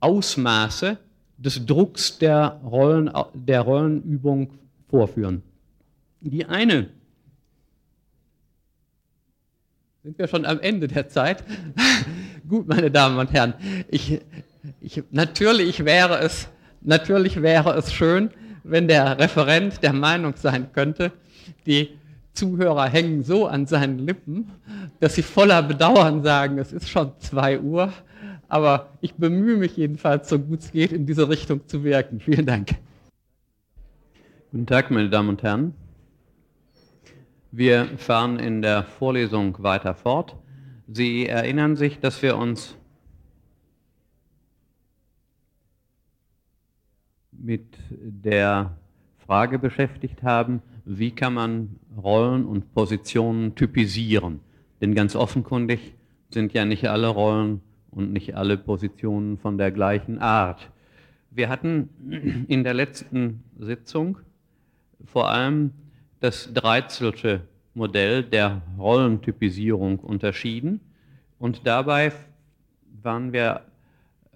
Ausmaße 0.00 0.96
des 1.36 1.66
Drucks 1.66 2.16
der, 2.16 2.58
Rollen, 2.64 3.10
der 3.34 3.60
Rollenübung 3.60 4.54
vorführen. 4.88 5.42
Die 6.22 6.46
eine 6.46 6.88
sind 10.02 10.18
wir 10.18 10.26
schon 10.26 10.46
am 10.46 10.58
Ende 10.60 10.88
der 10.88 11.10
Zeit. 11.10 11.44
Gut, 12.48 12.66
meine 12.66 12.90
Damen 12.90 13.18
und 13.18 13.30
Herren, 13.30 13.52
ich, 13.88 14.22
ich, 14.80 15.02
natürlich, 15.10 15.84
wäre 15.84 16.20
es, 16.20 16.48
natürlich 16.80 17.42
wäre 17.42 17.76
es 17.76 17.92
schön, 17.92 18.30
wenn 18.64 18.88
der 18.88 19.18
Referent 19.18 19.82
der 19.82 19.92
Meinung 19.92 20.34
sein 20.36 20.72
könnte, 20.72 21.12
die 21.66 21.90
Zuhörer 22.32 22.88
hängen 22.88 23.22
so 23.22 23.46
an 23.46 23.66
seinen 23.66 23.98
Lippen, 23.98 24.50
dass 25.00 25.14
sie 25.14 25.22
voller 25.22 25.62
Bedauern 25.62 26.22
sagen, 26.22 26.58
es 26.58 26.72
ist 26.72 26.88
schon 26.88 27.12
zwei 27.18 27.60
Uhr, 27.60 27.92
aber 28.48 28.88
ich 29.00 29.14
bemühe 29.14 29.56
mich 29.56 29.76
jedenfalls, 29.76 30.28
so 30.28 30.38
gut 30.38 30.60
es 30.60 30.72
geht, 30.72 30.92
in 30.92 31.06
diese 31.06 31.28
Richtung 31.28 31.66
zu 31.66 31.84
wirken. 31.84 32.20
Vielen 32.20 32.46
Dank. 32.46 32.70
Guten 34.52 34.66
Tag, 34.66 34.90
meine 34.90 35.08
Damen 35.08 35.28
und 35.28 35.42
Herren. 35.42 35.74
Wir 37.52 37.86
fahren 37.98 38.38
in 38.38 38.62
der 38.62 38.84
Vorlesung 38.84 39.62
weiter 39.62 39.94
fort. 39.94 40.36
Sie 40.86 41.26
erinnern 41.26 41.76
sich, 41.76 42.00
dass 42.00 42.22
wir 42.22 42.36
uns 42.36 42.76
mit 47.40 47.64
der 47.90 48.76
Frage 49.18 49.58
beschäftigt 49.58 50.22
haben, 50.22 50.62
wie 50.84 51.10
kann 51.10 51.34
man 51.34 51.76
Rollen 51.96 52.44
und 52.44 52.72
Positionen 52.74 53.54
typisieren. 53.54 54.40
Denn 54.80 54.94
ganz 54.94 55.14
offenkundig 55.14 55.94
sind 56.30 56.52
ja 56.52 56.64
nicht 56.64 56.88
alle 56.88 57.08
Rollen 57.08 57.60
und 57.90 58.12
nicht 58.12 58.36
alle 58.36 58.56
Positionen 58.56 59.38
von 59.38 59.58
der 59.58 59.70
gleichen 59.70 60.18
Art. 60.18 60.70
Wir 61.30 61.48
hatten 61.48 62.44
in 62.48 62.64
der 62.64 62.74
letzten 62.74 63.42
Sitzung 63.58 64.18
vor 65.04 65.30
allem 65.30 65.72
das 66.20 66.52
Dreizelsche 66.52 67.42
Modell 67.74 68.22
der 68.24 68.62
Rollentypisierung 68.78 70.00
unterschieden 70.00 70.80
und 71.38 71.66
dabei 71.66 72.12
waren 73.02 73.32
wir 73.32 73.62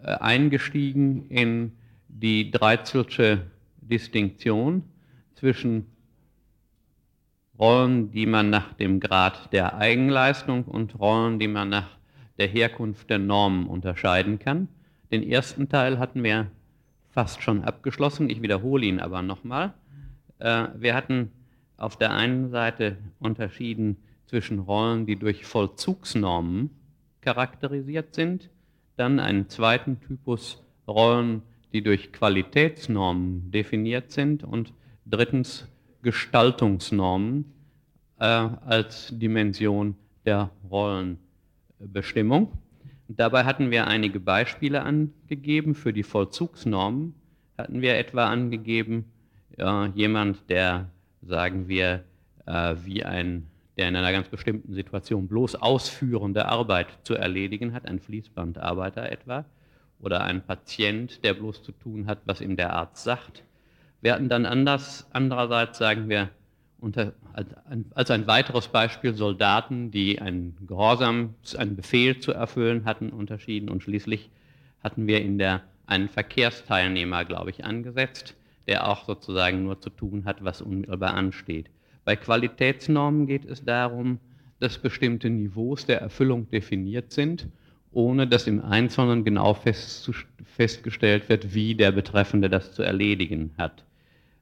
eingestiegen 0.02 1.26
in 1.28 1.72
die 2.15 2.51
Dreizelsche 2.51 3.43
Distinktion 3.81 4.85
zwischen 5.35 5.87
Rollen, 7.59 8.11
die 8.12 8.27
man 8.27 8.51
nach 8.51 8.73
dem 8.75 9.01
Grad 9.01 9.53
der 9.53 9.77
Eigenleistung 9.77 10.65
und 10.65 10.99
Rollen, 10.99 11.39
die 11.39 11.49
man 11.49 11.69
nach 11.69 11.89
der 12.39 12.47
Herkunft 12.47 13.11
der 13.11 13.19
Normen 13.19 13.67
unterscheiden 13.67 14.39
kann. 14.39 14.69
Den 15.11 15.23
ersten 15.23 15.69
Teil 15.69 15.99
hatten 15.99 16.23
wir 16.23 16.51
fast 17.11 17.43
schon 17.43 17.62
abgeschlossen, 17.62 18.31
ich 18.31 18.43
wiederhole 18.43 18.87
ihn 18.87 19.01
aber 19.01 19.23
nochmal. 19.23 19.75
Äh, 20.39 20.69
wir 20.77 20.95
hatten 20.95 21.31
auf 21.77 21.97
der 21.97 22.12
einen 22.12 22.51
Seite 22.51 22.97
unterschieden 23.19 23.97
zwischen 24.27 24.61
Rollen, 24.61 25.07
die 25.07 25.17
durch 25.17 25.45
Vollzugsnormen 25.45 26.71
charakterisiert 27.21 28.15
sind, 28.15 28.51
dann 28.97 29.21
einen 29.21 29.49
zweiten 29.49 30.01
Typus 30.01 30.62
Rollen, 30.87 31.43
die 31.75 31.83
durch 31.83 32.12
Qualitätsnormen 32.12 33.51
definiert 33.51 34.12
sind 34.12 34.45
und 34.45 34.72
drittens 35.05 35.68
Gestaltungsnormen 36.03 37.53
äh, 38.20 38.25
als 38.25 39.09
Dimension 39.12 39.97
der 40.25 40.51
Rollenbestimmung. 40.70 42.53
Dabei 43.09 43.45
hatten 43.45 43.72
wir 43.72 43.89
einige 43.89 44.20
Beispiele 44.20 44.83
angegeben. 44.83 45.75
Für 45.75 45.93
die 45.93 46.05
Vollzugsnormen 46.05 47.16
hatten 47.59 47.83
wir 47.83 47.97
etwa 47.97 48.29
angegeben, 48.29 49.07
äh, 49.59 49.89
jemand, 49.89 50.49
der, 50.49 50.91
sagen 51.22 51.66
wir, 51.66 52.05
äh, 52.47 52.77
wie 52.85 53.05
ein, 53.05 53.47
der 53.77 53.89
in 53.89 53.97
einer 53.97 54.12
ganz 54.12 54.29
bestimmten 54.29 54.72
Situation 54.75 55.27
bloß 55.27 55.57
ausführende 55.57 56.47
Arbeit 56.47 56.87
zu 57.03 57.14
erledigen 57.14 57.72
hat, 57.72 57.87
ein 57.87 57.99
Fließbandarbeiter 57.99 59.11
etwa, 59.11 59.45
oder 60.05 60.22
ein 60.22 60.44
Patient, 60.44 61.24
der 61.24 61.34
bloß 61.34 61.62
zu 61.62 61.72
tun 61.72 62.07
hat, 62.07 62.18
was 62.26 62.40
ihm 62.40 62.57
der 62.57 62.74
Arzt 62.74 63.05
sagt. 63.05 63.42
Wir 64.00 64.12
hatten 64.12 64.28
dann 64.28 64.44
anders, 64.44 65.09
andererseits, 65.12 65.78
sagen 65.78 66.09
wir, 66.09 66.28
unter, 66.78 67.14
als, 67.94 68.11
ein, 68.11 68.26
weiteres 68.26 68.68
Beispiel 68.68 69.14
Soldaten, 69.14 69.90
die 69.90 70.20
einen 70.20 70.57
Gehorsam, 70.66 71.34
einen 71.57 71.76
Befehl 71.76 72.20
zu 72.20 72.32
erfüllen 72.32 72.84
hatten, 72.84 73.09
unterschieden. 73.09 73.70
Und 73.70 73.82
schließlich 73.82 74.28
hatten 74.82 75.07
wir 75.07 75.22
in 75.22 75.38
der 75.38 75.62
einen 75.86 76.11
Verkehrsteilnehmer, 76.11 77.24
glaube 77.24 77.50
ich, 77.50 77.64
angesetzt, 77.64 78.36
der 78.66 78.86
auch 78.86 79.07
sozusagen 79.07 79.62
nur 79.62 79.80
zu 79.80 79.88
tun 79.88 80.26
hat, 80.26 80.44
was 80.44 80.61
unmittelbar 80.61 81.14
ansteht. 81.14 81.70
Bei 82.05 82.16
Qualitätsnormen 82.16 83.26
geht 83.26 83.46
es 83.46 83.64
darum, 83.64 84.18
dass 84.61 84.78
bestimmte 84.78 85.30
Niveaus 85.30 85.86
der 85.86 86.00
Erfüllung 86.00 86.48
definiert 86.50 87.12
sind, 87.12 87.48
ohne 87.95 88.26
dass 88.26 88.47
im 88.47 88.62
Einzelnen 88.62 89.24
genau 89.24 89.55
festgestellt 89.55 91.28
wird, 91.28 91.55
wie 91.55 91.74
der 91.74 91.92
Betreffende 91.92 92.51
das 92.51 92.72
zu 92.72 92.82
erledigen 92.82 93.55
hat. 93.57 93.84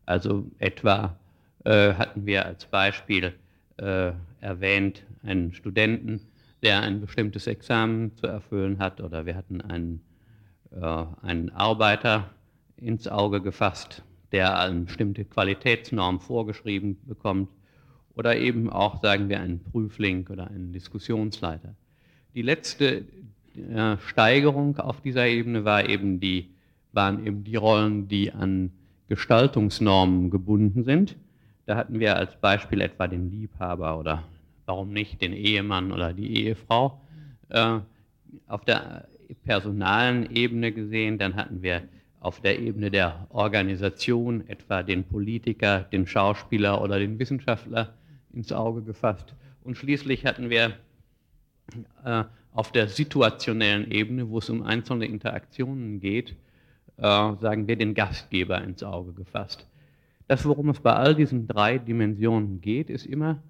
Also 0.07 0.46
etwa 0.59 1.16
äh, 1.64 1.94
hatten 1.94 2.26
wir 2.26 2.44
als 2.46 2.64
Beispiel 2.66 3.34
äh, 3.76 4.12
erwähnt 4.40 5.05
einen 5.22 5.53
Studenten, 5.53 6.20
der 6.62 6.80
ein 6.82 7.00
bestimmtes 7.00 7.46
Examen 7.46 8.16
zu 8.16 8.26
erfüllen 8.26 8.78
hat, 8.78 9.00
oder 9.00 9.26
wir 9.26 9.36
hatten 9.36 9.61
einen, 9.61 10.00
äh, 10.72 11.05
einen 11.22 11.50
Arbeiter 11.50 12.30
ins 12.76 13.07
Auge 13.07 13.40
gefasst, 13.40 14.03
der 14.32 14.59
eine 14.59 14.80
bestimmte 14.80 15.24
Qualitätsnorm 15.24 16.20
vorgeschrieben 16.20 16.98
bekommt, 17.07 17.48
oder 18.14 18.36
eben 18.36 18.68
auch, 18.68 19.00
sagen 19.00 19.28
wir, 19.28 19.40
einen 19.40 19.62
Prüfling 19.62 20.26
oder 20.28 20.48
einen 20.48 20.72
Diskussionsleiter. 20.72 21.74
Die 22.34 22.42
letzte 22.42 23.05
äh, 23.57 23.96
Steigerung 24.07 24.78
auf 24.78 25.00
dieser 25.00 25.26
Ebene 25.26 25.64
war 25.64 25.88
eben 25.88 26.20
die, 26.20 26.50
waren 26.92 27.26
eben 27.26 27.44
die 27.44 27.57
Rollen, 27.57 28.09
die 28.09 28.32
an 28.32 28.70
Gestaltungsnormen 29.09 30.30
gebunden 30.30 30.84
sind. 30.84 31.16
Da 31.66 31.76
hatten 31.76 32.00
wir 32.00 32.16
als 32.16 32.36
Beispiel 32.36 32.80
etwa 32.80 33.07
den 33.07 33.30
Liebhaber 33.30 33.98
oder 33.98 34.24
warum 34.66 34.92
nicht 34.92 35.20
den 35.20 35.32
Ehemann 35.32 35.92
oder 35.92 36.12
die 36.12 36.44
Ehefrau. 36.44 37.00
Äh, 37.48 37.80
auf 38.46 38.64
der 38.64 39.09
personalen 39.44 40.34
Ebene 40.34 40.72
gesehen, 40.72 41.18
dann 41.18 41.36
hatten 41.36 41.62
wir 41.62 41.82
auf 42.20 42.40
der 42.40 42.61
Ebene 42.61 42.90
der 42.90 43.26
Organisation 43.30 44.46
etwa 44.48 44.82
den 44.82 45.05
Politiker, 45.05 45.80
den 45.80 46.07
Schauspieler 46.07 46.80
oder 46.80 46.98
den 46.98 47.18
Wissenschaftler 47.18 47.94
ins 48.32 48.53
Auge 48.53 48.82
gefasst. 48.82 49.34
Und 49.64 49.76
schließlich 49.76 50.24
hatten 50.24 50.48
wir 50.48 50.76
äh, 52.05 52.24
auf 52.53 52.72
der 52.72 52.88
situationellen 52.88 53.90
Ebene, 53.90 54.28
wo 54.28 54.38
es 54.38 54.50
um 54.50 54.62
einzelne 54.62 55.07
Interaktionen 55.07 56.00
geht, 56.00 56.36
äh, 56.98 57.03
sagen 57.03 57.66
wir 57.66 57.76
den 57.76 57.94
Gastgeber 57.94 58.62
ins 58.62 58.82
Auge 58.82 59.12
gefasst. 59.12 59.66
Das, 60.28 60.44
worum 60.44 60.68
es 60.68 60.80
bei 60.80 60.92
all 60.92 61.14
diesen 61.14 61.46
drei 61.46 61.78
Dimensionen 61.78 62.61
geht, 62.61 62.90
ist 62.90 63.07
immer, 63.07 63.42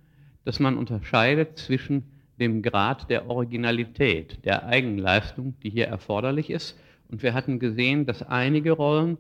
dass 0.45 0.59
man 0.59 0.77
unterscheidet 0.77 1.59
zwischen 1.59 2.05
dem 2.39 2.63
Grad 2.63 3.11
der 3.11 3.29
Originalität, 3.29 4.45
der 4.45 4.67
Eigenleistung, 4.67 5.55
die 5.63 5.71
hier 5.71 5.87
erforderlich 5.87 6.51
ist. 6.51 6.79
Und 7.09 7.23
wir 7.23 7.35
hatten 7.35 7.59
gesehen, 7.59 8.07
dass 8.07 8.23
einige 8.23 8.73
Rollen 8.73 9.19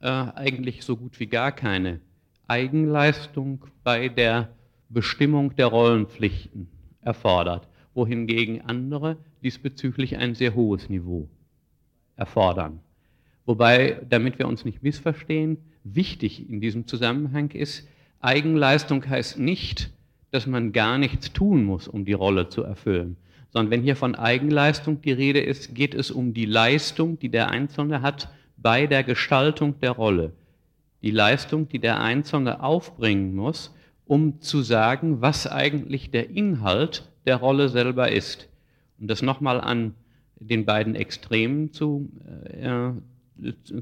äh, 0.00 0.08
eigentlich 0.08 0.84
so 0.84 0.96
gut 0.96 1.20
wie 1.20 1.26
gar 1.26 1.52
keine 1.52 2.00
Eigenleistung 2.48 3.64
bei 3.84 4.08
der 4.08 4.50
Bestimmung 4.88 5.54
der 5.56 5.66
Rollenpflichten 5.66 6.68
erfordert, 7.00 7.68
wohingegen 7.94 8.62
andere 8.62 9.16
diesbezüglich 9.42 10.16
ein 10.16 10.34
sehr 10.34 10.54
hohes 10.54 10.88
Niveau 10.88 11.28
erfordern. 12.16 12.80
Wobei, 13.44 14.00
damit 14.08 14.38
wir 14.38 14.46
uns 14.46 14.64
nicht 14.64 14.82
missverstehen, 14.82 15.58
wichtig 15.84 16.48
in 16.48 16.60
diesem 16.60 16.86
Zusammenhang 16.86 17.50
ist, 17.50 17.88
Eigenleistung 18.20 19.08
heißt 19.08 19.38
nicht, 19.38 19.90
dass 20.30 20.46
man 20.46 20.72
gar 20.72 20.96
nichts 20.96 21.32
tun 21.32 21.64
muss, 21.64 21.88
um 21.88 22.04
die 22.04 22.12
Rolle 22.12 22.48
zu 22.48 22.62
erfüllen, 22.62 23.16
sondern 23.50 23.70
wenn 23.70 23.82
hier 23.82 23.96
von 23.96 24.14
Eigenleistung 24.14 25.02
die 25.02 25.12
Rede 25.12 25.40
ist, 25.40 25.74
geht 25.74 25.94
es 25.94 26.10
um 26.10 26.32
die 26.32 26.46
Leistung, 26.46 27.18
die 27.18 27.28
der 27.28 27.50
Einzelne 27.50 28.00
hat 28.00 28.32
bei 28.56 28.86
der 28.86 29.02
Gestaltung 29.02 29.78
der 29.80 29.90
Rolle. 29.90 30.32
Die 31.02 31.10
Leistung, 31.10 31.68
die 31.68 31.80
der 31.80 32.00
Einzelne 32.00 32.62
aufbringen 32.62 33.34
muss, 33.34 33.74
um 34.06 34.40
zu 34.40 34.62
sagen, 34.62 35.20
was 35.20 35.46
eigentlich 35.46 36.10
der 36.10 36.30
Inhalt 36.30 37.10
der 37.26 37.36
Rolle 37.36 37.68
selber 37.68 38.10
ist. 38.10 38.48
Um 38.98 39.06
das 39.06 39.22
nochmal 39.22 39.60
an 39.60 39.94
den 40.38 40.64
beiden 40.64 40.94
Extremen 40.94 41.72
zu, 41.72 42.10
äh, 42.44 42.90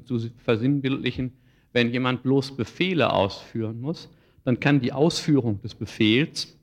zu 0.04 0.20
versinnbildlichen, 0.38 1.32
wenn 1.72 1.90
jemand 1.90 2.22
bloß 2.22 2.56
Befehle 2.56 3.12
ausführen 3.12 3.80
muss, 3.80 4.08
dann 4.44 4.60
kann 4.60 4.80
die 4.80 4.92
Ausführung 4.92 5.60
des 5.62 5.74
Befehls 5.74 6.56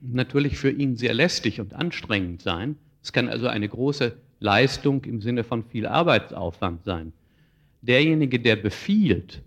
natürlich 0.00 0.56
für 0.58 0.70
ihn 0.70 0.96
sehr 0.96 1.14
lästig 1.14 1.60
und 1.60 1.74
anstrengend 1.74 2.42
sein. 2.42 2.76
Es 3.02 3.12
kann 3.12 3.28
also 3.28 3.48
eine 3.48 3.68
große 3.68 4.16
Leistung 4.40 5.04
im 5.04 5.20
Sinne 5.20 5.44
von 5.44 5.64
viel 5.64 5.86
Arbeitsaufwand 5.86 6.84
sein. 6.84 7.12
Derjenige, 7.82 8.40
der 8.40 8.56
befiehlt, 8.56 9.42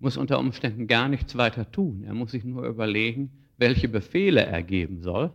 muss 0.00 0.16
unter 0.16 0.38
Umständen 0.38 0.86
gar 0.86 1.08
nichts 1.08 1.36
weiter 1.36 1.70
tun. 1.70 2.04
Er 2.06 2.14
muss 2.14 2.32
sich 2.32 2.44
nur 2.44 2.66
überlegen, 2.66 3.30
welche 3.56 3.88
Befehle 3.88 4.44
er 4.44 4.62
geben 4.62 5.00
soll. 5.00 5.30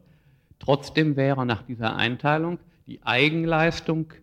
Trotzdem 0.60 1.16
wäre 1.16 1.46
nach 1.46 1.64
dieser 1.64 1.96
Einteilung 1.96 2.60
die 2.86 3.02
Eigenleistung 3.04 4.14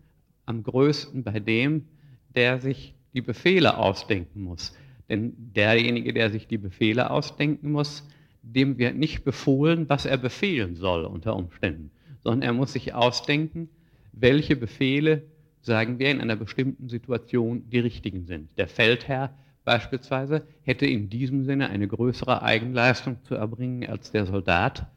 am 0.45 0.63
größten 0.63 1.23
bei 1.23 1.39
dem, 1.39 1.87
der 2.35 2.59
sich 2.59 2.93
die 3.13 3.21
Befehle 3.21 3.77
ausdenken 3.77 4.41
muss. 4.43 4.75
Denn 5.09 5.33
derjenige, 5.37 6.13
der 6.13 6.29
sich 6.29 6.47
die 6.47 6.57
Befehle 6.57 7.09
ausdenken 7.09 7.71
muss, 7.71 8.07
dem 8.43 8.77
wird 8.77 8.95
nicht 8.95 9.23
befohlen, 9.23 9.89
was 9.89 10.05
er 10.05 10.17
befehlen 10.17 10.75
soll 10.75 11.05
unter 11.05 11.35
Umständen, 11.35 11.91
sondern 12.23 12.41
er 12.43 12.53
muss 12.53 12.73
sich 12.73 12.93
ausdenken, 12.93 13.69
welche 14.13 14.55
Befehle, 14.55 15.23
sagen 15.61 15.99
wir, 15.99 16.11
in 16.11 16.21
einer 16.21 16.35
bestimmten 16.35 16.87
Situation 16.89 17.69
die 17.69 17.79
richtigen 17.79 18.25
sind. 18.25 18.57
Der 18.57 18.67
Feldherr 18.67 19.33
beispielsweise 19.65 20.47
hätte 20.61 20.85
in 20.85 21.09
diesem 21.09 21.43
Sinne 21.43 21.69
eine 21.69 21.87
größere 21.87 22.41
Eigenleistung 22.41 23.17
zu 23.23 23.35
erbringen 23.35 23.89
als 23.89 24.11
der 24.11 24.25
Soldat, 24.25 24.87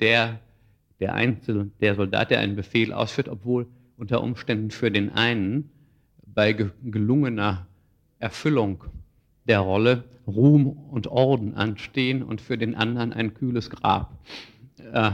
der, 0.00 0.40
der, 1.02 1.14
Einzel, 1.14 1.72
der 1.80 1.96
Soldat, 1.96 2.30
der 2.30 2.38
einen 2.38 2.54
Befehl 2.54 2.92
ausführt, 2.92 3.28
obwohl 3.28 3.66
unter 3.96 4.22
Umständen 4.22 4.70
für 4.70 4.90
den 4.90 5.10
einen 5.10 5.68
bei 6.24 6.52
gelungener 6.52 7.66
Erfüllung 8.20 8.84
der 9.48 9.58
Rolle 9.58 10.04
Ruhm 10.28 10.68
und 10.68 11.08
Orden 11.08 11.54
anstehen 11.54 12.22
und 12.22 12.40
für 12.40 12.56
den 12.56 12.76
anderen 12.76 13.12
ein 13.12 13.34
kühles 13.34 13.68
Grab. 13.68 14.16
Äh, 14.92 15.10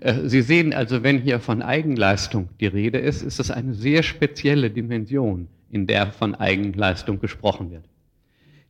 äh, 0.00 0.28
Sie 0.28 0.42
sehen 0.42 0.74
also, 0.74 1.02
wenn 1.02 1.18
hier 1.18 1.40
von 1.40 1.62
Eigenleistung 1.62 2.50
die 2.60 2.66
Rede 2.66 2.98
ist, 2.98 3.22
ist 3.22 3.38
das 3.38 3.50
eine 3.50 3.72
sehr 3.72 4.02
spezielle 4.02 4.70
Dimension, 4.70 5.48
in 5.70 5.86
der 5.86 6.08
von 6.08 6.34
Eigenleistung 6.34 7.20
gesprochen 7.20 7.70
wird. 7.70 7.84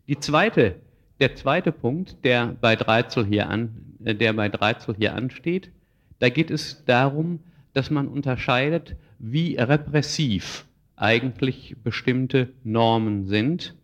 Die 0.07 0.21
zweite, 0.21 0.77
der 1.19 1.35
zweite 1.35 1.73
Punkt, 1.73 2.25
der 2.25 2.57
bei 2.61 2.77
Dreizel 2.77 3.27
hier, 3.27 3.51
an, 3.51 3.97
äh, 4.05 4.15
der 4.15 4.33
bei 4.33 4.49
Dreizel 4.49 4.95
hier 4.97 5.17
ansteht, 5.17 5.73
da 6.19 6.29
geht 6.29 6.51
es 6.51 6.85
darum, 6.85 7.41
dass 7.73 7.91
man 7.91 8.09
unterscheidet, 8.09 8.97
wie 9.19 9.57
repressiv 9.57 10.65
eigentlich 10.97 11.77
bestimmte 11.83 12.49
Normen 12.65 13.27
sind, 13.27 13.75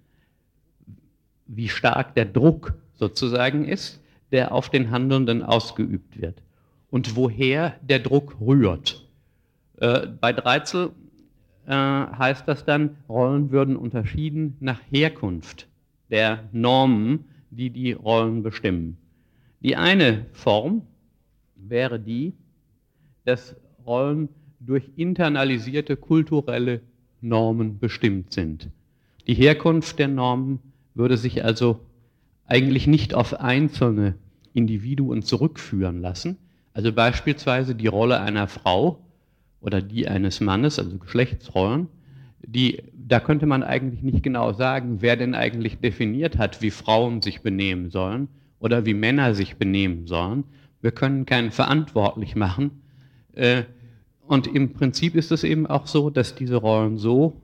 wie 1.47 1.69
stark 1.69 2.15
der 2.15 2.25
Druck 2.25 2.75
sozusagen 2.95 3.67
ist, 3.67 4.01
der 4.31 4.53
auf 4.53 4.71
den 4.71 4.91
Handelnden 4.91 5.43
ausgeübt 5.43 6.21
wird 6.21 6.43
und 6.91 7.17
woher 7.17 7.77
der 7.83 7.99
Druck 7.99 8.37
rührt. 8.41 9.07
Äh, 9.77 10.07
bei 10.07 10.33
Dreizel 10.33 10.93
äh, 11.67 11.73
heißt 11.73 12.49
das 12.49 12.65
dann, 12.65 12.97
Rollen 13.09 13.51
würden 13.51 13.77
unterschieden 13.77 14.57
nach 14.61 14.81
Herkunft 14.91 15.69
der 16.11 16.45
Normen, 16.53 17.25
die 17.51 17.71
die 17.71 17.93
Rollen 17.93 18.43
bestimmen. 18.43 18.97
Die 19.61 19.77
eine 19.77 20.27
Form 20.33 20.83
wäre 21.69 22.01
die, 22.01 22.35
dass 23.25 23.57
Rollen 23.87 24.29
durch 24.61 24.91
internalisierte 24.97 25.97
kulturelle 25.97 26.81
Normen 27.21 27.79
bestimmt 27.79 28.33
sind. 28.33 28.69
Die 29.27 29.35
Herkunft 29.35 29.99
der 29.99 30.09
Normen 30.09 30.61
würde 30.95 31.17
sich 31.17 31.45
also 31.45 31.81
eigentlich 32.47 32.87
nicht 32.87 33.15
auf 33.15 33.41
einzelne 33.41 34.15
Individuen 34.53 35.23
zurückführen 35.23 36.01
lassen. 36.01 36.37
Also 36.75 36.93
beispielsweise 36.93 37.75
die 37.75 37.87
Rolle 37.87 38.21
einer 38.21 38.49
Frau 38.49 38.99
oder 39.61 39.81
die 39.81 40.09
eines 40.09 40.41
Mannes, 40.41 40.79
also 40.79 40.99
Geschlechtsrollen, 40.99 41.89
die, 42.45 42.83
da 42.95 43.21
könnte 43.21 43.47
man 43.47 43.63
eigentlich 43.63 44.03
nicht 44.03 44.23
genau 44.23 44.53
sagen, 44.53 44.97
wer 45.01 45.17
denn 45.17 45.35
eigentlich 45.35 45.79
definiert 45.79 46.39
hat, 46.39 46.61
wie 46.61 46.71
Frauen 46.71 47.23
sich 47.23 47.43
benehmen 47.43 47.91
sollen 47.91 48.29
oder 48.59 48.85
wie 48.85 48.95
Männer 48.95 49.35
sich 49.35 49.57
benehmen 49.57 50.07
sollen. 50.07 50.45
Wir 50.83 50.91
können 50.91 51.25
keinen 51.25 51.51
verantwortlich 51.51 52.37
machen. 52.37 52.83
Äh, 53.35 53.63
und 54.27 54.47
im 54.47 54.73
Prinzip 54.75 55.15
ist 55.15 55.33
es 55.33 55.45
eben 55.45 55.67
auch 55.67 55.87
so, 55.87 56.11
dass 56.11 56.35
diese 56.35 56.57
Rollen 56.57 56.99
so 56.99 57.41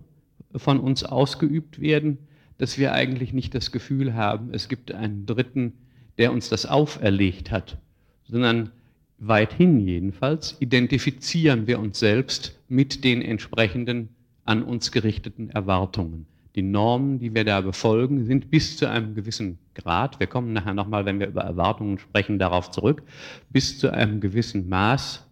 von 0.54 0.80
uns 0.80 1.04
ausgeübt 1.04 1.80
werden, 1.80 2.18
dass 2.58 2.78
wir 2.78 2.92
eigentlich 2.92 3.32
nicht 3.32 3.54
das 3.54 3.72
Gefühl 3.72 4.14
haben, 4.14 4.50
es 4.52 4.68
gibt 4.68 4.92
einen 4.92 5.24
Dritten, 5.24 5.72
der 6.18 6.32
uns 6.32 6.48
das 6.48 6.66
auferlegt 6.66 7.50
hat, 7.50 7.78
sondern 8.24 8.70
weithin 9.18 9.80
jedenfalls 9.80 10.56
identifizieren 10.60 11.66
wir 11.66 11.78
uns 11.78 11.98
selbst 11.98 12.58
mit 12.68 13.04
den 13.04 13.22
entsprechenden 13.22 14.08
an 14.44 14.62
uns 14.62 14.90
gerichteten 14.90 15.50
Erwartungen. 15.50 16.26
Die 16.58 16.62
Normen, 16.64 17.20
die 17.20 17.32
wir 17.36 17.44
da 17.44 17.60
befolgen, 17.60 18.24
sind 18.24 18.50
bis 18.50 18.76
zu 18.78 18.90
einem 18.90 19.14
gewissen 19.14 19.58
Grad, 19.76 20.18
wir 20.18 20.26
kommen 20.26 20.52
nachher 20.52 20.74
nochmal, 20.74 21.04
wenn 21.04 21.20
wir 21.20 21.28
über 21.28 21.42
Erwartungen 21.42 22.00
sprechen, 22.00 22.40
darauf 22.40 22.72
zurück, 22.72 23.04
bis 23.48 23.78
zu 23.78 23.92
einem 23.92 24.20
gewissen 24.20 24.68
Maß 24.68 25.24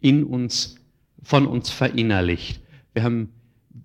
in 0.00 0.24
uns, 0.24 0.76
von 1.22 1.46
uns 1.46 1.68
verinnerlicht. 1.68 2.62
Wir 2.94 3.02
haben 3.02 3.28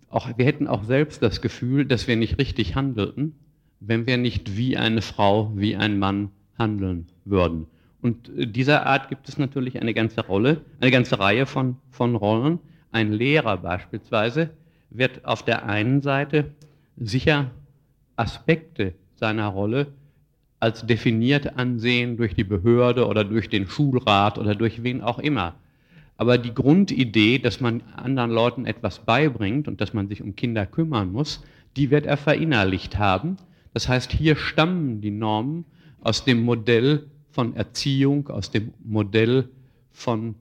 auch, 0.08 0.38
wir 0.38 0.46
hätten 0.46 0.70
auch 0.70 0.86
selbst 0.86 1.22
das 1.22 1.42
Gefühl, 1.42 1.84
dass 1.84 2.08
wir 2.08 2.16
nicht 2.16 2.40
richtig 2.40 2.76
handelten, 2.76 3.36
wenn 3.82 4.08
wir 4.08 4.16
nicht 4.16 4.56
wie 4.56 4.78
eine 4.78 5.02
Frau, 5.02 5.52
wie 5.58 5.76
ein 5.76 6.00
Mann 6.00 6.30
handeln 6.58 7.08
würden. 7.26 7.68
Und 8.02 8.30
äh, 8.38 8.48
dieser 8.48 8.86
Art 8.86 9.10
gibt 9.10 9.28
es 9.28 9.38
natürlich 9.38 9.82
eine 9.82 9.94
ganze 9.94 10.26
Rolle, 10.26 10.62
eine 10.80 10.92
ganze 10.92 11.20
Reihe 11.20 11.46
von, 11.46 11.76
von 11.90 12.16
Rollen. 12.16 12.60
Ein 12.94 13.12
Lehrer 13.12 13.58
beispielsweise 13.58 14.52
wird 14.98 15.26
auf 15.26 15.44
der 15.44 15.66
einen 15.66 16.02
Seite 16.02 16.52
sicher 16.98 17.52
Aspekte 18.16 18.94
seiner 19.16 19.48
Rolle 19.48 19.88
als 20.60 20.86
definiert 20.86 21.58
ansehen 21.58 22.18
durch 22.18 22.34
die 22.34 22.44
Behörde 22.44 23.08
oder 23.08 23.24
durch 23.24 23.50
den 23.50 23.68
Schulrat 23.68 24.38
oder 24.38 24.56
durch 24.56 24.84
wen 24.84 25.02
auch 25.02 25.20
immer. 25.20 25.56
Aber 26.18 26.38
die 26.38 26.54
Grundidee, 26.54 27.40
dass 27.40 27.60
man 27.60 27.84
anderen 27.96 28.32
Leuten 28.32 28.66
etwas 28.66 29.00
beibringt 29.00 29.68
und 29.68 29.82
dass 29.82 29.94
man 29.94 30.08
sich 30.08 30.22
um 30.22 30.36
Kinder 30.36 30.66
kümmern 30.66 31.12
muss, 31.12 31.44
die 31.76 31.92
wird 31.92 32.06
er 32.06 32.18
verinnerlicht 32.18 32.98
haben. 32.98 33.36
Das 33.74 33.90
heißt, 33.90 34.12
hier 34.12 34.38
stammen 34.38 35.02
die 35.02 35.12
Normen 35.12 35.66
aus 36.00 36.24
dem 36.24 36.44
Modell 36.44 37.08
von 37.32 37.56
Erziehung, 37.56 38.30
aus 38.30 38.50
dem 38.50 38.74
Modell 38.84 39.50
von 39.92 40.36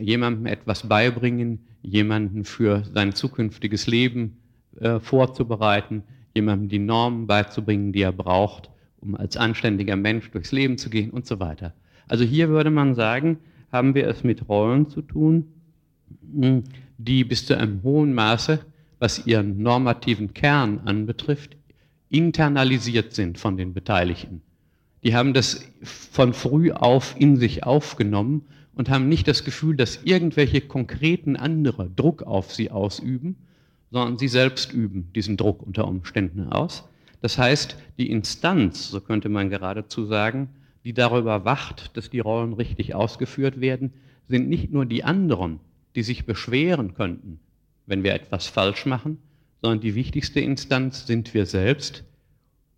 jemandem 0.00 0.46
etwas 0.46 0.88
beibringen, 0.88 1.60
jemanden 1.82 2.44
für 2.44 2.84
sein 2.92 3.14
zukünftiges 3.14 3.86
Leben 3.86 4.38
äh, 4.80 5.00
vorzubereiten, 5.00 6.02
jemandem 6.34 6.68
die 6.68 6.78
Normen 6.78 7.26
beizubringen, 7.26 7.92
die 7.92 8.02
er 8.02 8.12
braucht, 8.12 8.70
um 9.00 9.14
als 9.14 9.36
anständiger 9.36 9.96
Mensch 9.96 10.30
durchs 10.30 10.52
Leben 10.52 10.78
zu 10.78 10.90
gehen 10.90 11.10
und 11.10 11.26
so 11.26 11.40
weiter. 11.40 11.74
Also 12.08 12.24
hier 12.24 12.48
würde 12.48 12.70
man 12.70 12.94
sagen, 12.94 13.38
haben 13.70 13.94
wir 13.94 14.06
es 14.08 14.24
mit 14.24 14.48
Rollen 14.48 14.88
zu 14.88 15.02
tun, 15.02 15.46
hm, 16.32 16.64
die 16.96 17.24
bis 17.24 17.46
zu 17.46 17.56
einem 17.56 17.82
hohen 17.82 18.14
Maße, 18.14 18.60
was 18.98 19.26
ihren 19.26 19.62
normativen 19.62 20.34
Kern 20.34 20.80
anbetrifft, 20.84 21.56
internalisiert 22.08 23.12
sind 23.14 23.38
von 23.38 23.56
den 23.56 23.74
Beteiligten. 23.74 24.42
Die 25.04 25.14
haben 25.14 25.32
das 25.34 25.70
von 25.82 26.32
früh 26.32 26.72
auf 26.72 27.14
in 27.18 27.36
sich 27.36 27.64
aufgenommen 27.64 28.46
und 28.78 28.88
haben 28.88 29.08
nicht 29.08 29.26
das 29.26 29.44
Gefühl, 29.44 29.76
dass 29.76 30.04
irgendwelche 30.04 30.60
konkreten 30.60 31.34
andere 31.34 31.90
Druck 31.90 32.22
auf 32.22 32.54
sie 32.54 32.70
ausüben, 32.70 33.36
sondern 33.90 34.18
sie 34.18 34.28
selbst 34.28 34.72
üben 34.72 35.10
diesen 35.16 35.36
Druck 35.36 35.62
unter 35.66 35.88
Umständen 35.88 36.44
aus. 36.52 36.88
Das 37.20 37.38
heißt, 37.38 37.76
die 37.98 38.08
Instanz, 38.08 38.88
so 38.88 39.00
könnte 39.00 39.28
man 39.28 39.50
geradezu 39.50 40.06
sagen, 40.06 40.50
die 40.84 40.92
darüber 40.92 41.44
wacht, 41.44 41.96
dass 41.96 42.08
die 42.08 42.20
Rollen 42.20 42.52
richtig 42.52 42.94
ausgeführt 42.94 43.60
werden, 43.60 43.92
sind 44.28 44.48
nicht 44.48 44.72
nur 44.72 44.86
die 44.86 45.02
anderen, 45.02 45.58
die 45.96 46.04
sich 46.04 46.24
beschweren 46.24 46.94
könnten, 46.94 47.40
wenn 47.86 48.04
wir 48.04 48.14
etwas 48.14 48.46
falsch 48.46 48.86
machen, 48.86 49.18
sondern 49.60 49.80
die 49.80 49.96
wichtigste 49.96 50.38
Instanz 50.38 51.04
sind 51.04 51.34
wir 51.34 51.46
selbst, 51.46 52.04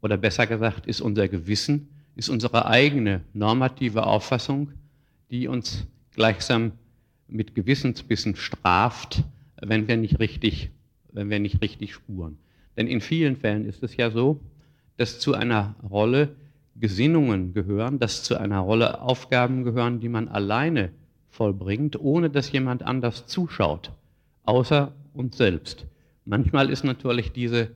oder 0.01 0.16
besser 0.16 0.46
gesagt 0.46 0.86
ist 0.86 1.03
unser 1.03 1.28
Gewissen, 1.28 1.88
ist 2.16 2.30
unsere 2.30 2.64
eigene 2.64 3.20
normative 3.34 4.07
Auffassung, 4.07 4.72
die 5.31 5.49
uns 5.49 5.87
gleichsam 6.14 6.72
mit 7.28 7.55
Gewissensbissen 7.55 8.37
straft, 8.37 9.24
wenn 9.61 9.89
wir 9.89 9.97
nicht 9.97 10.18
richtig, 10.18 10.70
wenn 11.12 11.31
wir 11.31 11.39
nicht 11.39 11.62
richtig 11.62 11.95
spuren. 11.95 12.37
Denn 12.76 12.87
in 12.87 13.01
vielen 13.01 13.37
Fällen 13.37 13.64
ist 13.64 13.83
es 13.83 13.97
ja 13.97 14.11
so, 14.11 14.41
dass 14.97 15.18
zu 15.20 15.35
einer 15.35 15.76
Rolle 15.89 16.35
Gesinnungen 16.76 17.53
gehören, 17.53 17.99
dass 17.99 18.22
zu 18.22 18.39
einer 18.39 18.61
Rolle 18.61 19.01
Aufgaben 19.01 19.64
gehören, 19.64 19.99
die 20.01 20.09
man 20.09 20.28
alleine 20.28 20.91
vollbringt, 21.28 21.99
ohne 22.01 22.31
dass 22.31 22.53
jemand 22.53 22.83
anders 22.83 23.26
zuschaut, 23.26 23.91
außer 24.45 24.93
uns 25.14 25.37
selbst. 25.37 25.87
Manchmal 26.24 26.70
ist 26.70 26.85
natürlich 26.85 27.33
diese 27.33 27.72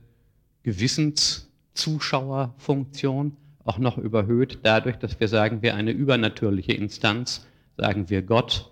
Gewissenszuschauerfunktion 0.63 3.35
auch 3.65 3.79
noch 3.79 3.97
überhöht 3.97 4.59
dadurch, 4.63 4.95
dass 4.97 5.19
wir 5.19 5.27
sagen, 5.27 5.61
wir 5.61 5.75
eine 5.75 5.91
übernatürliche 5.91 6.73
Instanz, 6.73 7.45
sagen 7.75 8.09
wir 8.09 8.21
Gott 8.21 8.71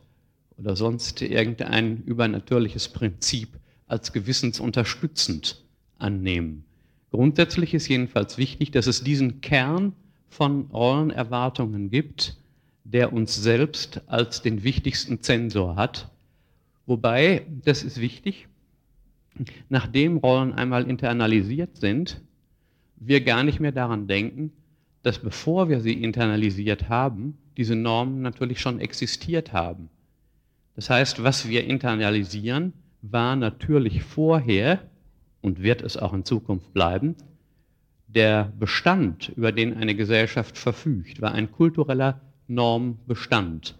oder 0.57 0.75
sonst 0.75 1.21
irgendein 1.21 2.03
übernatürliches 2.03 2.89
Prinzip 2.89 3.49
als 3.87 4.13
gewissensunterstützend 4.13 5.63
annehmen. 5.97 6.63
Grundsätzlich 7.09 7.73
ist 7.73 7.87
jedenfalls 7.87 8.37
wichtig, 8.37 8.71
dass 8.71 8.87
es 8.87 9.03
diesen 9.03 9.41
Kern 9.41 9.93
von 10.29 10.67
Rollenerwartungen 10.71 11.89
gibt, 11.89 12.37
der 12.83 13.13
uns 13.13 13.35
selbst 13.35 14.01
als 14.07 14.41
den 14.41 14.63
wichtigsten 14.63 15.21
Zensor 15.21 15.75
hat. 15.75 16.09
Wobei, 16.85 17.45
das 17.63 17.83
ist 17.83 17.99
wichtig, 17.99 18.47
nachdem 19.69 20.17
Rollen 20.17 20.53
einmal 20.53 20.89
internalisiert 20.89 21.77
sind, 21.77 22.21
wir 22.95 23.21
gar 23.21 23.43
nicht 23.43 23.59
mehr 23.59 23.71
daran 23.71 24.07
denken, 24.07 24.51
dass 25.03 25.19
bevor 25.19 25.69
wir 25.69 25.81
sie 25.81 25.93
internalisiert 25.93 26.89
haben, 26.89 27.37
diese 27.57 27.75
Normen 27.75 28.21
natürlich 28.21 28.59
schon 28.59 28.79
existiert 28.79 29.53
haben. 29.53 29.89
Das 30.75 30.89
heißt, 30.89 31.23
was 31.23 31.47
wir 31.47 31.65
internalisieren, 31.65 32.73
war 33.01 33.35
natürlich 33.35 34.01
vorher 34.01 34.79
und 35.41 35.61
wird 35.61 35.81
es 35.81 35.97
auch 35.97 36.13
in 36.13 36.25
Zukunft 36.25 36.73
bleiben, 36.73 37.15
der 38.07 38.53
Bestand, 38.59 39.29
über 39.35 39.51
den 39.51 39.75
eine 39.75 39.95
Gesellschaft 39.95 40.57
verfügt, 40.57 41.21
war 41.21 41.33
ein 41.33 41.51
kultureller 41.51 42.21
Normbestand. 42.47 43.75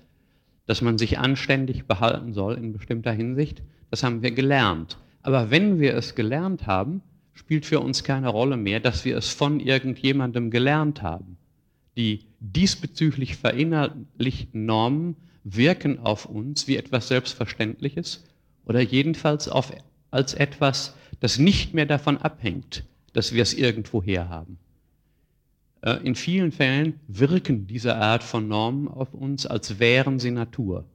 Dass 0.66 0.82
man 0.82 0.98
sich 0.98 1.20
anständig 1.20 1.86
behalten 1.86 2.34
soll 2.34 2.56
in 2.56 2.74
bestimmter 2.74 3.12
Hinsicht, 3.12 3.64
das 3.92 4.04
haben 4.04 4.22
wir 4.22 4.32
gelernt. 4.32 4.98
Aber 5.22 5.52
wenn 5.52 5.80
wir 5.80 5.96
es 5.96 6.16
gelernt 6.16 6.68
haben, 6.68 7.02
spielt 7.34 7.66
für 7.66 7.80
uns 7.80 8.04
keine 8.04 8.30
Rolle 8.30 8.58
mehr, 8.58 8.80
dass 8.80 9.06
wir 9.06 9.18
es 9.18 9.30
von 9.30 9.60
irgendjemandem 9.60 10.52
gelernt 10.52 11.02
haben. 11.02 11.38
Die 11.98 12.26
diesbezüglich 12.40 13.36
verinnerlichten 13.36 14.66
Normen 14.66 15.16
wirken 15.44 16.00
auf 16.00 16.26
uns 16.26 16.68
wie 16.68 16.78
etwas 16.78 17.08
Selbstverständliches 17.08 18.24
oder 18.66 18.82
jedenfalls 18.82 19.48
auf, 19.48 19.74
als 20.12 20.34
etwas, 20.34 20.96
das 21.20 21.38
nicht 21.38 21.74
mehr 21.74 21.86
davon 21.86 22.18
abhängt, 22.18 22.84
dass 23.14 23.34
wir 23.34 23.44
es 23.44 23.54
irgendwo 23.54 24.02
herhaben. 24.02 24.58
Äh, 25.82 25.98
in 26.04 26.16
vielen 26.16 26.52
Fällen 26.52 27.00
wirken 27.08 27.68
diese 27.68 27.96
Art 27.96 28.24
von 28.24 28.48
Normen 28.48 28.88
auf 28.88 29.14
uns, 29.14 29.46
als 29.46 29.80
wären 29.80 30.20
sie 30.20 30.32
Natur. 30.32 30.86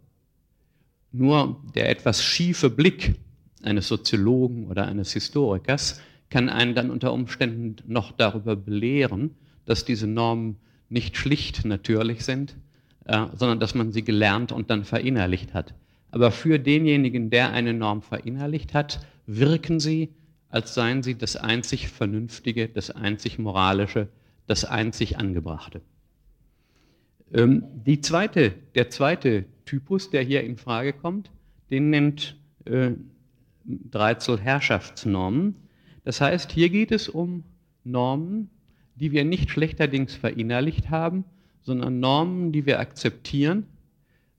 Nur 1.12 1.62
der 1.74 1.88
etwas 1.88 2.22
schiefe 2.22 2.70
Blick 2.70 3.14
eines 3.62 3.88
Soziologen 3.88 4.66
oder 4.66 4.86
eines 4.86 5.12
Historikers 5.12 6.00
kann 6.30 6.48
einen 6.48 6.74
dann 6.74 6.90
unter 6.90 7.12
Umständen 7.12 7.76
noch 7.86 8.12
darüber 8.12 8.56
belehren, 8.56 9.34
dass 9.64 9.84
diese 9.84 10.06
Normen 10.06 10.56
nicht 10.88 11.16
schlicht 11.16 11.64
natürlich 11.64 12.24
sind, 12.24 12.56
äh, 13.04 13.26
sondern 13.34 13.60
dass 13.60 13.74
man 13.74 13.92
sie 13.92 14.04
gelernt 14.04 14.52
und 14.52 14.70
dann 14.70 14.84
verinnerlicht 14.84 15.54
hat. 15.54 15.74
Aber 16.10 16.30
für 16.30 16.58
denjenigen, 16.58 17.30
der 17.30 17.52
eine 17.52 17.74
Norm 17.74 18.02
verinnerlicht 18.02 18.74
hat, 18.74 19.00
wirken 19.26 19.80
sie 19.80 20.10
als 20.50 20.74
seien 20.74 21.02
sie 21.02 21.16
das 21.16 21.36
einzig 21.36 21.88
Vernünftige, 21.88 22.68
das 22.68 22.90
einzig 22.90 23.38
Moralische, 23.38 24.08
das 24.46 24.64
einzig 24.64 25.18
Angebrachte. 25.18 25.82
Ähm, 27.32 27.64
die 27.84 28.00
zweite, 28.00 28.54
der 28.74 28.88
zweite 28.90 29.44
Typus, 29.66 30.10
der 30.10 30.22
hier 30.22 30.42
in 30.44 30.56
Frage 30.56 30.94
kommt, 30.94 31.30
den 31.70 31.90
nennt 31.90 32.36
äh, 32.64 32.92
Dreizel 33.64 34.40
Herrschaftsnormen. 34.40 35.54
Das 36.08 36.22
heißt, 36.22 36.52
hier 36.52 36.70
geht 36.70 36.90
es 36.90 37.10
um 37.10 37.44
Normen, 37.84 38.48
die 38.94 39.12
wir 39.12 39.26
nicht 39.26 39.50
schlechterdings 39.50 40.14
verinnerlicht 40.14 40.88
haben, 40.88 41.26
sondern 41.60 42.00
Normen, 42.00 42.50
die 42.50 42.64
wir 42.64 42.80
akzeptieren, 42.80 43.66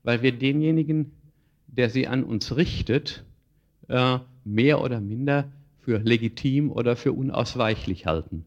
weil 0.02 0.20
wir 0.20 0.32
denjenigen, 0.32 1.12
der 1.68 1.88
sie 1.88 2.08
an 2.08 2.24
uns 2.24 2.56
richtet, 2.56 3.22
äh, 3.86 4.18
mehr 4.44 4.82
oder 4.82 5.00
minder 5.00 5.44
für 5.78 5.98
legitim 5.98 6.72
oder 6.72 6.96
für 6.96 7.12
unausweichlich 7.12 8.04
halten. 8.04 8.44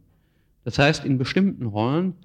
Das 0.66 0.78
heißt, 0.78 1.06
in 1.06 1.18
bestimmten 1.18 1.68
Rollen 1.68 2.16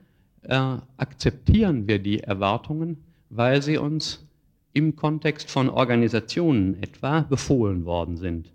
äh, 0.42 0.78
akzeptieren 0.96 1.86
wir 1.86 2.00
die 2.00 2.24
Erwartungen, 2.24 3.04
weil 3.30 3.62
sie 3.62 3.78
uns 3.78 4.26
im 4.72 4.96
Kontext 4.96 5.48
von 5.48 5.68
Organisationen 5.68 6.82
etwa 6.82 7.20
befohlen 7.20 7.84
worden 7.84 8.16
sind. 8.16 8.52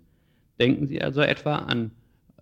Denken 0.60 0.86
Sie 0.86 1.00
also 1.00 1.22
etwa 1.22 1.56
an 1.56 1.90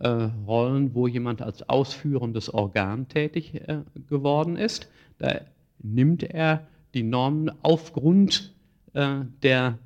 Rollen, 0.09 0.95
wo 0.95 1.07
jemand 1.07 1.43
als 1.43 1.69
ausführendes 1.69 2.53
Organ 2.53 3.09
tätig 3.09 3.55
äh, 3.55 3.83
geworden 4.09 4.57
ist. 4.57 4.89
Da 5.19 5.41
nimmt 5.79 6.23
er 6.23 6.67
die 6.95 7.03
Normen 7.03 7.51
aufgrund 7.63 8.53
äh, 8.95 9.21
der 9.43 9.79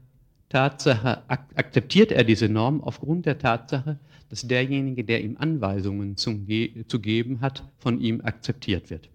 Tatsache, 0.49 1.23
ak 1.29 1.49
akzeptiert 1.57 2.13
er 2.13 2.25
diese 2.25 2.49
Norm 2.49 2.81
aufgrund 2.81 3.27
der 3.27 3.39
Tatsache, 3.39 3.99
dass 4.29 4.47
derjenige, 4.47 5.05
der 5.05 5.23
ihm 5.23 5.37
Anweisungen 5.39 6.17
zum, 6.17 6.47
zu 6.87 7.01
geben 7.01 7.41
hat, 7.41 7.65
von 7.79 8.01
ihm 8.01 8.21
akzeptiert 8.23 8.91
wird. 8.91 9.09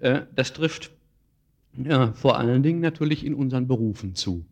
Äh, 0.00 0.22
das 0.34 0.52
trifft 0.52 0.90
ja, 1.76 2.12
vor 2.12 2.38
allen 2.38 2.62
Dingen 2.62 2.80
natürlich 2.80 3.24
in 3.24 3.34
unseren 3.34 3.66
Berufen 3.66 4.14
zu. 4.14 4.44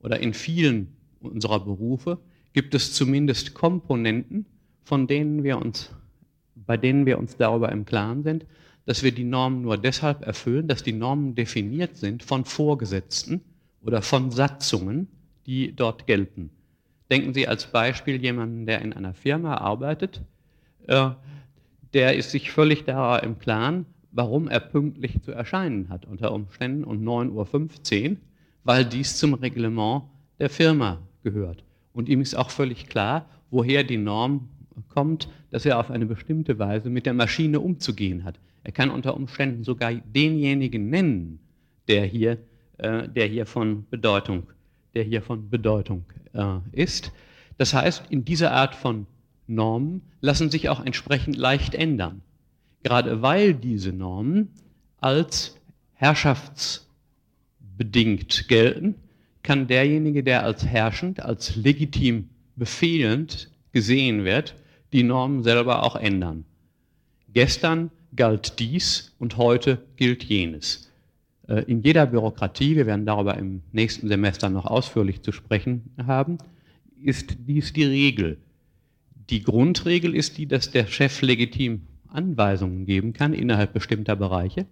Oder 0.00 0.20
in 0.20 0.34
vielen 0.34 0.88
unserer 1.20 1.60
Berufe 1.60 2.18
gibt 2.52 2.74
es 2.74 2.92
zumindest 2.92 3.54
Komponenten, 3.54 4.46
von 4.84 5.06
denen 5.06 5.42
wir 5.42 5.58
uns, 5.58 5.90
bei 6.54 6.76
denen 6.76 7.06
wir 7.06 7.18
uns 7.18 7.36
darüber 7.36 7.72
im 7.72 7.84
Klaren 7.84 8.22
sind, 8.22 8.46
dass 8.86 9.02
wir 9.02 9.12
die 9.12 9.24
Normen 9.24 9.62
nur 9.62 9.78
deshalb 9.78 10.26
erfüllen, 10.26 10.68
dass 10.68 10.82
die 10.82 10.92
Normen 10.92 11.34
definiert 11.34 11.96
sind 11.96 12.22
von 12.22 12.44
Vorgesetzten 12.44 13.40
oder 13.82 14.02
von 14.02 14.30
Satzungen, 14.30 15.08
die 15.46 15.74
dort 15.74 16.06
gelten. 16.06 16.50
Denken 17.10 17.34
Sie 17.34 17.48
als 17.48 17.66
Beispiel 17.66 18.22
jemanden, 18.22 18.66
der 18.66 18.82
in 18.82 18.92
einer 18.92 19.14
Firma 19.14 19.56
arbeitet, 19.56 20.22
äh, 20.86 21.10
der 21.92 22.16
ist 22.16 22.30
sich 22.30 22.50
völlig 22.50 22.84
darüber 22.84 23.22
im 23.22 23.38
Klaren, 23.38 23.86
warum 24.10 24.48
er 24.48 24.60
pünktlich 24.60 25.22
zu 25.22 25.32
erscheinen 25.32 25.88
hat, 25.88 26.06
unter 26.06 26.32
Umständen 26.32 26.84
um 26.84 27.02
9.15 27.02 28.10
Uhr, 28.10 28.16
weil 28.64 28.84
dies 28.84 29.16
zum 29.16 29.34
Reglement 29.34 30.04
der 30.38 30.50
Firma 30.50 30.98
gehört. 31.22 31.64
Und 31.92 32.08
ihm 32.08 32.20
ist 32.20 32.34
auch 32.34 32.50
völlig 32.50 32.88
klar, 32.88 33.26
woher 33.50 33.84
die 33.84 33.96
Norm 33.96 34.48
kommt, 34.88 35.28
dass 35.50 35.66
er 35.66 35.78
auf 35.78 35.90
eine 35.90 36.06
bestimmte 36.06 36.58
Weise 36.58 36.90
mit 36.90 37.06
der 37.06 37.14
Maschine 37.14 37.60
umzugehen 37.60 38.24
hat. 38.24 38.38
Er 38.62 38.72
kann 38.72 38.90
unter 38.90 39.14
Umständen 39.14 39.64
sogar 39.64 39.92
denjenigen 39.92 40.90
nennen, 40.90 41.38
der 41.88 42.06
hier, 42.06 42.38
äh, 42.78 43.08
der 43.08 43.26
hier 43.26 43.46
von 43.46 43.86
Bedeutung, 43.90 44.44
der 44.94 45.04
hier 45.04 45.22
von 45.22 45.50
Bedeutung 45.50 46.04
äh, 46.32 46.58
ist. 46.72 47.12
Das 47.58 47.74
heißt, 47.74 48.04
in 48.10 48.24
dieser 48.24 48.52
Art 48.52 48.74
von 48.74 49.06
Normen 49.46 50.02
lassen 50.20 50.50
sich 50.50 50.68
auch 50.68 50.84
entsprechend 50.84 51.36
leicht 51.36 51.74
ändern 51.74 52.22
gerade 52.84 53.22
weil 53.22 53.54
diese 53.54 53.92
Normen 53.92 54.50
als 55.00 55.56
herrschaftsbedingt 55.94 58.46
gelten, 58.46 58.94
kann 59.42 59.66
derjenige, 59.66 60.22
der 60.22 60.44
als 60.44 60.64
herrschend, 60.64 61.18
als 61.20 61.56
legitim 61.56 62.28
befehlend 62.56 63.50
gesehen 63.72 64.24
wird, 64.24 64.54
die 64.94 65.02
Normen 65.02 65.42
selber 65.42 65.82
auch 65.82 65.96
ändern. 65.96 66.44
Gestern 67.32 67.90
galt 68.14 68.60
dies 68.60 69.12
und 69.18 69.36
heute 69.36 69.82
gilt 69.96 70.22
jenes. 70.22 70.88
Äh, 71.48 71.64
in 71.64 71.82
jeder 71.82 72.06
Bürokratie, 72.06 72.76
wir 72.76 72.86
werden 72.86 73.04
darüber 73.04 73.36
im 73.36 73.62
nächsten 73.72 74.06
Semester 74.06 74.48
noch 74.50 74.66
ausführlich 74.66 75.20
zu 75.22 75.32
sprechen 75.32 75.90
haben, 76.06 76.38
ist 77.02 77.36
dies 77.40 77.72
die 77.72 77.82
Regel. 77.82 78.38
Die 79.30 79.42
Grundregel 79.42 80.14
ist 80.14 80.38
die, 80.38 80.46
dass 80.46 80.70
der 80.70 80.86
Chef 80.86 81.22
legitim 81.22 81.82
Anweisungen 82.06 82.86
geben 82.86 83.12
kann 83.12 83.32
innerhalb 83.32 83.72
bestimmter 83.72 84.14
Bereiche, 84.14 84.64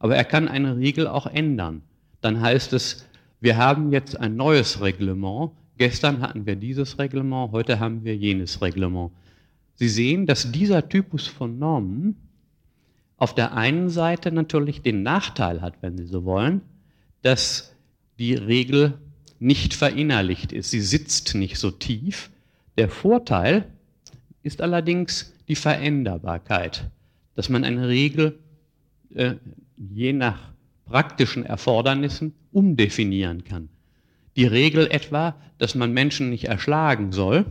aber 0.00 0.16
er 0.16 0.24
kann 0.24 0.48
eine 0.48 0.76
Regel 0.76 1.06
auch 1.06 1.28
ändern. 1.28 1.82
Dann 2.20 2.40
heißt 2.40 2.72
es, 2.72 3.06
wir 3.40 3.56
haben 3.56 3.92
jetzt 3.92 4.18
ein 4.18 4.34
neues 4.34 4.80
Reglement, 4.80 5.52
gestern 5.76 6.20
hatten 6.20 6.46
wir 6.46 6.56
dieses 6.56 6.98
Reglement, 6.98 7.52
heute 7.52 7.78
haben 7.78 8.02
wir 8.02 8.16
jenes 8.16 8.60
Reglement. 8.60 9.12
Sie 9.78 9.88
sehen, 9.88 10.26
dass 10.26 10.50
dieser 10.50 10.88
Typus 10.88 11.28
von 11.28 11.60
Normen 11.60 12.16
auf 13.16 13.32
der 13.32 13.54
einen 13.54 13.90
Seite 13.90 14.32
natürlich 14.32 14.82
den 14.82 15.04
Nachteil 15.04 15.60
hat, 15.60 15.74
wenn 15.82 15.96
Sie 15.96 16.06
so 16.06 16.24
wollen, 16.24 16.62
dass 17.22 17.76
die 18.18 18.34
Regel 18.34 18.98
nicht 19.38 19.74
verinnerlicht 19.74 20.52
ist. 20.52 20.72
Sie 20.72 20.80
sitzt 20.80 21.36
nicht 21.36 21.58
so 21.58 21.70
tief. 21.70 22.30
Der 22.76 22.88
Vorteil 22.88 23.66
ist 24.42 24.62
allerdings, 24.62 25.32
die 25.46 25.54
Veränderbarkeit, 25.54 26.90
dass 27.36 27.48
man 27.48 27.62
eine 27.62 27.86
Regel 27.86 28.36
äh, 29.14 29.36
je 29.76 30.12
nach 30.12 30.40
praktischen 30.86 31.46
Erfordernissen 31.46 32.34
umdefinieren 32.50 33.44
kann. 33.44 33.68
Die 34.34 34.44
Regel 34.44 34.88
etwa, 34.90 35.36
dass 35.58 35.76
man 35.76 35.92
Menschen 35.92 36.30
nicht 36.30 36.46
erschlagen 36.46 37.12
soll, 37.12 37.46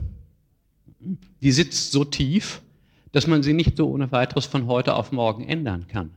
die 1.42 1.52
sitzt 1.52 1.92
so 1.92 2.04
tief, 2.04 2.62
dass 3.12 3.28
man 3.28 3.44
sie 3.44 3.54
nicht 3.54 3.78
so 3.78 3.90
ohne 3.90 4.12
weiteres 4.12 4.46
von 4.46 4.68
heute 4.68 4.96
auf 4.96 5.12
morgen 5.12 5.48
ändern 5.48 5.88
kann. 5.88 6.12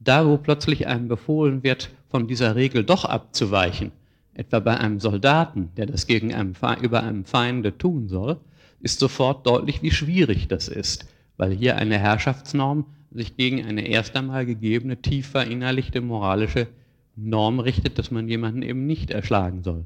Da, 0.00 0.26
wo 0.26 0.36
plötzlich 0.36 0.86
einem 0.86 1.08
befohlen 1.08 1.62
wird, 1.62 1.90
von 2.08 2.26
dieser 2.26 2.56
Regel 2.56 2.84
doch 2.84 3.04
abzuweichen, 3.04 3.92
etwa 4.34 4.60
bei 4.60 4.76
einem 4.78 5.00
Soldaten, 5.00 5.70
der 5.76 5.86
das 5.86 6.06
gegen 6.06 6.34
einen, 6.34 6.56
über 6.82 7.02
einem 7.02 7.24
Feinde 7.24 7.76
tun 7.76 8.08
soll, 8.08 8.38
ist 8.80 8.98
sofort 8.98 9.46
deutlich, 9.46 9.82
wie 9.82 9.90
schwierig 9.90 10.48
das 10.48 10.68
ist, 10.68 11.06
weil 11.36 11.52
hier 11.52 11.76
eine 11.76 11.98
Herrschaftsnorm 11.98 12.86
sich 13.12 13.36
gegen 13.36 13.64
eine 13.64 13.86
erst 13.86 14.16
einmal 14.16 14.46
gegebene, 14.46 15.02
tief 15.02 15.28
verinnerlichte 15.28 16.00
moralische 16.00 16.68
Norm 17.16 17.60
richtet, 17.60 17.98
dass 17.98 18.10
man 18.10 18.28
jemanden 18.28 18.62
eben 18.62 18.86
nicht 18.86 19.10
erschlagen 19.10 19.62
soll. 19.62 19.84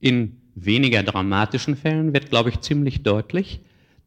In 0.00 0.36
weniger 0.54 1.02
dramatischen 1.02 1.76
Fällen 1.76 2.12
wird, 2.12 2.30
glaube 2.30 2.50
ich, 2.50 2.60
ziemlich 2.60 3.02
deutlich, 3.02 3.60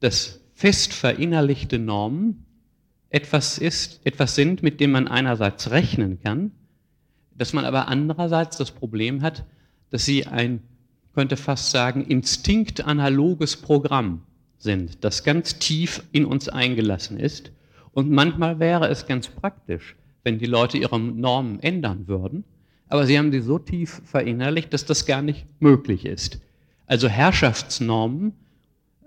dass 0.03 0.41
fest 0.53 0.93
verinnerlichte 0.93 1.79
Normen 1.79 2.45
etwas 3.09 3.57
ist, 3.57 4.05
etwas 4.05 4.35
sind, 4.35 4.61
mit 4.61 4.81
dem 4.81 4.91
man 4.91 5.07
einerseits 5.07 5.71
rechnen 5.71 6.19
kann, 6.21 6.51
dass 7.37 7.53
man 7.53 7.63
aber 7.63 7.87
andererseits 7.87 8.57
das 8.57 8.71
Problem 8.71 9.21
hat, 9.21 9.45
dass 9.91 10.03
sie 10.03 10.27
ein 10.27 10.61
könnte 11.13 11.37
fast 11.37 11.71
sagen, 11.71 12.03
instinktanaloges 12.03 13.57
Programm 13.57 14.23
sind, 14.57 15.03
das 15.05 15.23
ganz 15.23 15.59
tief 15.59 16.03
in 16.11 16.25
uns 16.25 16.49
eingelassen 16.49 17.17
ist. 17.17 17.51
Und 17.91 18.09
manchmal 18.11 18.59
wäre 18.59 18.89
es 18.89 19.05
ganz 19.05 19.29
praktisch, 19.29 19.95
wenn 20.23 20.37
die 20.37 20.47
Leute 20.47 20.77
ihre 20.77 20.99
Normen 20.99 21.61
ändern 21.61 22.07
würden, 22.09 22.43
aber 22.89 23.05
sie 23.05 23.17
haben 23.17 23.31
sie 23.31 23.39
so 23.39 23.57
tief 23.57 24.01
verinnerlicht, 24.03 24.73
dass 24.73 24.85
das 24.85 25.05
gar 25.05 25.21
nicht 25.21 25.45
möglich 25.61 26.05
ist. 26.05 26.41
Also 26.87 27.07
Herrschaftsnormen 27.07 28.33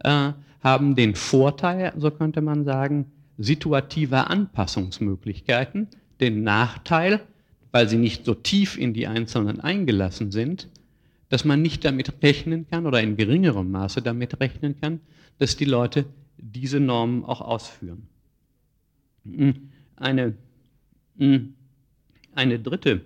äh, 0.03 0.33
haben 0.67 0.97
den 0.97 1.15
Vorteil, 1.15 1.93
so 1.97 2.11
könnte 2.11 2.41
man 2.41 2.65
sagen, 2.65 3.13
situativer 3.39 4.31
Anpassungsmöglichkeiten, 4.31 5.87
den 6.19 6.43
Nachteil, 6.43 7.21
weil 7.71 7.89
sie 7.89 7.99
nicht 7.99 8.25
so 8.25 8.35
tief 8.35 8.77
in 8.77 8.93
die 8.93 9.07
Einzelnen 9.07 9.61
eingelassen 9.61 10.33
sind, 10.33 10.69
dass 11.29 11.45
man 11.45 11.63
nicht 11.63 11.85
damit 11.85 12.21
rechnen 12.21 12.67
kann 12.69 12.85
oder 12.85 13.01
in 13.01 13.17
geringerem 13.17 13.71
Maße 13.71 14.03
damit 14.03 14.41
rechnen 14.41 14.75
kann, 14.81 14.99
dass 15.39 15.57
die 15.57 15.67
Leute 15.67 16.05
diese 16.37 16.81
Normen 16.81 17.25
auch 17.25 17.43
ausführen. 17.43 18.09
Hm, 19.25 19.71
eine, 19.95 20.35
hm, 21.17 21.55
eine 22.35 22.59
dritte, 22.59 23.03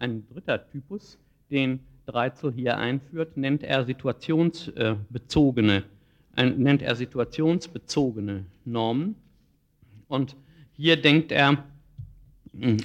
ein 0.00 0.26
dritter 0.26 0.68
Typus, 0.68 1.18
den 1.52 1.78
Dreizel 2.06 2.52
hier 2.52 2.78
einführt, 2.78 3.36
nennt 3.36 3.62
er 3.62 3.84
situationsbezogene, 3.84 5.84
nennt 6.36 6.82
er 6.82 6.96
situationsbezogene 6.96 8.44
Normen. 8.64 9.14
Und 10.08 10.36
hier 10.72 10.96
denkt 11.00 11.32
er 11.32 11.64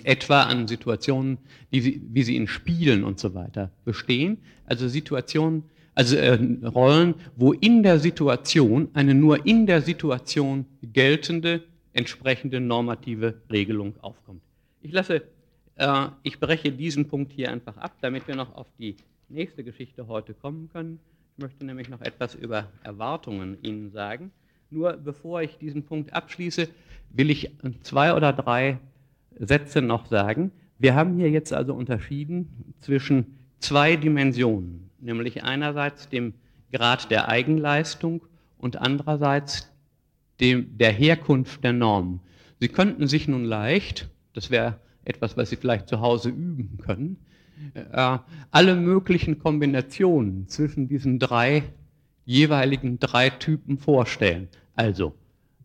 etwa 0.04 0.44
an 0.44 0.68
Situationen, 0.68 1.38
die, 1.72 2.02
wie 2.14 2.24
sie 2.24 2.36
in 2.36 2.48
Spielen 2.48 3.04
und 3.04 3.20
so 3.20 3.34
weiter 3.34 3.72
bestehen, 3.84 4.38
also 4.66 4.88
Situationen, 4.88 5.64
also 5.96 6.16
äh, 6.18 6.38
Rollen, 6.64 7.16
wo 7.36 7.54
in 7.54 7.82
der 7.82 8.00
Situation 8.00 8.90
eine 8.94 9.16
nur 9.16 9.46
in 9.46 9.66
der 9.66 9.82
Situation 9.82 10.66
geltende 10.82 11.64
entsprechende 11.94 12.60
normative 12.60 13.42
Regelung 13.50 13.96
aufkommt. 14.02 14.42
Ich 14.82 14.92
lasse 14.92 15.24
Äh, 15.76 16.08
ich 16.24 16.40
breche 16.40 16.72
diesen 16.72 17.08
Punkt 17.08 17.32
hier 17.34 17.52
einfach 17.52 17.78
ab, 17.78 17.98
damit 18.02 18.28
wir 18.28 18.36
noch 18.36 18.56
auf 18.56 18.68
die 18.80 18.96
nächste 19.30 19.64
Geschichte 19.64 20.08
heute 20.08 20.34
kommen 20.34 20.70
können. 20.72 21.00
Ich 21.38 21.42
möchte 21.42 21.66
nämlich 21.66 21.90
noch 21.90 22.00
etwas 22.00 22.34
über 22.34 22.72
Erwartungen 22.82 23.58
Ihnen 23.62 23.92
sagen. 23.92 24.32
Nur 24.70 24.94
bevor 24.94 25.42
ich 25.42 25.58
diesen 25.58 25.84
Punkt 25.84 26.14
abschließe, 26.14 26.70
will 27.10 27.30
ich 27.30 27.52
zwei 27.82 28.14
oder 28.14 28.32
drei 28.32 28.80
Sätze 29.38 29.82
noch 29.82 30.06
sagen. 30.06 30.54
Wir 30.80 30.96
haben 30.96 31.18
hier 31.18 31.30
jetzt 31.30 31.52
also 31.52 31.74
unterschieden 31.74 32.74
zwischen 32.80 33.38
zwei 33.60 33.98
Dimensionen, 33.98 34.90
nämlich 35.02 35.44
einerseits 35.44 36.08
dem 36.08 36.36
Grad 36.72 37.12
der 37.12 37.28
Eigenleistung 37.28 38.22
und 38.58 38.78
andererseits 38.78 39.70
dem, 40.40 40.78
der 40.78 40.94
Herkunft 40.94 41.66
der 41.66 41.74
Normen. 41.74 42.22
Sie 42.62 42.70
könnten 42.70 43.10
sich 43.10 43.28
nun 43.28 43.44
leicht, 43.44 44.08
das 44.32 44.52
wäre 44.52 44.80
etwas, 45.04 45.36
was 45.36 45.50
Sie 45.50 45.58
vielleicht 45.58 45.90
zu 45.90 46.00
Hause 46.00 46.30
üben 46.30 46.78
können, 46.78 47.18
äh, 47.74 48.18
alle 48.52 48.76
möglichen 48.76 49.40
Kombinationen 49.40 50.48
zwischen 50.48 50.88
diesen 50.88 51.20
drei 51.20 51.64
jeweiligen 52.26 53.00
drei 53.00 53.30
Typen 53.30 53.78
vorstellen. 53.78 54.48
Also 54.76 55.14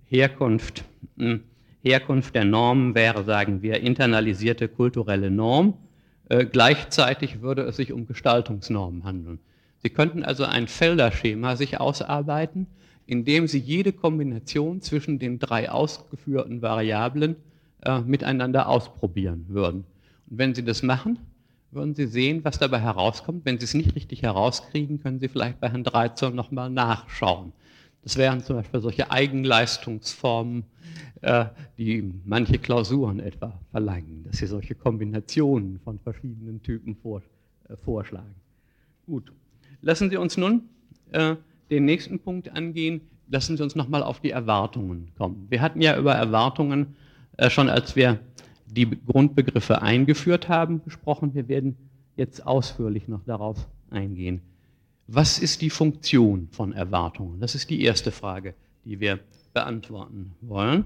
Herkunft, 0.04 0.84
hm, 1.16 1.40
Herkunft 1.82 2.34
der 2.34 2.44
Normen 2.44 2.94
wäre, 2.94 3.24
sagen 3.24 3.62
wir, 3.62 3.80
internalisierte 3.80 4.68
kulturelle 4.68 5.30
Norm. 5.30 5.74
Äh, 6.28 6.46
gleichzeitig 6.46 7.40
würde 7.40 7.62
es 7.62 7.76
sich 7.76 7.92
um 7.92 8.06
Gestaltungsnormen 8.06 9.04
handeln. 9.04 9.40
Sie 9.82 9.90
könnten 9.90 10.22
also 10.22 10.44
ein 10.44 10.68
Felderschema 10.68 11.56
sich 11.56 11.80
ausarbeiten, 11.80 12.66
in 13.06 13.24
dem 13.24 13.48
Sie 13.48 13.58
jede 13.58 13.92
Kombination 13.92 14.82
zwischen 14.82 15.18
den 15.18 15.38
drei 15.38 15.70
ausgeführten 15.70 16.62
Variablen 16.62 17.36
äh, 17.82 18.00
miteinander 18.00 18.68
ausprobieren 18.68 19.46
würden. 19.48 19.84
Und 20.28 20.38
wenn 20.38 20.54
Sie 20.54 20.64
das 20.64 20.82
machen, 20.82 21.18
würden 21.72 21.94
Sie 21.94 22.06
sehen, 22.06 22.44
was 22.44 22.58
dabei 22.58 22.80
herauskommt. 22.80 23.44
Wenn 23.44 23.58
Sie 23.58 23.64
es 23.64 23.74
nicht 23.74 23.94
richtig 23.94 24.22
herauskriegen, 24.22 25.00
können 25.00 25.20
Sie 25.20 25.28
vielleicht 25.28 25.60
bei 25.60 25.68
Herrn 25.68 25.84
Dreizoll 25.84 26.32
nochmal 26.32 26.70
nachschauen. 26.70 27.52
Das 28.02 28.16
wären 28.16 28.42
zum 28.42 28.56
Beispiel 28.56 28.80
solche 28.80 29.10
Eigenleistungsformen, 29.10 30.64
äh, 31.20 31.46
die 31.76 32.12
manche 32.24 32.58
Klausuren 32.58 33.20
etwa 33.20 33.58
verlangen, 33.70 34.24
dass 34.24 34.38
sie 34.38 34.46
solche 34.46 34.74
Kombinationen 34.74 35.78
von 35.80 35.98
verschiedenen 35.98 36.62
Typen 36.62 36.96
vor, 36.96 37.22
äh, 37.68 37.76
vorschlagen. 37.76 38.34
Gut, 39.06 39.32
lassen 39.82 40.08
Sie 40.08 40.16
uns 40.16 40.36
nun 40.36 40.62
äh, 41.12 41.36
den 41.70 41.84
nächsten 41.84 42.18
Punkt 42.18 42.50
angehen. 42.56 43.02
Lassen 43.28 43.56
Sie 43.56 43.62
uns 43.62 43.76
nochmal 43.76 44.02
auf 44.02 44.20
die 44.20 44.30
Erwartungen 44.30 45.12
kommen. 45.16 45.46
Wir 45.50 45.60
hatten 45.60 45.82
ja 45.82 45.96
über 45.98 46.14
Erwartungen 46.14 46.96
äh, 47.36 47.50
schon, 47.50 47.68
als 47.68 47.96
wir 47.96 48.18
die 48.74 48.88
Grundbegriffe 49.06 49.82
eingeführt 49.82 50.48
haben, 50.48 50.82
gesprochen. 50.84 51.34
Wir 51.34 51.48
werden 51.48 51.76
jetzt 52.16 52.46
ausführlich 52.46 53.08
noch 53.08 53.24
darauf 53.24 53.66
eingehen. 53.90 54.40
Was 55.06 55.38
ist 55.38 55.62
die 55.62 55.70
Funktion 55.70 56.48
von 56.52 56.72
Erwartungen? 56.72 57.40
Das 57.40 57.54
ist 57.54 57.70
die 57.70 57.82
erste 57.82 58.12
Frage, 58.12 58.54
die 58.84 59.00
wir 59.00 59.18
beantworten 59.52 60.32
wollen. 60.40 60.84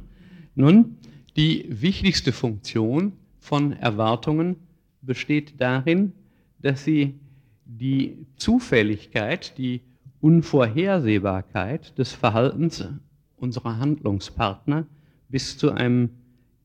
Nun, 0.55 0.97
die 1.37 1.66
wichtigste 1.68 2.32
Funktion 2.32 3.12
von 3.39 3.72
Erwartungen 3.72 4.57
besteht 5.03 5.61
darin, 5.61 6.12
dass 6.61 6.85
sie 6.85 7.14
die 7.66 8.26
Zufälligkeit, 8.37 9.59
die 9.59 9.82
Unvorhersehbarkeit 10.20 11.99
des 11.99 12.12
Verhaltens 12.12 12.87
unserer 13.37 13.78
Handlungspartner 13.78 14.87
bis 15.28 15.59
zu 15.59 15.72
einem 15.72 16.11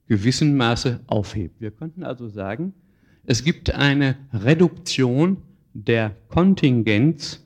gewissen 0.10 0.58
Maße 0.58 1.00
aufhebt. 1.08 1.62
Wir 1.62 1.72
könnten 1.72 2.04
also 2.04 2.28
sagen, 2.28 2.74
es 3.26 3.44
gibt 3.44 3.74
eine 3.74 4.18
Reduktion 4.34 5.38
der 5.74 6.16
Kontingenz 6.30 7.46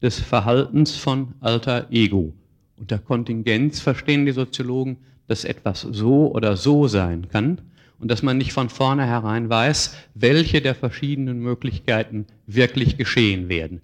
des 0.00 0.20
Verhaltens 0.20 0.94
von 0.94 1.34
alter 1.40 1.88
Ego. 1.90 2.32
Unter 2.76 2.98
Kontingenz 2.98 3.80
verstehen 3.80 4.26
die 4.26 4.32
Soziologen, 4.32 4.98
dass 5.26 5.44
etwas 5.44 5.80
so 5.80 6.32
oder 6.32 6.56
so 6.56 6.86
sein 6.86 7.28
kann 7.28 7.60
und 7.98 8.08
dass 8.10 8.22
man 8.22 8.38
nicht 8.38 8.52
von 8.52 8.68
vornherein 8.68 9.50
weiß, 9.50 9.96
welche 10.14 10.62
der 10.62 10.76
verschiedenen 10.76 11.40
Möglichkeiten 11.40 12.26
wirklich 12.46 12.96
geschehen 12.96 13.48
werden. 13.48 13.80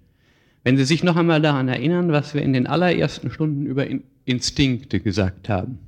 Wenn 0.63 0.77
Sie 0.77 0.85
sich 0.85 1.03
noch 1.03 1.17
einmal 1.17 1.43
daran 1.43 1.67
erinnern, 1.67 2.13
was 2.13 2.33
wir 2.33 2.43
in 2.43 2.53
den 2.53 2.69
allerersten 2.69 3.33
Stunden 3.33 3.67
über 3.67 3.87
Instinkte 4.25 5.01
gesagt 5.01 5.49
haben 5.49 5.81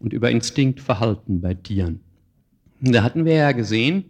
und 0.00 0.12
über 0.12 0.30
Instinktverhalten 0.30 1.40
bei 1.40 1.54
Tieren. 1.54 2.00
Da 2.80 3.02
hatten 3.02 3.24
wir 3.24 3.34
ja 3.34 3.52
gesehen, 3.52 4.04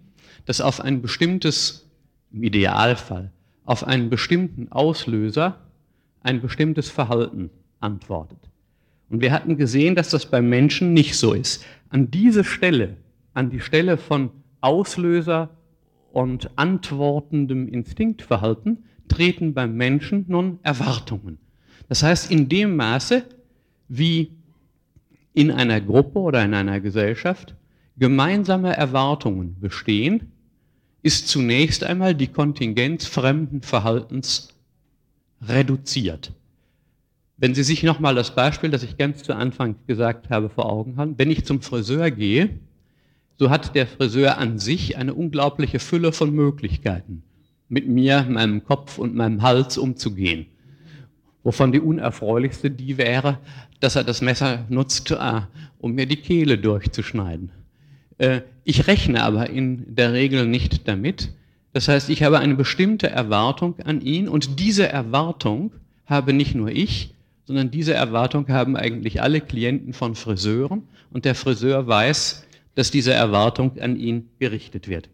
dass 0.47 0.61
auf 0.61 0.81
ein 0.81 1.03
bestimmtes, 1.03 1.89
im 2.33 2.43
Idealfall, 2.43 3.31
auf 3.65 3.85
einen 3.87 4.11
bestimmten 4.11 4.71
Auslöser 4.71 5.61
ein 6.23 6.41
bestimmtes 6.41 6.91
Verhalten 6.91 7.51
antwortet. 7.81 8.39
Und 9.11 9.21
wir 9.21 9.33
hatten 9.33 9.57
gesehen, 9.57 9.95
dass 9.95 10.11
das 10.11 10.27
beim 10.27 10.49
Menschen 10.49 10.93
nicht 10.93 11.17
so 11.17 11.35
ist. 11.35 11.65
An 11.89 12.11
diese 12.11 12.45
Stelle, 12.45 12.97
an 13.33 13.51
die 13.51 13.61
Stelle 13.61 13.97
von 13.97 14.31
Auslöser 14.61 15.51
und 16.13 16.51
antwortendem 16.57 17.69
Instinktverhalten, 17.69 18.85
treten 19.09 19.55
beim 19.55 19.77
Menschen 19.77 20.25
nun 20.29 20.59
Erwartungen. 20.63 21.39
Das 21.89 22.03
heißt, 22.03 22.31
in 22.31 22.49
dem 22.49 22.77
Maße, 22.77 23.25
wie 23.89 24.33
in 25.35 25.51
einer 25.51 25.81
Gruppe 25.81 26.21
oder 26.21 26.43
in 26.43 26.55
einer 26.55 26.81
Gesellschaft 26.81 27.55
gemeinsame 27.99 28.77
Erwartungen 28.77 29.57
bestehen, 29.61 30.33
ist 31.03 31.29
zunächst 31.29 31.85
einmal 31.85 32.15
die 32.15 32.29
Kontingenz 32.29 33.07
fremden 33.07 33.61
Verhaltens 33.61 34.49
reduziert. 35.43 36.33
Wenn 37.37 37.55
Sie 37.55 37.65
sich 37.65 37.83
nochmal 37.83 38.15
das 38.15 38.35
Beispiel, 38.35 38.71
das 38.71 38.85
ich 38.85 38.97
ganz 38.97 39.23
zu 39.23 39.35
Anfang 39.35 39.75
gesagt 39.87 40.31
habe, 40.31 40.49
vor 40.49 40.67
Augen 40.67 40.97
haben, 40.97 41.19
wenn 41.19 41.31
ich 41.31 41.45
zum 41.45 41.61
Friseur 41.61 42.11
gehe, 42.11 42.49
so 43.37 43.51
hat 43.51 43.75
der 43.75 43.87
Friseur 43.87 44.39
an 44.39 44.59
sich 44.59 44.97
eine 44.97 45.15
unglaubliche 45.15 45.81
Fülle 45.81 46.13
von 46.13 46.33
Möglichkeiten, 46.33 47.25
mit 47.69 47.89
mir, 47.89 48.25
meinem 48.29 48.65
Kopf 48.65 48.99
und 48.99 49.15
meinem 49.15 49.43
Hals 49.43 49.77
umzugehen. 49.77 50.47
Wovon 51.43 51.73
die 51.73 51.81
unerfreulichste 51.81 52.71
die 52.71 52.97
wäre, 52.97 53.39
dass 53.85 53.97
er 53.97 54.05
das 54.05 54.23
Messer 54.23 54.65
nutzt, 54.71 55.11
äh, 55.11 55.43
um 55.79 55.93
mir 55.93 56.07
die 56.07 56.17
Kehle 56.17 56.57
durchzuschneiden. 56.57 57.51
Äh, 58.17 58.41
ich 58.65 58.87
rechne 58.87 59.23
aber 59.23 59.51
in 59.51 59.95
der 59.95 60.15
Regel 60.15 60.47
nicht 60.47 60.89
damit. 60.89 61.35
Das 61.75 61.89
heißt, 61.89 62.09
ich 62.09 62.23
habe 62.23 62.39
eine 62.39 62.55
bestimmte 62.55 63.11
Erwartung 63.11 63.79
an 63.85 64.01
ihn 64.01 64.27
und 64.27 64.59
diese 64.59 64.89
Erwartung 64.89 65.71
habe 66.07 66.33
nicht 66.33 66.55
nur 66.55 66.71
ich, 66.71 67.13
sondern 67.47 67.71
diese 67.71 67.93
Erwartung 67.93 68.49
haben 68.49 68.75
eigentlich 68.75 69.21
alle 69.21 69.43
Klienten 69.43 69.93
von 69.93 70.15
Friseuren 70.15 70.85
und 71.13 71.27
der 71.27 71.35
Friseur 71.35 71.87
weiß, 71.87 72.47
dass 72.75 72.91
diese 72.91 73.13
Erwartung 73.13 73.79
an 73.81 73.97
ihn 73.99 74.31
gerichtet 74.39 74.89
wird. 74.89 75.11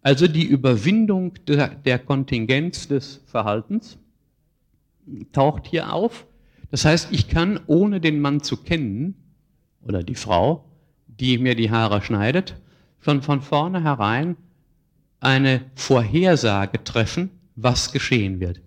Also 0.00 0.28
die 0.28 0.46
Überwindung 0.46 1.34
der, 1.46 1.68
der 1.68 1.98
Kontingenz 1.98 2.88
des 2.88 3.20
Verhaltens 3.26 3.98
taucht 5.32 5.66
hier 5.66 5.92
auf. 5.92 6.26
Das 6.74 6.84
heißt, 6.84 7.10
ich 7.12 7.28
kann, 7.28 7.60
ohne 7.68 8.00
den 8.00 8.20
Mann 8.20 8.42
zu 8.42 8.56
kennen 8.56 9.14
oder 9.80 10.02
die 10.02 10.16
Frau, 10.16 10.64
die 11.06 11.38
mir 11.38 11.54
die 11.54 11.70
Haare 11.70 12.02
schneidet, 12.02 12.60
schon 12.98 13.22
von 13.22 13.42
vornherein 13.42 14.34
eine 15.20 15.60
Vorhersage 15.76 16.82
treffen, 16.82 17.30
was 17.54 17.92
geschehen 17.92 18.40
wird. 18.40 18.60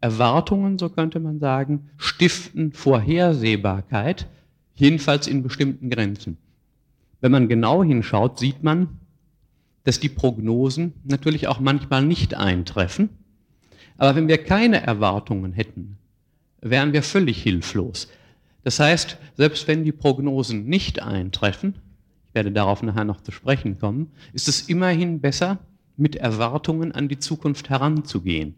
Erwartungen, 0.00 0.76
so 0.76 0.88
könnte 0.88 1.20
man 1.20 1.38
sagen, 1.38 1.88
stiften 1.98 2.72
Vorhersehbarkeit, 2.72 4.26
jedenfalls 4.74 5.28
in 5.28 5.44
bestimmten 5.44 5.88
Grenzen. 5.88 6.38
Wenn 7.20 7.30
man 7.30 7.46
genau 7.46 7.84
hinschaut, 7.84 8.40
sieht 8.40 8.64
man, 8.64 8.88
dass 9.84 10.00
die 10.00 10.08
Prognosen 10.08 10.94
natürlich 11.04 11.46
auch 11.46 11.60
manchmal 11.60 12.04
nicht 12.04 12.34
eintreffen. 12.34 13.08
Aber 13.98 14.16
wenn 14.16 14.26
wir 14.26 14.42
keine 14.42 14.82
Erwartungen 14.82 15.52
hätten, 15.52 15.98
wären 16.70 16.92
wir 16.92 17.02
völlig 17.02 17.42
hilflos. 17.42 18.08
Das 18.64 18.80
heißt, 18.80 19.18
selbst 19.34 19.68
wenn 19.68 19.84
die 19.84 19.92
Prognosen 19.92 20.66
nicht 20.66 21.02
eintreffen, 21.02 21.76
ich 22.28 22.34
werde 22.34 22.52
darauf 22.52 22.82
nachher 22.82 23.04
noch 23.04 23.20
zu 23.20 23.32
sprechen 23.32 23.78
kommen, 23.78 24.10
ist 24.32 24.48
es 24.48 24.68
immerhin 24.68 25.20
besser, 25.20 25.58
mit 25.96 26.16
Erwartungen 26.16 26.92
an 26.92 27.08
die 27.08 27.18
Zukunft 27.18 27.70
heranzugehen. 27.70 28.54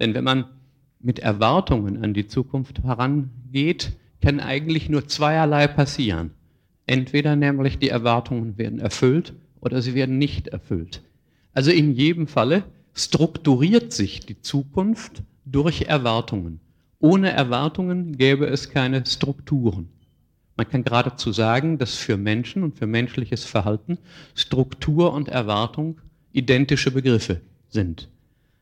Denn 0.00 0.14
wenn 0.14 0.24
man 0.24 0.46
mit 1.00 1.20
Erwartungen 1.20 2.02
an 2.02 2.14
die 2.14 2.26
Zukunft 2.26 2.82
herangeht, 2.82 3.92
kann 4.20 4.40
eigentlich 4.40 4.88
nur 4.88 5.06
zweierlei 5.06 5.68
passieren. 5.68 6.32
Entweder 6.86 7.36
nämlich 7.36 7.78
die 7.78 7.90
Erwartungen 7.90 8.58
werden 8.58 8.80
erfüllt 8.80 9.34
oder 9.60 9.82
sie 9.82 9.94
werden 9.94 10.18
nicht 10.18 10.48
erfüllt. 10.48 11.02
Also 11.52 11.70
in 11.70 11.92
jedem 11.92 12.26
Falle 12.26 12.64
strukturiert 12.94 13.92
sich 13.92 14.20
die 14.20 14.40
Zukunft 14.40 15.22
durch 15.44 15.82
Erwartungen. 15.82 16.60
Ohne 17.00 17.30
Erwartungen 17.30 18.16
gäbe 18.16 18.46
es 18.46 18.70
keine 18.70 19.06
Strukturen. 19.06 19.88
Man 20.56 20.68
kann 20.68 20.82
geradezu 20.82 21.30
sagen, 21.30 21.78
dass 21.78 21.94
für 21.94 22.16
Menschen 22.16 22.64
und 22.64 22.76
für 22.76 22.88
menschliches 22.88 23.44
Verhalten 23.44 23.98
Struktur 24.34 25.12
und 25.12 25.28
Erwartung 25.28 26.00
identische 26.32 26.90
Begriffe 26.90 27.40
sind. 27.68 28.08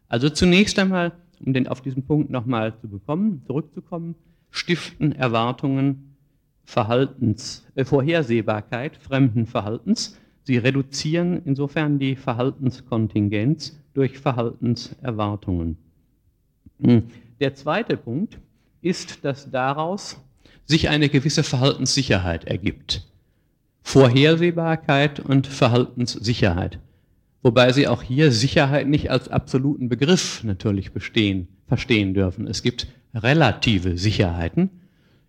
Also 0.08 0.28
zunächst 0.28 0.78
einmal, 0.78 1.12
um 1.44 1.54
den 1.54 1.66
auf 1.66 1.80
diesen 1.80 2.04
Punkt 2.04 2.30
nochmal 2.30 2.78
zu 2.78 2.88
bekommen, 2.88 3.42
zurückzukommen, 3.46 4.14
stiften 4.50 5.12
Erwartungen 5.12 6.16
Verhaltens, 6.64 7.64
äh, 7.76 7.84
Vorhersehbarkeit 7.84 8.96
fremden 8.96 9.46
Verhaltens. 9.46 10.18
Sie 10.42 10.58
reduzieren 10.58 11.40
insofern 11.44 11.98
die 11.98 12.16
Verhaltenskontingenz 12.16 13.80
durch 13.94 14.18
Verhaltenserwartungen. 14.18 15.78
Hm. 16.82 17.04
Der 17.40 17.54
zweite 17.54 17.96
Punkt 17.96 18.38
ist, 18.80 19.24
dass 19.24 19.50
daraus 19.50 20.16
sich 20.64 20.88
eine 20.88 21.08
gewisse 21.08 21.42
Verhaltenssicherheit 21.42 22.44
ergibt. 22.44 23.06
Vorhersehbarkeit 23.82 25.20
und 25.20 25.46
Verhaltenssicherheit. 25.46 26.78
Wobei 27.42 27.72
Sie 27.72 27.86
auch 27.86 28.02
hier 28.02 28.32
Sicherheit 28.32 28.88
nicht 28.88 29.10
als 29.10 29.28
absoluten 29.28 29.88
Begriff 29.88 30.42
natürlich 30.44 30.92
bestehen, 30.92 31.46
verstehen 31.68 32.14
dürfen. 32.14 32.48
Es 32.48 32.62
gibt 32.62 32.88
relative 33.14 33.98
Sicherheiten. 33.98 34.70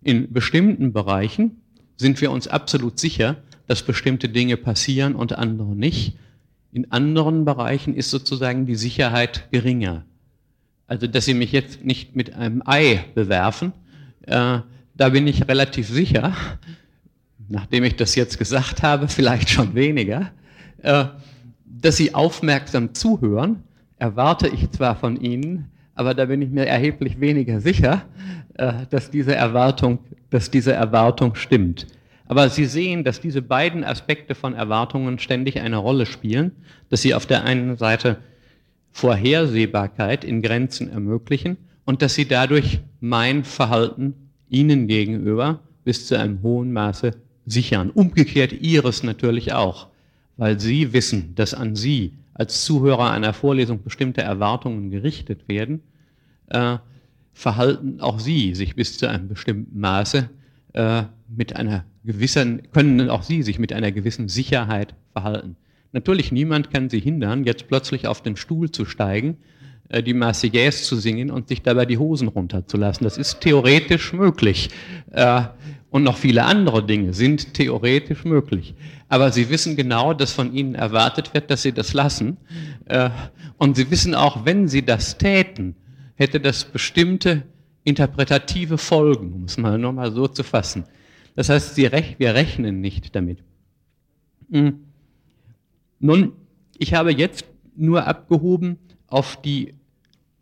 In 0.02 0.32
bestimmten 0.32 0.94
Bereichen 0.94 1.62
sind 1.98 2.20
wir 2.22 2.32
uns 2.32 2.48
absolut 2.48 3.00
sicher, 3.00 3.36
dass 3.68 3.84
bestimmte 3.84 4.30
Dinge 4.30 4.58
passieren 4.58 5.14
und 5.14 5.34
andere 5.34 5.76
nicht. 5.76 6.18
In 6.72 6.92
anderen 6.92 7.46
Bereichen 7.46 7.94
ist 7.94 8.10
sozusagen 8.10 8.66
die 8.66 8.76
Sicherheit 8.76 9.50
geringer. 9.52 10.06
Also, 10.88 11.06
dass 11.06 11.26
Sie 11.26 11.34
mich 11.34 11.52
jetzt 11.52 11.84
nicht 11.84 12.16
mit 12.16 12.34
einem 12.34 12.64
Ei 12.66 13.04
bewerfen, 13.14 13.74
äh, 14.26 14.60
da 14.96 15.10
bin 15.10 15.28
ich 15.28 15.48
relativ 15.48 15.88
sicher, 15.88 16.34
nachdem 17.50 17.84
ich 17.84 17.98
das 17.98 18.16
jetzt 18.16 18.40
gesagt 18.40 18.84
habe, 18.84 19.08
vielleicht 19.10 19.50
schon 19.50 19.76
weniger, 19.76 20.32
äh, 20.82 21.06
dass 21.66 21.98
Sie 21.98 22.16
aufmerksam 22.16 22.94
zuhören, 22.94 23.64
erwarte 24.00 24.48
ich 24.48 24.72
zwar 24.72 24.96
von 24.96 25.20
Ihnen, 25.20 25.70
aber 25.94 26.14
da 26.14 26.26
bin 26.26 26.42
ich 26.42 26.50
mir 26.50 26.66
erheblich 26.66 27.20
weniger 27.20 27.60
sicher, 27.60 28.04
äh, 28.54 28.86
dass 28.90 29.12
diese 29.12 29.36
Erwartung, 29.36 30.00
dass 30.30 30.50
diese 30.50 30.72
Erwartung 30.72 31.36
stimmt. 31.36 31.88
Aber 32.30 32.50
Sie 32.50 32.66
sehen, 32.66 33.04
dass 33.04 33.20
diese 33.20 33.42
beiden 33.42 33.84
Aspekte 33.84 34.36
von 34.36 34.54
Erwartungen 34.54 35.20
ständig 35.20 35.60
eine 35.60 35.78
Rolle 35.78 36.06
spielen, 36.06 36.52
dass 36.90 37.02
sie 37.02 37.14
auf 37.14 37.26
der 37.26 37.44
einen 37.44 37.78
Seite 37.78 38.18
Vorhersehbarkeit 38.98 40.24
in 40.24 40.42
Grenzen 40.42 40.90
ermöglichen 40.90 41.58
und 41.86 42.02
dass 42.02 42.16
sie 42.16 42.28
dadurch 42.28 42.80
mein 43.00 43.44
Verhalten 43.44 44.16
Ihnen 44.50 44.88
gegenüber 44.88 45.60
bis 45.84 46.08
zu 46.08 46.18
einem 46.18 46.42
hohen 46.42 46.74
Maße 46.74 47.12
sichern. 47.46 47.92
Umgekehrt 47.92 48.54
Ihres 48.54 49.04
natürlich 49.04 49.54
auch, 49.54 49.90
weil 50.36 50.60
Sie 50.60 50.94
wissen, 50.94 51.36
dass 51.36 51.54
an 51.54 51.76
Sie 51.76 52.14
als 52.34 52.66
Zuhörer 52.66 53.12
einer 53.12 53.34
Vorlesung 53.34 53.84
bestimmte 53.84 54.22
Erwartungen 54.22 54.90
gerichtet 54.90 55.48
werden, 55.48 55.84
äh, 56.48 56.78
verhalten 57.34 58.02
auch 58.02 58.18
Sie 58.18 58.56
sich 58.56 58.76
bis 58.76 58.98
zu 58.98 59.08
einem 59.08 59.28
bestimmten 59.28 59.80
Maße 59.80 60.28
äh, 60.74 61.04
mit 61.28 61.56
einer 61.56 61.86
gewissen, 62.04 62.64
können 62.72 63.12
auch 63.12 63.22
Sie 63.22 63.44
sich 63.44 63.60
mit 63.60 63.72
einer 63.74 63.92
gewissen 63.92 64.28
Sicherheit 64.28 64.96
verhalten. 65.12 65.56
Natürlich, 65.98 66.32
niemand 66.32 66.70
kann 66.70 66.92
Sie 66.92 67.00
hindern, 67.00 67.44
jetzt 67.44 67.68
plötzlich 67.68 68.06
auf 68.06 68.22
den 68.22 68.36
Stuhl 68.36 68.70
zu 68.70 68.86
steigen, 68.86 69.38
äh, 69.90 70.04
die 70.04 70.14
Marseillaise 70.14 70.84
zu 70.84 70.96
singen 70.96 71.32
und 71.32 71.48
sich 71.48 71.64
dabei 71.64 71.88
die 71.88 71.98
Hosen 71.98 72.28
runterzulassen. 72.28 73.04
Das 73.04 73.18
ist 73.18 73.42
theoretisch 73.42 74.14
möglich. 74.14 74.70
Äh, 75.10 75.42
und 75.90 76.04
noch 76.04 76.18
viele 76.18 76.44
andere 76.44 76.86
Dinge 76.86 77.16
sind 77.16 77.56
theoretisch 77.56 78.26
möglich. 78.26 78.76
Aber 79.10 79.32
Sie 79.32 79.50
wissen 79.50 79.76
genau, 79.76 80.14
dass 80.14 80.34
von 80.34 80.54
Ihnen 80.54 80.76
erwartet 80.76 81.34
wird, 81.34 81.50
dass 81.50 81.64
Sie 81.64 81.72
das 81.72 81.94
lassen. 81.94 82.38
Äh, 82.86 83.10
und 83.58 83.76
Sie 83.76 83.90
wissen 83.90 84.14
auch, 84.14 84.46
wenn 84.46 84.68
Sie 84.68 84.86
das 84.86 85.18
täten, 85.18 85.76
hätte 86.14 86.40
das 86.40 86.64
bestimmte 86.64 87.42
interpretative 87.84 88.78
Folgen, 88.78 89.34
um 89.34 89.46
es 89.46 89.58
mal 89.58 89.80
nur 89.80 89.94
mal 89.94 90.12
so 90.12 90.28
zu 90.28 90.44
fassen. 90.44 90.84
Das 91.34 91.50
heißt, 91.50 91.76
wir 91.76 91.92
rechnen 92.36 92.82
nicht 92.82 93.16
damit. 93.16 93.40
Hm. 94.52 94.87
Nun, 96.00 96.34
ich 96.78 96.94
habe 96.94 97.12
jetzt 97.12 97.46
nur 97.76 98.06
abgehoben 98.06 98.78
auf 99.08 99.42
die 99.42 99.74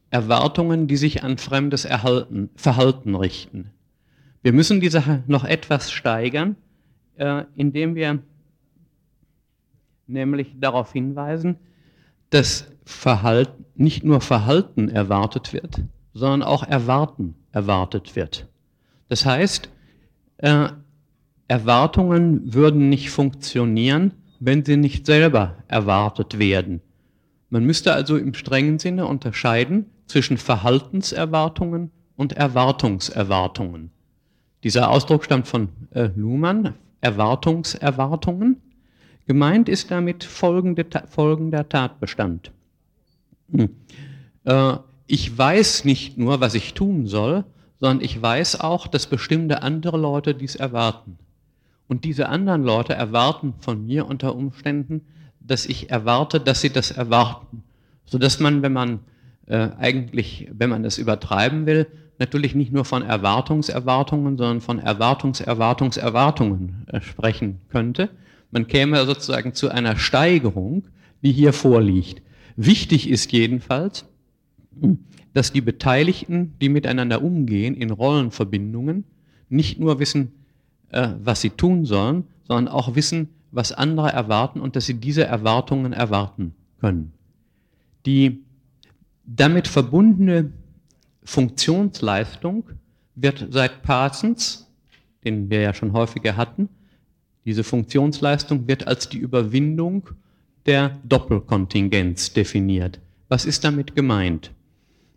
Erwartungen, 0.09 0.87
die 0.87 0.97
sich 0.97 1.23
an 1.23 1.37
fremdes 1.37 1.85
Erhalten, 1.85 2.49
Verhalten 2.55 3.15
richten. 3.15 3.71
Wir 4.41 4.53
müssen 4.53 4.79
die 4.79 4.89
Sache 4.89 5.23
noch 5.27 5.43
etwas 5.43 5.91
steigern, 5.91 6.55
äh, 7.15 7.43
indem 7.55 7.95
wir 7.95 8.19
nämlich 10.07 10.55
darauf 10.59 10.93
hinweisen, 10.93 11.57
dass 12.29 12.67
Verhalten, 12.85 13.65
nicht 13.75 14.03
nur 14.03 14.21
Verhalten 14.21 14.89
erwartet 14.89 15.51
wird, 15.51 15.81
sondern 16.13 16.43
auch 16.43 16.63
Erwarten 16.63 17.35
erwartet 17.51 18.15
wird. 18.15 18.47
Das 19.09 19.25
heißt, 19.25 19.69
äh, 20.37 20.69
Erwartungen 21.47 22.53
würden 22.53 22.89
nicht 22.89 23.09
funktionieren, 23.09 24.13
wenn 24.45 24.63
sie 24.63 24.77
nicht 24.77 25.07
selber 25.07 25.55
erwartet 25.67 26.37
werden. 26.37 26.81
Man 27.49 27.65
müsste 27.65 27.93
also 27.93 28.15
im 28.15 28.35
strengen 28.35 28.77
Sinne 28.77 29.07
unterscheiden 29.07 29.87
zwischen 30.05 30.37
Verhaltenserwartungen 30.37 31.89
und 32.15 32.33
Erwartungserwartungen. 32.33 33.89
Dieser 34.63 34.91
Ausdruck 34.91 35.25
stammt 35.25 35.47
von 35.47 35.69
äh, 35.91 36.09
Luhmann, 36.15 36.75
Erwartungserwartungen. 37.01 38.61
Gemeint 39.25 39.67
ist 39.67 39.89
damit 39.89 40.23
folgende, 40.23 40.85
folgender 41.09 41.67
Tatbestand. 41.67 42.51
Hm. 43.51 43.69
Äh, 44.43 44.77
ich 45.07 45.35
weiß 45.35 45.85
nicht 45.85 46.19
nur, 46.19 46.39
was 46.39 46.53
ich 46.53 46.75
tun 46.75 47.07
soll, 47.07 47.45
sondern 47.79 48.03
ich 48.05 48.21
weiß 48.21 48.59
auch, 48.61 48.85
dass 48.85 49.07
bestimmte 49.07 49.63
andere 49.63 49.97
Leute 49.97 50.35
dies 50.35 50.55
erwarten. 50.55 51.17
Und 51.87 52.03
diese 52.03 52.29
anderen 52.29 52.63
Leute 52.63 52.93
erwarten 52.93 53.53
von 53.59 53.85
mir 53.85 54.07
unter 54.07 54.35
Umständen, 54.35 55.01
dass 55.39 55.65
ich 55.65 55.91
erwarte, 55.91 56.39
dass 56.39 56.61
sie 56.61 56.71
das 56.71 56.91
erwarten. 56.91 57.63
Sodass 58.05 58.39
man, 58.39 58.61
wenn 58.61 58.73
man 58.73 58.99
äh, 59.47 59.69
eigentlich, 59.77 60.49
wenn 60.51 60.69
man 60.69 60.83
das 60.83 60.97
übertreiben 60.97 61.65
will, 61.65 61.87
natürlich 62.17 62.55
nicht 62.55 62.71
nur 62.71 62.85
von 62.85 63.03
Erwartungserwartungen, 63.03 64.37
sondern 64.37 64.61
von 64.61 64.79
Erwartungserwartungserwartungen 64.79 66.85
äh, 66.87 67.01
sprechen 67.01 67.59
könnte. 67.69 68.09
Man 68.51 68.67
käme 68.67 69.05
sozusagen 69.05 69.53
zu 69.53 69.69
einer 69.69 69.97
Steigerung, 69.97 70.87
die 71.21 71.31
hier 71.31 71.53
vorliegt. 71.53 72.21
Wichtig 72.55 73.09
ist 73.09 73.31
jedenfalls, 73.31 74.05
dass 75.33 75.51
die 75.51 75.61
Beteiligten, 75.61 76.55
die 76.61 76.69
miteinander 76.69 77.21
umgehen 77.21 77.75
in 77.75 77.91
Rollenverbindungen, 77.91 79.03
nicht 79.49 79.79
nur 79.79 79.99
wissen, 79.99 80.31
äh, 80.89 81.09
was 81.23 81.41
sie 81.41 81.51
tun 81.51 81.85
sollen, 81.85 82.25
sondern 82.43 82.67
auch 82.67 82.95
wissen, 82.95 83.29
was 83.51 83.71
andere 83.71 84.11
erwarten 84.11 84.59
und 84.59 84.75
dass 84.75 84.85
sie 84.85 84.95
diese 84.95 85.23
Erwartungen 85.25 85.93
erwarten 85.93 86.53
können. 86.79 87.13
Die 88.05 88.43
damit 89.25 89.67
verbundene 89.67 90.51
Funktionsleistung 91.23 92.69
wird 93.15 93.47
seit 93.49 93.81
Parsons, 93.81 94.67
den 95.23 95.49
wir 95.49 95.61
ja 95.61 95.73
schon 95.73 95.93
häufiger 95.93 96.37
hatten, 96.37 96.69
diese 97.45 97.63
Funktionsleistung 97.63 98.67
wird 98.67 98.87
als 98.87 99.07
die 99.09 99.17
Überwindung 99.17 100.09
der 100.65 100.97
Doppelkontingenz 101.03 102.33
definiert. 102.33 102.99
Was 103.29 103.45
ist 103.45 103.63
damit 103.63 103.95
gemeint? 103.95 104.51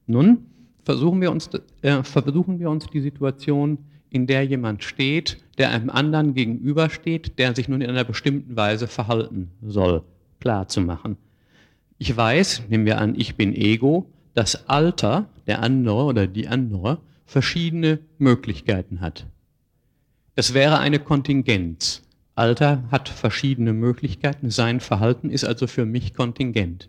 Nun, 0.07 0.47
versuchen 0.85 1.21
wir 1.21 1.31
uns, 1.31 1.51
äh, 1.83 2.03
versuchen 2.03 2.59
wir 2.59 2.71
uns 2.71 2.87
die 2.87 3.01
Situation, 3.01 3.79
in 4.11 4.27
der 4.27 4.45
jemand 4.45 4.85
steht, 4.85 5.39
der 5.59 5.71
einem 5.71 5.91
anderen 5.91 6.35
gegenübersteht, 6.35 7.39
der 7.39 7.55
sich 7.55 7.69
nun 7.69 7.81
in 7.81 7.91
einer 7.91 8.05
bestimmten 8.05 8.57
Weise 8.57 8.87
verhalten 8.87 9.51
soll, 9.63 10.03
klar 10.41 10.69
zu 10.69 10.81
machen. 10.81 11.17
Ich 11.99 12.17
weiß, 12.17 12.63
nehmen 12.69 12.87
wir 12.87 12.99
an, 12.99 13.15
ich 13.19 13.37
bin 13.37 13.55
Ego, 13.55 14.07
dass 14.35 14.69
Alter, 14.69 15.29
der 15.47 15.63
andere 15.63 16.05
oder 16.05 16.27
die 16.27 16.49
andere, 16.49 16.99
verschiedene 17.27 17.99
Möglichkeiten 18.19 19.01
hat. 19.01 19.27
Es 20.37 20.55
wäre 20.55 20.79
eine 20.79 21.01
Kontingenz. 21.01 22.03
Alter 22.37 22.85
hat 22.93 23.09
verschiedene 23.09 23.73
Möglichkeiten, 23.73 24.51
sein 24.51 24.79
Verhalten 24.79 25.29
ist 25.29 25.45
also 25.45 25.67
für 25.67 25.85
mich 25.85 26.15
kontingent. 26.15 26.89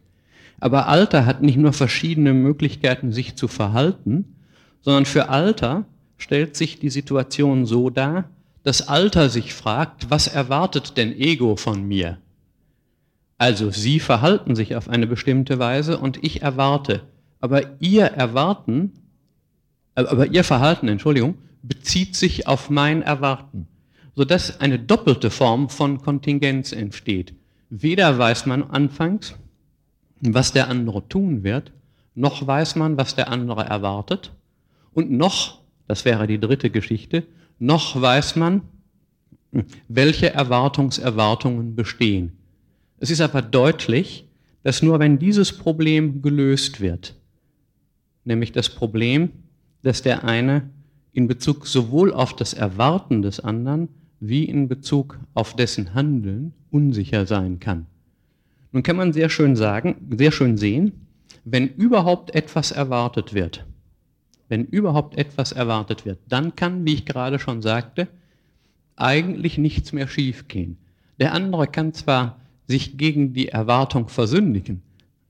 Aber 0.60 0.88
Alter 0.88 1.26
hat 1.26 1.41
nicht 1.41 1.58
nur 1.58 1.74
verschiedene 1.74 2.34
Möglichkeiten, 2.34 3.12
sich 3.12 3.36
zu 3.36 3.48
verhalten, 3.48 4.36
sondern 4.82 5.06
für 5.06 5.30
Alter 5.30 5.86
stellt 6.20 6.56
sich 6.56 6.78
die 6.78 6.91
Situation 6.91 7.66
so 7.66 7.90
dar, 7.90 8.30
dass 8.62 8.88
Alter 8.88 9.30
sich 9.30 9.56
fragt, 9.56 10.12
was 10.12 10.28
erwartet 10.28 10.96
denn 10.98 11.12
Ego 11.12 11.56
von 11.56 11.84
mir? 11.88 12.20
Also 13.40 13.72
Sie 13.72 14.00
verhalten 14.00 14.56
sich 14.56 14.76
auf 14.76 14.88
eine 14.88 15.08
bestimmte 15.08 15.58
Weise 15.58 15.98
und 15.98 16.24
ich 16.24 16.44
erwarte. 16.44 17.02
Aber 17.40 17.64
Ihr 17.80 18.06
Erwarten, 18.06 18.91
äh, 19.96 20.04
aber 20.04 20.28
Ihr 20.28 20.44
Verhalten, 20.44 20.88
Entschuldigung, 20.88 21.40
bezieht 21.64 22.16
sich 22.16 22.48
auf 22.48 22.70
mein 22.70 23.02
Erwarten 23.02 23.68
sodass 24.20 24.60
eine 24.60 24.78
doppelte 24.78 25.30
Form 25.30 25.70
von 25.70 26.02
Kontingenz 26.02 26.74
entsteht. 26.74 27.34
Weder 27.70 28.18
weiß 28.18 28.48
man 28.48 28.64
anfangs, 28.64 29.36
was 30.20 30.52
der 30.52 30.68
andere 30.68 31.08
tun 31.08 31.46
wird, 31.46 31.72
noch 32.16 32.46
weiß 32.46 32.76
man, 32.76 32.98
was 32.98 33.16
der 33.16 33.30
andere 33.30 33.64
erwartet, 33.64 34.34
und 34.91 35.10
noch, 35.10 35.62
das 35.90 36.06
wäre 36.06 36.28
die 36.28 36.40
dritte 36.40 36.70
Geschichte, 36.70 37.24
noch 37.57 37.99
weiß 37.99 38.36
man, 38.36 38.61
welche 39.88 40.32
Erwartungserwartungen 40.32 41.76
bestehen. 41.76 42.34
Es 42.99 43.10
ist 43.10 43.22
aber 43.22 43.41
deutlich, 43.41 44.28
dass 44.61 44.84
nur 44.84 44.99
wenn 44.99 45.18
dieses 45.18 45.57
Problem 45.57 46.22
gelöst 46.22 46.80
wird, 46.80 47.16
nämlich 48.24 48.52
das 48.52 48.70
Problem, 48.70 49.32
dass 49.82 50.03
der 50.03 50.26
eine 50.26 50.70
in 51.11 51.28
Bezug 51.28 51.66
sowohl 51.66 52.14
auf 52.14 52.36
das 52.36 52.53
Erwarten 52.53 53.24
des 53.24 53.40
anderen 53.40 53.90
wie 54.20 54.44
in 54.44 54.68
Bezug 54.68 55.18
auf 55.34 55.56
dessen 55.56 55.95
Handeln 55.95 56.53
unsicher 56.70 57.26
sein 57.26 57.60
kann. 57.60 57.88
Nun 58.72 58.84
kann 58.84 58.95
man 58.95 59.11
sehr 59.11 59.30
schön 59.30 59.56
sagen, 59.56 59.95
sehr 60.16 60.32
schön 60.32 60.56
sehen, 60.56 61.07
wenn 61.45 61.68
überhaupt 61.68 62.36
etwas 62.36 62.72
erwartet 62.72 63.34
wird, 63.34 63.66
wenn 64.50 64.66
überhaupt 64.66 65.18
etwas 65.18 65.52
erwartet 65.52 66.06
wird, 66.06 66.20
dann 66.28 66.56
kann, 66.56 66.86
wie 66.86 66.96
ich 66.96 67.06
gerade 67.06 67.40
schon 67.40 67.62
sagte, 67.62 68.08
eigentlich 68.96 69.58
nichts 69.58 69.94
mehr 69.94 70.08
schiefgehen. 70.08 70.78
Der 71.20 71.34
andere 71.34 71.68
kann 71.68 71.94
zwar 71.94 72.40
sich 72.68 72.98
gegen 72.98 73.34
die 73.34 73.50
Erwartung 73.50 74.10
versündigen, 74.10 74.82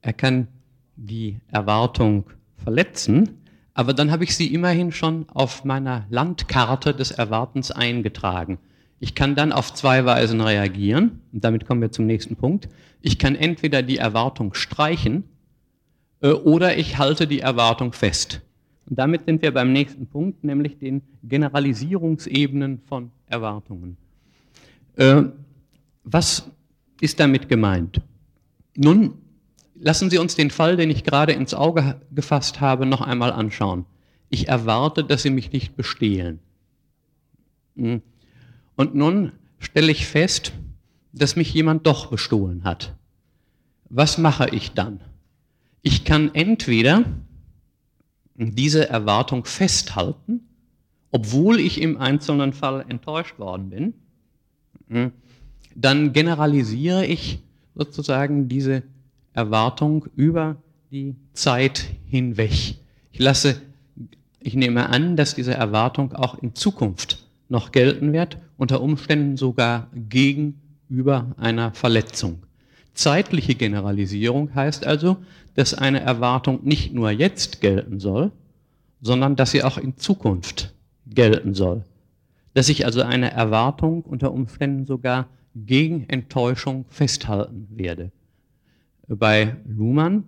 er 0.01 0.13
kann 0.13 0.47
die 0.95 1.39
Erwartung 1.47 2.25
verletzen, 2.57 3.39
aber 3.73 3.93
dann 3.93 4.11
habe 4.11 4.23
ich 4.23 4.35
sie 4.35 4.53
immerhin 4.53 4.91
schon 4.91 5.25
auf 5.29 5.63
meiner 5.63 6.05
Landkarte 6.09 6.93
des 6.93 7.11
Erwartens 7.11 7.71
eingetragen. 7.71 8.59
Ich 8.99 9.15
kann 9.15 9.35
dann 9.35 9.53
auf 9.53 9.73
zwei 9.73 10.03
Weisen 10.03 10.41
reagieren, 10.41 11.21
und 11.31 11.43
damit 11.43 11.65
kommen 11.65 11.81
wir 11.81 11.91
zum 11.91 12.05
nächsten 12.05 12.35
Punkt. 12.35 12.67
Ich 13.01 13.17
kann 13.17 13.35
entweder 13.35 13.81
die 13.81 13.97
Erwartung 13.97 14.53
streichen 14.53 15.23
äh, 16.21 16.31
oder 16.31 16.77
ich 16.77 16.97
halte 16.97 17.27
die 17.27 17.39
Erwartung 17.39 17.93
fest. 17.93 18.41
Und 18.89 18.97
damit 18.97 19.25
sind 19.25 19.41
wir 19.41 19.53
beim 19.53 19.71
nächsten 19.71 20.07
Punkt, 20.07 20.43
nämlich 20.43 20.79
den 20.79 21.01
Generalisierungsebenen 21.23 22.79
von 22.87 23.11
Erwartungen. 23.27 23.97
Äh, 24.95 25.23
was 26.03 26.49
ist 26.99 27.19
damit 27.19 27.49
gemeint? 27.49 28.01
Nun, 28.75 29.13
lassen 29.75 30.09
Sie 30.09 30.17
uns 30.17 30.35
den 30.35 30.49
Fall, 30.49 30.75
den 30.75 30.89
ich 30.89 31.03
gerade 31.03 31.33
ins 31.33 31.53
Auge 31.53 32.01
gefasst 32.11 32.61
habe, 32.61 32.85
noch 32.85 33.01
einmal 33.01 33.31
anschauen. 33.31 33.85
Ich 34.29 34.47
erwarte, 34.47 35.03
dass 35.03 35.21
Sie 35.21 35.29
mich 35.29 35.51
nicht 35.51 35.75
bestehlen. 35.75 36.39
Hm. 37.75 38.01
Und 38.75 38.95
nun 38.95 39.33
stelle 39.59 39.91
ich 39.91 40.07
fest, 40.07 40.53
dass 41.13 41.35
mich 41.35 41.53
jemand 41.53 41.85
doch 41.85 42.07
bestohlen 42.07 42.63
hat. 42.63 42.95
Was 43.89 44.17
mache 44.17 44.49
ich 44.49 44.71
dann? 44.71 45.01
Ich 45.81 46.05
kann 46.05 46.33
entweder 46.33 47.03
diese 48.39 48.89
Erwartung 48.89 49.45
festhalten, 49.45 50.41
obwohl 51.11 51.59
ich 51.59 51.81
im 51.81 51.97
einzelnen 51.97 52.53
Fall 52.53 52.85
enttäuscht 52.87 53.37
worden 53.37 53.69
bin, 53.69 53.93
hm, 54.87 55.11
dann 55.75 56.13
generalisiere 56.13 57.05
ich 57.05 57.39
sozusagen 57.75 58.47
diese 58.47 58.83
Erwartung 59.33 60.05
über 60.15 60.57
die 60.91 61.15
Zeit 61.33 61.85
hinweg. 62.05 62.75
Ich 63.11 63.19
lasse, 63.19 63.61
ich 64.39 64.55
nehme 64.55 64.89
an, 64.89 65.15
dass 65.15 65.35
diese 65.35 65.53
Erwartung 65.53 66.13
auch 66.13 66.41
in 66.41 66.55
Zukunft 66.55 67.25
noch 67.49 67.71
gelten 67.71 68.13
wird, 68.13 68.37
unter 68.57 68.81
Umständen 68.81 69.37
sogar 69.37 69.89
gegenüber 69.93 71.35
einer 71.37 71.73
Verletzung. 71.73 72.43
Zeitliche 72.93 73.55
Generalisierung 73.55 74.53
heißt 74.53 74.85
also, 74.85 75.17
dass 75.59 75.73
eine 75.73 75.99
Erwartung 75.99 76.61
nicht 76.63 76.93
nur 76.93 77.11
jetzt 77.11 77.59
gelten 77.59 77.99
soll, 77.99 78.31
sondern 79.01 79.35
dass 79.35 79.51
sie 79.51 79.61
auch 79.61 79.77
in 79.77 79.97
Zukunft 79.97 80.73
gelten 81.05 81.53
soll. 81.53 81.83
Dass 82.53 82.69
ich 82.69 82.85
also 82.85 83.01
eine 83.01 83.31
Erwartung 83.33 84.03
unter 84.03 84.31
Umständen 84.31 84.85
sogar 84.85 85.27
gegen 85.53 86.07
Enttäuschung 86.07 86.85
festhalten 86.87 87.67
werde. 87.71 88.13
Bei 89.09 89.57
Luhmann 89.67 90.23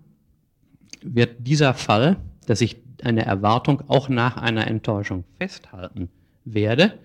wird 1.02 1.46
dieser 1.46 1.72
Fall, 1.72 2.18
dass 2.46 2.60
ich 2.60 2.76
eine 3.02 3.24
Erwartung 3.24 3.84
auch 3.88 4.10
nach 4.10 4.36
einer 4.36 4.66
Enttäuschung 4.66 5.24
festhalten 5.38 6.10
werde, 6.44 6.98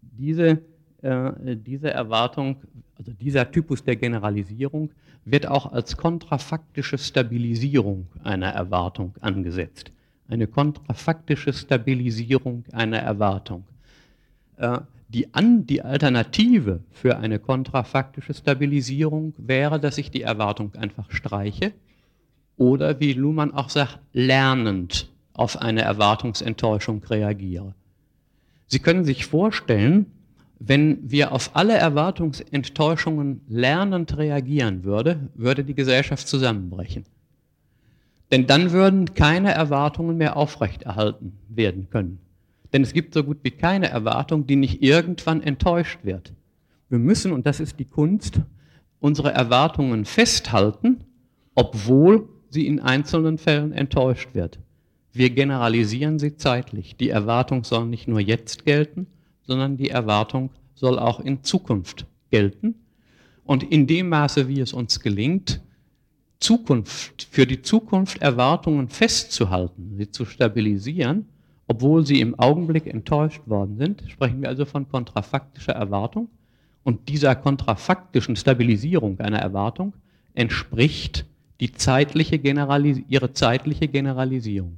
diese, 0.00 0.62
äh, 1.02 1.32
diese 1.54 1.90
Erwartung, 1.90 2.62
also 2.96 3.12
dieser 3.12 3.50
Typus 3.50 3.84
der 3.84 3.96
Generalisierung, 3.96 4.90
wird 5.24 5.46
auch 5.46 5.72
als 5.72 5.96
kontrafaktische 5.96 6.98
Stabilisierung 6.98 8.06
einer 8.22 8.50
Erwartung 8.50 9.14
angesetzt. 9.20 9.90
Eine 10.28 10.46
kontrafaktische 10.46 11.52
Stabilisierung 11.52 12.64
einer 12.72 12.98
Erwartung. 12.98 13.64
Äh, 14.56 14.80
die, 15.08 15.32
An 15.32 15.66
die 15.66 15.82
Alternative 15.82 16.80
für 16.90 17.18
eine 17.18 17.38
kontrafaktische 17.38 18.34
Stabilisierung 18.34 19.34
wäre, 19.36 19.78
dass 19.78 19.98
ich 19.98 20.10
die 20.10 20.22
Erwartung 20.22 20.74
einfach 20.74 21.10
streiche 21.10 21.72
oder, 22.56 23.00
wie 23.00 23.12
Luhmann 23.12 23.52
auch 23.52 23.68
sagt, 23.68 23.98
lernend 24.12 25.08
auf 25.32 25.60
eine 25.60 25.82
Erwartungsenttäuschung 25.82 27.02
reagiere. 27.04 27.74
Sie 28.66 28.78
können 28.78 29.04
sich 29.04 29.26
vorstellen, 29.26 30.06
wenn 30.66 31.10
wir 31.10 31.32
auf 31.32 31.50
alle 31.54 31.74
Erwartungsenttäuschungen 31.74 33.42
lernend 33.48 34.16
reagieren 34.16 34.84
würde, 34.84 35.28
würde 35.34 35.64
die 35.64 35.74
Gesellschaft 35.74 36.26
zusammenbrechen. 36.26 37.04
Denn 38.30 38.46
dann 38.46 38.72
würden 38.72 39.14
keine 39.14 39.52
Erwartungen 39.52 40.16
mehr 40.16 40.36
aufrechterhalten 40.36 41.38
werden 41.48 41.88
können. 41.90 42.18
Denn 42.72 42.82
es 42.82 42.92
gibt 42.92 43.14
so 43.14 43.22
gut 43.22 43.38
wie 43.42 43.50
keine 43.50 43.90
Erwartung, 43.90 44.46
die 44.46 44.56
nicht 44.56 44.82
irgendwann 44.82 45.42
enttäuscht 45.42 46.00
wird. 46.02 46.32
Wir 46.88 46.98
müssen, 46.98 47.32
und 47.32 47.46
das 47.46 47.60
ist 47.60 47.78
die 47.78 47.84
Kunst, 47.84 48.40
unsere 49.00 49.32
Erwartungen 49.32 50.04
festhalten, 50.06 51.04
obwohl 51.54 52.28
sie 52.48 52.66
in 52.66 52.80
einzelnen 52.80 53.36
Fällen 53.38 53.72
enttäuscht 53.72 54.30
wird. 54.32 54.58
Wir 55.12 55.30
generalisieren 55.30 56.18
sie 56.18 56.36
zeitlich. 56.36 56.96
Die 56.96 57.10
Erwartung 57.10 57.64
soll 57.64 57.86
nicht 57.86 58.08
nur 58.08 58.20
jetzt 58.20 58.64
gelten, 58.64 59.06
sondern 59.46 59.76
die 59.76 59.90
Erwartung 59.90 60.50
soll 60.74 60.98
auch 60.98 61.20
in 61.20 61.42
Zukunft 61.42 62.06
gelten. 62.30 62.74
Und 63.44 63.62
in 63.62 63.86
dem 63.86 64.08
Maße, 64.08 64.48
wie 64.48 64.60
es 64.60 64.72
uns 64.72 65.00
gelingt, 65.00 65.60
Zukunft, 66.40 67.28
für 67.30 67.46
die 67.46 67.62
Zukunft 67.62 68.20
Erwartungen 68.20 68.88
festzuhalten, 68.88 69.94
sie 69.96 70.10
zu 70.10 70.24
stabilisieren, 70.24 71.26
obwohl 71.66 72.04
sie 72.06 72.20
im 72.20 72.38
Augenblick 72.38 72.86
enttäuscht 72.86 73.42
worden 73.46 73.78
sind, 73.78 74.02
sprechen 74.08 74.42
wir 74.42 74.48
also 74.48 74.64
von 74.64 74.88
kontrafaktischer 74.88 75.72
Erwartung. 75.72 76.28
Und 76.82 77.08
dieser 77.08 77.34
kontrafaktischen 77.34 78.36
Stabilisierung 78.36 79.18
einer 79.20 79.38
Erwartung 79.38 79.94
entspricht 80.34 81.24
die 81.60 81.72
zeitliche 81.72 82.38
ihre 83.08 83.32
zeitliche 83.32 83.88
Generalisierung. 83.88 84.76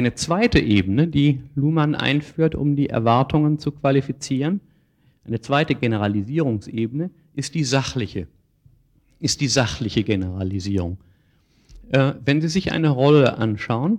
Eine 0.00 0.14
zweite 0.14 0.58
Ebene, 0.58 1.08
die 1.08 1.42
Luhmann 1.54 1.94
einführt, 1.94 2.54
um 2.54 2.74
die 2.74 2.88
Erwartungen 2.88 3.58
zu 3.58 3.70
qualifizieren, 3.70 4.62
eine 5.26 5.42
zweite 5.42 5.74
Generalisierungsebene, 5.74 7.10
ist 7.34 7.54
die 7.54 7.64
sachliche, 7.64 8.26
ist 9.18 9.42
die 9.42 9.46
sachliche 9.46 10.02
Generalisierung. 10.02 10.96
Äh, 11.90 12.14
wenn 12.24 12.40
Sie 12.40 12.48
sich 12.48 12.72
eine 12.72 12.88
Rolle 12.88 13.36
anschauen, 13.36 13.98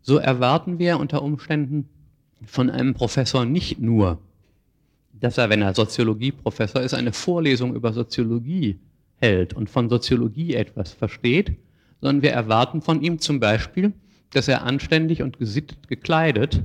so 0.00 0.16
erwarten 0.16 0.78
wir 0.78 0.98
unter 0.98 1.20
Umständen 1.20 1.86
von 2.46 2.70
einem 2.70 2.94
Professor 2.94 3.44
nicht 3.44 3.78
nur, 3.78 4.20
dass 5.12 5.36
er, 5.36 5.50
wenn 5.50 5.60
er 5.60 5.74
Soziologieprofessor 5.74 6.80
ist, 6.80 6.94
eine 6.94 7.12
Vorlesung 7.12 7.74
über 7.74 7.92
Soziologie 7.92 8.78
hält 9.16 9.52
und 9.52 9.68
von 9.68 9.90
Soziologie 9.90 10.54
etwas 10.54 10.94
versteht, 10.94 11.58
sondern 12.00 12.22
wir 12.22 12.30
erwarten 12.30 12.80
von 12.80 13.02
ihm 13.02 13.18
zum 13.18 13.38
Beispiel, 13.38 13.92
dass 14.32 14.48
er 14.48 14.62
anständig 14.64 15.22
und 15.22 15.38
gesittet 15.38 15.88
gekleidet 15.88 16.62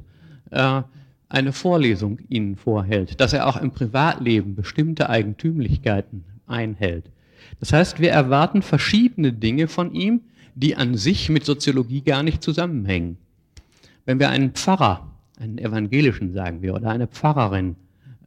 äh, 0.52 0.82
eine 1.30 1.52
Vorlesung 1.52 2.20
ihnen 2.30 2.56
vorhält, 2.56 3.20
dass 3.20 3.34
er 3.34 3.48
auch 3.48 3.58
im 3.58 3.72
Privatleben 3.72 4.56
bestimmte 4.56 5.10
Eigentümlichkeiten 5.10 6.24
einhält. 6.48 7.06
Das 7.60 7.74
heißt, 7.74 8.00
wir 8.00 8.12
erwarten 8.12 8.62
verschiedene 8.62 9.34
Dinge 9.34 9.68
von 9.68 9.94
ihm, 9.94 10.22
die 10.56 10.76
an 10.76 10.96
sich 10.96 11.30
mit 11.30 11.46
Soziologie 11.46 12.02
gar 12.02 12.24
nicht 12.24 12.42
zusammenhängen. 12.42 13.18
Wenn 14.06 14.20
wir 14.20 14.30
einen 14.30 14.52
Pfarrer, 14.52 15.12
einen 15.40 15.58
evangelischen 15.58 16.34
sagen 16.34 16.62
wir, 16.62 16.74
oder 16.74 16.90
eine 16.90 17.08
Pfarrerin 17.08 17.76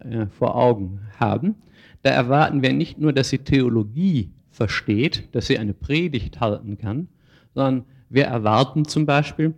äh, 0.01 0.27
vor 0.27 0.55
Augen 0.55 1.01
haben, 1.19 1.55
da 2.03 2.11
erwarten 2.11 2.62
wir 2.62 2.73
nicht 2.73 2.99
nur, 2.99 3.12
dass 3.12 3.31
sie 3.31 3.39
Theologie 3.39 4.31
versteht, 4.51 5.29
dass 5.33 5.47
sie 5.47 5.59
eine 5.59 5.75
Predigt 5.75 6.41
halten 6.41 6.79
kann, 6.79 7.09
sondern 7.55 7.85
wir 8.11 8.24
erwarten 8.24 8.85
zum 8.85 9.07
Beispiel, 9.07 9.55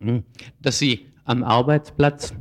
hm, 0.00 0.24
dass 0.60 0.78
sie 0.78 1.06
am 1.24 1.44
Arbeitsplatz, 1.44 2.34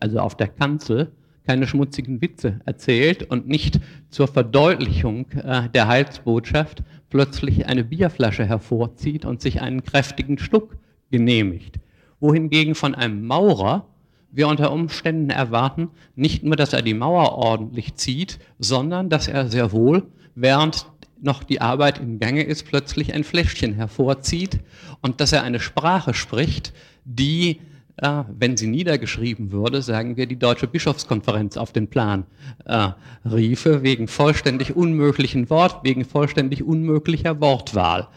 also 0.00 0.18
auf 0.18 0.36
der 0.36 0.48
Kanzel, 0.48 1.12
keine 1.46 1.68
schmutzigen 1.68 2.20
Witze 2.20 2.60
erzählt 2.64 3.22
und 3.22 3.46
nicht 3.46 3.78
zur 4.10 4.26
Verdeutlichung 4.26 5.30
äh, 5.30 5.68
der 5.70 5.86
Heilsbotschaft 5.86 6.82
plötzlich 7.08 7.66
eine 7.66 7.84
Bierflasche 7.84 8.44
hervorzieht 8.44 9.24
und 9.24 9.40
sich 9.40 9.60
einen 9.60 9.84
kräftigen 9.84 10.38
Schluck 10.38 10.76
genehmigt. 11.10 11.78
Wohingegen 12.18 12.74
von 12.74 12.96
einem 12.96 13.24
Maurer 13.24 13.86
wir 14.32 14.48
unter 14.48 14.72
Umständen 14.72 15.30
erwarten, 15.30 15.88
nicht 16.14 16.42
nur, 16.42 16.56
dass 16.56 16.72
er 16.72 16.82
die 16.82 16.94
Mauer 16.94 17.32
ordentlich 17.32 17.94
zieht, 17.94 18.38
sondern 18.58 19.08
dass 19.08 19.28
er 19.28 19.48
sehr 19.48 19.72
wohl, 19.72 20.02
während 20.34 20.86
noch 21.20 21.42
die 21.42 21.60
Arbeit 21.60 21.98
im 21.98 22.18
Gange 22.18 22.42
ist, 22.42 22.64
plötzlich 22.66 23.14
ein 23.14 23.24
Fläschchen 23.24 23.74
hervorzieht 23.74 24.60
und 25.00 25.20
dass 25.20 25.32
er 25.32 25.42
eine 25.42 25.60
Sprache 25.60 26.14
spricht, 26.14 26.72
die 27.04 27.60
äh, 27.98 28.24
wenn 28.38 28.56
sie 28.56 28.66
niedergeschrieben 28.66 29.52
würde, 29.52 29.80
sagen 29.80 30.16
wir, 30.16 30.26
die 30.26 30.38
Deutsche 30.38 30.66
Bischofskonferenz 30.66 31.56
auf 31.56 31.72
den 31.72 31.88
Plan 31.88 32.26
äh, 32.66 32.90
riefe, 33.24 33.82
wegen 33.82 34.06
vollständig 34.06 34.76
unmöglichen 34.76 35.48
Wort, 35.48 35.82
wegen 35.82 36.04
vollständig 36.04 36.62
unmöglicher 36.62 37.40
Wortwahl. 37.40 38.08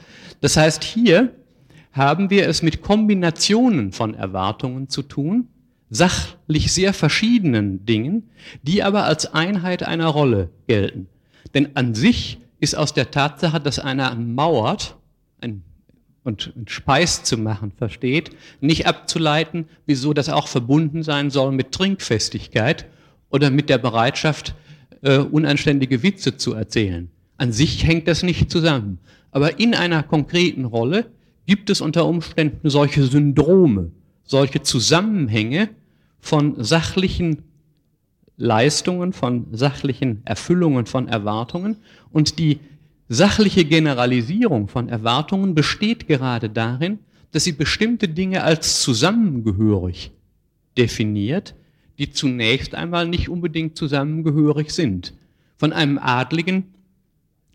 Das 0.42 0.58
heißt, 0.58 0.84
hier 0.84 1.34
haben 1.94 2.30
wir 2.30 2.48
es 2.48 2.62
mit 2.62 2.82
Kombinationen 2.82 3.94
von 3.94 4.14
Erwartungen 4.14 4.90
zu 4.90 5.02
tun, 5.02 5.48
sachlich 5.90 6.72
sehr 6.72 6.94
verschiedenen 6.94 7.86
Dingen, 7.86 8.30
die 8.62 8.84
aber 8.84 9.06
als 9.06 9.34
Einheit 9.34 9.84
einer 9.84 10.08
Rolle 10.08 10.50
gelten. 10.68 11.08
Denn 11.54 11.70
an 11.76 11.96
sich 11.96 12.40
ist 12.60 12.76
aus 12.76 12.94
der 12.94 13.12
Tatsache, 13.12 13.60
dass 13.60 13.80
einer 13.80 14.14
mauert, 14.16 14.96
ein 15.42 15.64
und, 16.24 16.54
und 16.56 16.70
Speis 16.70 17.24
zu 17.24 17.38
machen 17.38 17.72
versteht, 17.72 18.32
nicht 18.62 18.86
abzuleiten, 18.88 19.66
wieso 19.86 20.14
das 20.14 20.30
auch 20.30 20.48
verbunden 20.48 21.04
sein 21.04 21.30
soll 21.30 21.52
mit 21.52 21.72
Trinkfestigkeit 21.72 22.86
oder 23.30 23.50
mit 23.50 23.70
der 23.70 23.78
Bereitschaft, 23.78 24.56
äh, 25.02 25.18
unanständige 25.18 26.04
Witze 26.04 26.38
zu 26.38 26.54
erzählen. 26.54 27.10
An 27.38 27.52
sich 27.52 27.86
hängt 27.86 28.08
das 28.08 28.24
nicht 28.24 28.52
zusammen. 28.52 29.00
Aber 29.32 29.60
in 29.60 29.74
einer 29.74 30.04
konkreten 30.04 30.66
Rolle 30.66 31.06
gibt 31.46 31.70
es 31.70 31.82
unter 31.82 32.06
Umständen 32.06 32.70
solche 32.70 33.04
Syndrome, 33.04 33.92
solche 34.24 34.62
Zusammenhänge 34.62 35.70
von 36.20 36.62
sachlichen 36.62 37.44
Leistungen, 38.40 39.14
von 39.14 39.48
sachlichen 39.52 40.22
Erfüllungen 40.26 40.86
von 40.88 41.08
Erwartungen 41.08 41.78
und 42.12 42.40
die 42.40 42.60
Sachliche 43.12 43.66
Generalisierung 43.66 44.68
von 44.68 44.88
Erwartungen 44.88 45.56
besteht 45.56 46.08
gerade 46.08 46.48
darin, 46.48 47.00
dass 47.32 47.44
sie 47.44 47.54
bestimmte 47.54 48.08
Dinge 48.08 48.44
als 48.44 48.82
zusammengehörig 48.82 50.12
definiert, 50.78 51.56
die 51.98 52.12
zunächst 52.12 52.76
einmal 52.76 53.08
nicht 53.08 53.28
unbedingt 53.28 53.76
zusammengehörig 53.76 54.70
sind. 54.70 55.16
Von 55.58 55.74
einem 55.74 55.98
Adligen 55.98 56.66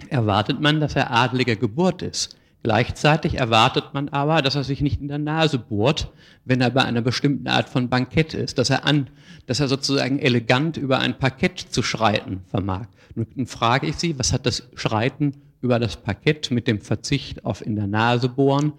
erwartet 0.09 0.61
man, 0.61 0.81
dass 0.81 0.97
er 0.97 1.13
adliger 1.13 1.55
Geburt 1.55 2.03
ist. 2.03 2.37
Gleichzeitig 2.65 3.35
erwartet 3.35 3.93
man 3.93 4.09
aber, 4.09 4.41
dass 4.41 4.55
er 4.55 4.65
sich 4.65 4.81
nicht 4.81 4.99
in 4.99 5.09
der 5.09 5.19
Nase 5.19 5.59
bohrt, 5.59 6.11
wenn 6.47 6.63
er 6.63 6.71
bei 6.71 6.83
einer 6.83 7.03
bestimmten 7.03 7.47
Art 7.47 7.69
von 7.69 7.91
Bankett 7.91 8.33
ist, 8.33 8.57
dass 8.57 8.71
er 8.71 8.87
an, 8.87 9.09
dass 9.45 9.61
er 9.61 9.69
sozusagen 9.69 10.19
elegant 10.19 10.79
über 10.79 10.99
ein 10.99 11.19
Parkett 11.19 11.59
zu 11.59 11.83
schreiten 11.83 12.41
vermag. 12.49 12.87
Nun 13.15 13.47
frage 13.47 13.87
ich 13.87 13.97
Sie, 13.97 14.19
was 14.19 14.33
hat 14.33 14.47
das 14.47 14.67
Schreiten 14.77 15.35
über 15.61 15.79
das 15.79 15.97
Parkett 15.99 16.51
mit 16.51 16.67
dem 16.67 16.81
Verzicht 16.81 17.45
auf 17.45 17.65
in 17.65 17.77
der 17.77 17.87
Nase 17.87 18.31
bohren, 18.31 18.73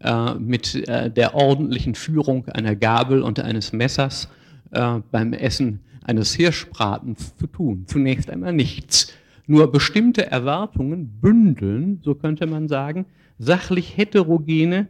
äh, 0.00 0.34
mit 0.34 0.76
äh, 0.88 1.10
der 1.10 1.34
ordentlichen 1.34 1.96
Führung 1.96 2.46
einer 2.46 2.76
Gabel 2.76 3.22
und 3.22 3.40
eines 3.40 3.72
Messers 3.72 4.28
äh, 4.70 5.00
beim 5.10 5.32
Essen 5.32 5.80
eines 6.04 6.32
Hirschbratens 6.34 7.36
zu 7.38 7.48
tun? 7.48 7.86
Zunächst 7.88 8.30
einmal 8.30 8.52
nichts. 8.52 9.12
Nur 9.48 9.72
bestimmte 9.72 10.30
Erwartungen 10.30 11.18
bündeln, 11.20 11.98
so 12.04 12.14
könnte 12.14 12.46
man 12.46 12.68
sagen, 12.68 13.04
sachlich 13.42 13.96
heterogene 13.96 14.86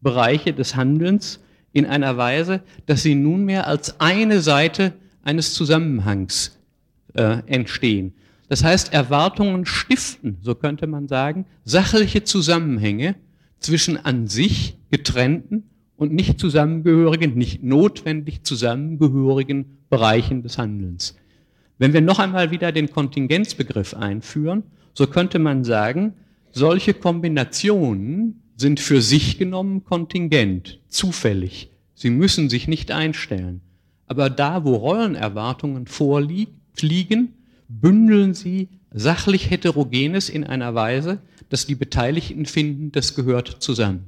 Bereiche 0.00 0.52
des 0.52 0.76
Handelns 0.76 1.40
in 1.72 1.84
einer 1.84 2.16
Weise, 2.16 2.60
dass 2.86 3.02
sie 3.02 3.14
nunmehr 3.14 3.66
als 3.66 3.98
eine 4.00 4.40
Seite 4.40 4.92
eines 5.22 5.54
Zusammenhangs 5.54 6.58
äh, 7.14 7.38
entstehen. 7.46 8.14
Das 8.48 8.62
heißt, 8.62 8.92
Erwartungen 8.92 9.66
stiften, 9.66 10.38
so 10.42 10.54
könnte 10.54 10.86
man 10.86 11.08
sagen, 11.08 11.46
sachliche 11.64 12.22
Zusammenhänge 12.22 13.16
zwischen 13.58 13.96
an 13.96 14.26
sich 14.26 14.76
getrennten 14.90 15.64
und 15.96 16.12
nicht 16.12 16.38
zusammengehörigen, 16.38 17.34
nicht 17.34 17.62
notwendig 17.62 18.44
zusammengehörigen 18.44 19.78
Bereichen 19.88 20.42
des 20.42 20.58
Handelns. 20.58 21.16
Wenn 21.78 21.92
wir 21.92 22.00
noch 22.00 22.18
einmal 22.18 22.50
wieder 22.50 22.70
den 22.70 22.90
Kontingenzbegriff 22.90 23.94
einführen, 23.94 24.62
so 24.94 25.06
könnte 25.06 25.38
man 25.38 25.64
sagen, 25.64 26.14
solche 26.52 26.94
Kombinationen 26.94 28.42
sind 28.56 28.78
für 28.78 29.02
sich 29.02 29.38
genommen 29.38 29.84
kontingent, 29.84 30.80
zufällig. 30.88 31.70
Sie 31.94 32.10
müssen 32.10 32.48
sich 32.48 32.68
nicht 32.68 32.90
einstellen. 32.90 33.60
Aber 34.06 34.30
da, 34.30 34.64
wo 34.64 34.76
Rollenerwartungen 34.76 35.86
vorliegen, 35.86 37.34
bündeln 37.68 38.34
sie 38.34 38.68
sachlich 38.92 39.50
Heterogenes 39.50 40.28
in 40.28 40.44
einer 40.44 40.74
Weise, 40.74 41.18
dass 41.48 41.66
die 41.66 41.74
Beteiligten 41.74 42.46
finden, 42.46 42.92
das 42.92 43.14
gehört 43.14 43.62
zusammen. 43.62 44.04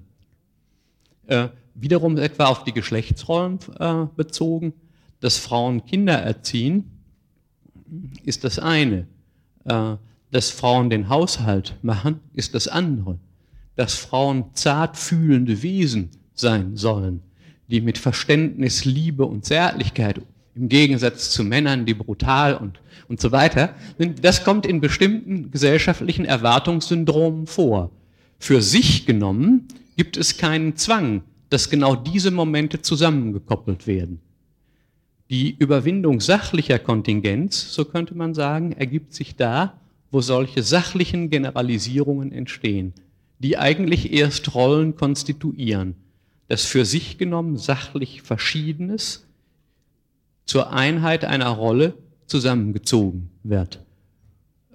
Äh, 1.27 1.49
wiederum 1.75 2.19
etwa 2.19 2.47
auf 2.47 2.65
die 2.65 2.73
Geschlechtsrollen 2.73 3.59
äh, 3.79 4.07
bezogen, 4.15 4.75
dass 5.21 5.39
Frauen 5.39 5.85
Kinder 5.87 6.15
erziehen, 6.15 6.91
ist 8.25 8.45
das 8.45 8.59
eine. 8.59 9.07
Äh, 9.65 9.97
dass 10.35 10.51
Frauen 10.51 10.91
den 10.91 11.09
Haushalt 11.09 11.77
machen, 11.83 12.19
ist 12.33 12.57
das 12.57 12.67
andere. 12.67 13.21
Dass 13.77 13.95
Frauen 13.95 14.47
zart 14.55 14.97
fühlende 14.97 15.63
Wesen 15.63 16.11
sein 16.35 16.77
sollen, 16.77 17.23
die 17.69 17.81
mit 17.81 17.99
Verständnis, 17.99 18.85
Liebe 18.85 19.27
und 19.27 19.45
Zärtlichkeit 19.45 20.21
im 20.57 20.69
Gegensatz 20.69 21.31
zu 21.31 21.45
Männern, 21.45 21.87
die 21.87 21.95
brutal 21.95 22.57
und, 22.57 22.81
und 23.07 23.21
so 23.21 23.31
weiter, 23.31 23.77
das 24.21 24.43
kommt 24.43 24.67
in 24.67 24.81
bestimmten 24.81 25.53
gesellschaftlichen 25.53 26.25
Erwartungssyndromen 26.25 27.47
vor. 27.47 27.93
Für 28.41 28.61
sich 28.61 29.07
genommen 29.07 29.69
gibt 29.97 30.17
es 30.17 30.37
keinen 30.37 30.75
Zwang, 30.75 31.23
dass 31.49 31.71
genau 31.71 31.95
diese 31.95 32.33
Momente 32.33 32.83
zusammengekoppelt 32.83 33.87
werden. 33.87 34.19
Die 35.31 35.55
Überwindung 35.57 36.21
sachlicher 36.21 36.81
Kontingenz, 36.81 37.73
so 37.73 37.85
könnte 37.85 38.17
man 38.17 38.35
sagen, 38.35 38.73
ergibt 38.73 39.15
sich 39.15 39.37
da, 39.37 39.79
wo 40.15 40.21
solche 40.21 40.63
sachlichen 40.63 41.29
Generalisierungen 41.29 42.31
entstehen, 42.31 42.95
die 43.41 43.59
eigentlich 43.59 44.13
erst 44.13 44.55
Rollen 44.55 44.95
konstituieren. 44.95 45.97
Das 46.47 46.65
für 46.65 46.85
sich 46.85 47.19
genommen 47.19 47.57
sachlich 47.57 48.23
Verschiedenes 48.23 49.27
zur 50.47 50.73
Einheit 50.73 51.25
einer 51.25 51.49
Rolle 51.49 51.95
zusammengezogen 52.27 53.31
wird. 53.43 53.81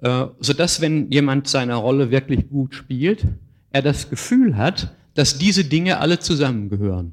Äh, 0.02 0.26
sodass, 0.40 0.82
wenn 0.82 1.10
jemand 1.10 1.48
seine 1.48 1.76
Rolle 1.76 2.10
wirklich 2.10 2.50
gut 2.50 2.74
spielt, 2.74 3.26
er 3.72 3.80
das 3.80 4.10
Gefühl 4.10 4.58
hat, 4.58 4.94
dass 5.14 5.38
diese 5.38 5.64
Dinge 5.64 6.00
alle 6.00 6.18
zusammengehören. 6.18 7.12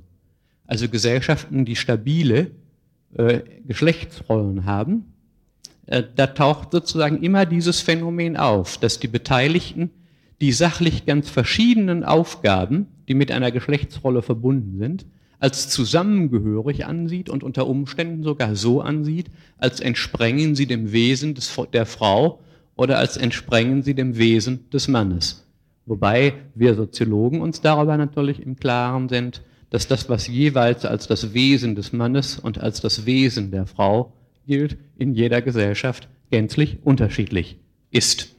Also 0.66 0.90
Gesellschaften, 0.90 1.64
die 1.64 1.78
stabile 1.78 2.52
äh, 3.14 3.40
Geschlechtsrollen 3.66 4.66
haben, 4.66 5.14
da 5.88 6.28
taucht 6.28 6.72
sozusagen 6.72 7.24
immer 7.24 7.46
dieses 7.46 7.82
Phänomen 7.82 8.38
auf, 8.38 8.78
dass 8.78 9.00
die 9.00 9.08
Beteiligten 9.08 9.90
die 10.42 10.52
sachlich 10.52 11.06
ganz 11.06 11.30
verschiedenen 11.30 12.04
Aufgaben, 12.04 12.88
die 13.08 13.16
mit 13.16 13.32
einer 13.32 13.52
Geschlechtsrolle 13.52 14.22
verbunden 14.22 14.78
sind, 14.78 15.06
als 15.40 15.70
zusammengehörig 15.70 16.86
ansieht 16.86 17.30
und 17.30 17.44
unter 17.44 17.68
Umständen 17.68 18.24
sogar 18.24 18.56
so 18.56 18.82
ansieht, 18.82 19.28
als 19.58 19.80
entsprengen 19.80 20.56
sie 20.56 20.68
dem 20.68 20.92
Wesen 20.92 21.36
des, 21.36 21.56
der 21.74 21.86
Frau 21.86 22.40
oder 22.76 22.98
als 22.98 23.18
entsprengen 23.18 23.82
sie 23.82 23.94
dem 23.94 24.18
Wesen 24.18 24.70
des 24.72 24.88
Mannes. 24.88 25.48
Wobei 25.86 26.34
wir 26.54 26.76
Soziologen 26.76 27.42
uns 27.42 27.62
darüber 27.62 27.98
natürlich 27.98 28.42
im 28.42 28.58
Klaren 28.58 29.10
sind, 29.10 29.42
dass 29.70 29.88
das, 29.88 30.10
was 30.10 30.28
jeweils 30.28 30.86
als 30.86 31.08
das 31.08 31.34
Wesen 31.34 31.76
des 31.76 31.94
Mannes 31.94 32.40
und 32.40 32.60
als 32.60 32.82
das 32.82 33.06
Wesen 33.06 33.52
der 33.52 33.68
Frau 33.68 34.14
gilt, 34.48 34.78
in 34.98 35.14
jeder 35.14 35.42
Gesellschaft 35.44 36.10
gänzlich 36.32 36.80
unterschiedlich 36.84 37.60
ist. 37.92 38.36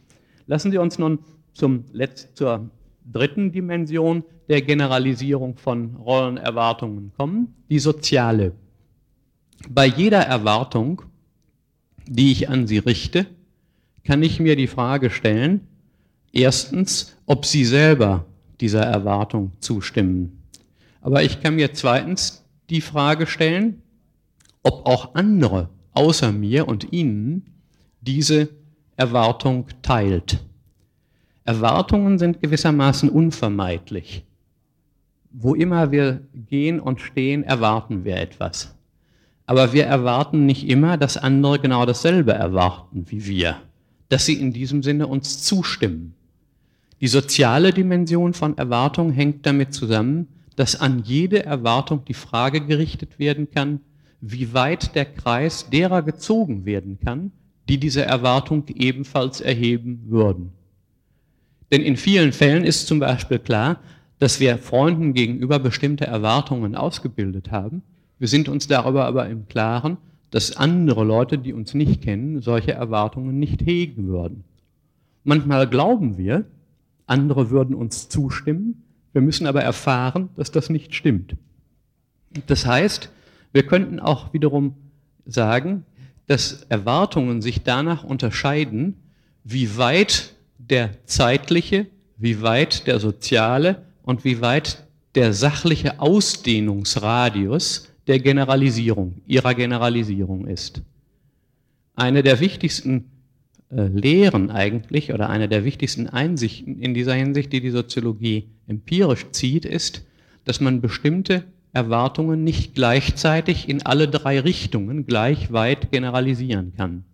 Lassen 0.46 0.72
Sie 0.72 0.78
uns 0.78 0.98
nun 0.98 1.20
zum 1.52 1.84
Letzt, 1.92 2.36
zur 2.36 2.70
dritten 3.04 3.52
Dimension 3.52 4.24
der 4.48 4.62
Generalisierung 4.62 5.56
von 5.56 5.96
Rollenerwartungen 5.96 7.12
kommen, 7.16 7.54
die 7.70 7.78
soziale. 7.78 8.52
Bei 9.68 9.86
jeder 9.86 10.20
Erwartung, 10.20 11.02
die 12.06 12.32
ich 12.32 12.48
an 12.48 12.66
Sie 12.66 12.78
richte, 12.78 13.26
kann 14.04 14.22
ich 14.22 14.40
mir 14.40 14.56
die 14.56 14.66
Frage 14.66 15.10
stellen, 15.10 15.66
erstens, 16.32 17.16
ob 17.26 17.44
Sie 17.44 17.64
selber 17.64 18.24
dieser 18.60 18.82
Erwartung 18.82 19.52
zustimmen. 19.60 20.42
Aber 21.00 21.22
ich 21.22 21.42
kann 21.42 21.56
mir 21.56 21.74
zweitens 21.74 22.44
die 22.70 22.80
Frage 22.80 23.26
stellen, 23.26 23.82
ob 24.62 24.86
auch 24.86 25.14
andere 25.14 25.68
außer 25.98 26.30
mir 26.30 26.68
und 26.68 26.92
Ihnen 26.92 27.42
diese 28.00 28.50
Erwartung 28.96 29.66
teilt. 29.82 30.38
Erwartungen 31.44 32.20
sind 32.20 32.40
gewissermaßen 32.40 33.08
unvermeidlich. 33.08 34.24
Wo 35.32 35.56
immer 35.56 35.90
wir 35.90 36.20
gehen 36.32 36.78
und 36.78 37.00
stehen, 37.00 37.42
erwarten 37.42 38.04
wir 38.04 38.16
etwas. 38.16 38.76
Aber 39.44 39.72
wir 39.72 39.86
erwarten 39.86 40.46
nicht 40.46 40.68
immer, 40.68 40.98
dass 40.98 41.16
andere 41.16 41.58
genau 41.58 41.84
dasselbe 41.84 42.32
erwarten 42.32 43.06
wie 43.08 43.26
wir, 43.26 43.56
dass 44.08 44.24
sie 44.24 44.34
in 44.34 44.52
diesem 44.52 44.84
Sinne 44.84 45.08
uns 45.08 45.42
zustimmen. 45.42 46.14
Die 47.00 47.08
soziale 47.08 47.72
Dimension 47.72 48.34
von 48.34 48.56
Erwartung 48.56 49.10
hängt 49.10 49.44
damit 49.46 49.74
zusammen, 49.74 50.28
dass 50.54 50.80
an 50.80 51.02
jede 51.04 51.44
Erwartung 51.44 52.04
die 52.04 52.14
Frage 52.14 52.60
gerichtet 52.60 53.18
werden 53.18 53.50
kann, 53.50 53.80
wie 54.20 54.52
weit 54.52 54.94
der 54.94 55.04
Kreis 55.04 55.70
derer 55.70 56.02
gezogen 56.02 56.64
werden 56.64 56.98
kann, 57.04 57.32
die 57.68 57.78
diese 57.78 58.02
Erwartung 58.02 58.64
ebenfalls 58.74 59.40
erheben 59.40 60.04
würden. 60.06 60.52
Denn 61.70 61.82
in 61.82 61.96
vielen 61.96 62.32
Fällen 62.32 62.64
ist 62.64 62.86
zum 62.86 62.98
Beispiel 62.98 63.38
klar, 63.38 63.80
dass 64.18 64.40
wir 64.40 64.58
Freunden 64.58 65.12
gegenüber 65.12 65.58
bestimmte 65.58 66.06
Erwartungen 66.06 66.74
ausgebildet 66.74 67.50
haben. 67.50 67.82
Wir 68.18 68.28
sind 68.28 68.48
uns 68.48 68.66
darüber 68.66 69.04
aber 69.04 69.28
im 69.28 69.46
Klaren, 69.48 69.98
dass 70.30 70.56
andere 70.56 71.04
Leute, 71.04 71.38
die 71.38 71.52
uns 71.52 71.74
nicht 71.74 72.02
kennen, 72.02 72.40
solche 72.40 72.72
Erwartungen 72.72 73.38
nicht 73.38 73.62
hegen 73.64 74.08
würden. 74.08 74.44
Manchmal 75.24 75.68
glauben 75.68 76.18
wir, 76.18 76.46
andere 77.06 77.50
würden 77.50 77.74
uns 77.74 78.08
zustimmen, 78.08 78.82
wir 79.12 79.22
müssen 79.22 79.46
aber 79.46 79.62
erfahren, 79.62 80.28
dass 80.36 80.50
das 80.50 80.68
nicht 80.68 80.94
stimmt. 80.94 81.36
Das 82.46 82.66
heißt, 82.66 83.10
wir 83.52 83.64
könnten 83.64 84.00
auch 84.00 84.32
wiederum 84.32 84.74
sagen, 85.26 85.84
dass 86.26 86.62
Erwartungen 86.68 87.42
sich 87.42 87.62
danach 87.62 88.04
unterscheiden, 88.04 88.96
wie 89.44 89.76
weit 89.76 90.34
der 90.58 90.90
zeitliche, 91.06 91.86
wie 92.18 92.42
weit 92.42 92.86
der 92.86 93.00
soziale 93.00 93.82
und 94.02 94.24
wie 94.24 94.40
weit 94.40 94.86
der 95.14 95.32
sachliche 95.32 96.00
Ausdehnungsradius 96.00 97.88
der 98.06 98.18
Generalisierung, 98.20 99.20
ihrer 99.26 99.54
Generalisierung 99.54 100.46
ist. 100.46 100.82
Eine 101.94 102.22
der 102.22 102.40
wichtigsten 102.40 103.10
äh, 103.70 103.86
Lehren 103.86 104.50
eigentlich 104.50 105.12
oder 105.12 105.28
eine 105.28 105.48
der 105.48 105.64
wichtigsten 105.64 106.08
Einsichten 106.08 106.78
in 106.80 106.94
dieser 106.94 107.14
Hinsicht, 107.14 107.52
die 107.52 107.60
die 107.60 107.70
Soziologie 107.70 108.48
empirisch 108.66 109.26
zieht, 109.32 109.64
ist, 109.64 110.06
dass 110.44 110.60
man 110.60 110.80
bestimmte 110.80 111.44
Erwartungen 111.72 112.44
nicht 112.44 112.74
gleichzeitig 112.74 113.68
in 113.68 113.84
alle 113.84 114.08
drei 114.08 114.40
Richtungen 114.40 115.06
gleich 115.06 115.52
weit 115.52 115.90
generalisieren 115.90 116.72
kann. 116.76 117.04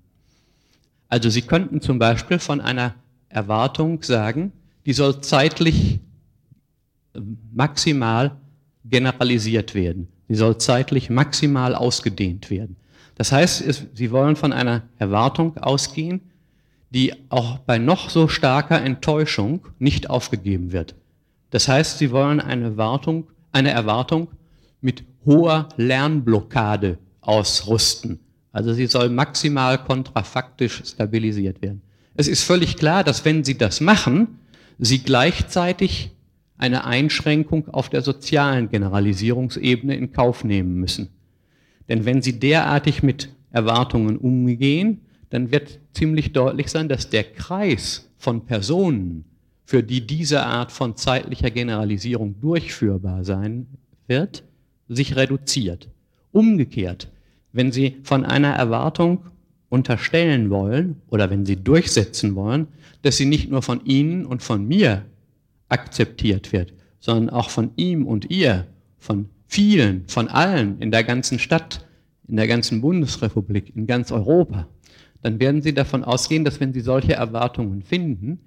Also 1.08 1.28
Sie 1.28 1.42
könnten 1.42 1.80
zum 1.80 1.98
Beispiel 1.98 2.38
von 2.38 2.60
einer 2.60 2.94
Erwartung 3.28 4.02
sagen, 4.02 4.52
die 4.86 4.92
soll 4.92 5.20
zeitlich 5.20 6.00
äh, 7.14 7.20
maximal 7.52 8.36
generalisiert 8.84 9.74
werden. 9.74 10.08
Sie 10.28 10.34
soll 10.34 10.58
zeitlich 10.58 11.10
maximal 11.10 11.74
ausgedehnt 11.74 12.50
werden. 12.50 12.76
Das 13.16 13.32
heißt, 13.32 13.94
Sie 13.94 14.10
wollen 14.10 14.36
von 14.36 14.52
einer 14.52 14.82
Erwartung 14.98 15.56
ausgehen, 15.58 16.20
die 16.90 17.12
auch 17.28 17.58
bei 17.58 17.78
noch 17.78 18.10
so 18.10 18.28
starker 18.28 18.80
Enttäuschung 18.80 19.66
nicht 19.78 20.10
aufgegeben 20.10 20.72
wird. 20.72 20.94
Das 21.50 21.68
heißt, 21.68 21.98
Sie 21.98 22.10
wollen 22.10 22.40
eine 22.40 22.64
Erwartung, 22.64 23.28
eine 23.52 23.70
Erwartung 23.70 24.28
mit 24.84 25.02
hoher 25.24 25.68
Lernblockade 25.76 26.98
ausrüsten. 27.22 28.20
Also 28.52 28.72
sie 28.72 28.86
soll 28.86 29.08
maximal 29.08 29.82
kontrafaktisch 29.82 30.82
stabilisiert 30.84 31.60
werden. 31.62 31.82
Es 32.14 32.28
ist 32.28 32.44
völlig 32.44 32.76
klar, 32.76 33.02
dass 33.02 33.24
wenn 33.24 33.42
Sie 33.42 33.58
das 33.58 33.80
machen, 33.80 34.38
Sie 34.78 35.00
gleichzeitig 35.00 36.12
eine 36.56 36.84
Einschränkung 36.84 37.68
auf 37.68 37.88
der 37.88 38.02
sozialen 38.02 38.68
Generalisierungsebene 38.68 39.96
in 39.96 40.12
Kauf 40.12 40.44
nehmen 40.44 40.74
müssen. 40.76 41.08
Denn 41.88 42.04
wenn 42.04 42.22
Sie 42.22 42.38
derartig 42.38 43.02
mit 43.02 43.30
Erwartungen 43.50 44.16
umgehen, 44.16 45.00
dann 45.30 45.50
wird 45.50 45.80
ziemlich 45.94 46.32
deutlich 46.32 46.68
sein, 46.68 46.88
dass 46.88 47.10
der 47.10 47.24
Kreis 47.24 48.08
von 48.18 48.44
Personen, 48.46 49.24
für 49.64 49.82
die 49.82 50.06
diese 50.06 50.44
Art 50.44 50.70
von 50.70 50.94
zeitlicher 50.94 51.50
Generalisierung 51.50 52.40
durchführbar 52.40 53.24
sein 53.24 53.66
wird, 54.06 54.44
sich 54.88 55.16
reduziert. 55.16 55.88
Umgekehrt, 56.32 57.08
wenn 57.52 57.72
Sie 57.72 57.96
von 58.02 58.24
einer 58.24 58.54
Erwartung 58.54 59.26
unterstellen 59.68 60.50
wollen 60.50 61.02
oder 61.08 61.30
wenn 61.30 61.46
Sie 61.46 61.56
durchsetzen 61.56 62.34
wollen, 62.34 62.68
dass 63.02 63.16
sie 63.16 63.26
nicht 63.26 63.50
nur 63.50 63.62
von 63.62 63.84
Ihnen 63.84 64.24
und 64.24 64.42
von 64.42 64.66
mir 64.66 65.04
akzeptiert 65.68 66.52
wird, 66.52 66.72
sondern 67.00 67.30
auch 67.30 67.50
von 67.50 67.70
ihm 67.76 68.06
und 68.06 68.30
ihr, 68.30 68.66
von 68.98 69.28
vielen, 69.46 70.08
von 70.08 70.28
allen 70.28 70.80
in 70.80 70.90
der 70.90 71.04
ganzen 71.04 71.38
Stadt, 71.38 71.86
in 72.26 72.36
der 72.36 72.46
ganzen 72.46 72.80
Bundesrepublik, 72.80 73.76
in 73.76 73.86
ganz 73.86 74.10
Europa, 74.10 74.68
dann 75.20 75.40
werden 75.40 75.60
Sie 75.62 75.74
davon 75.74 76.04
ausgehen, 76.04 76.44
dass 76.44 76.60
wenn 76.60 76.72
Sie 76.72 76.80
solche 76.80 77.14
Erwartungen 77.14 77.82
finden, 77.82 78.38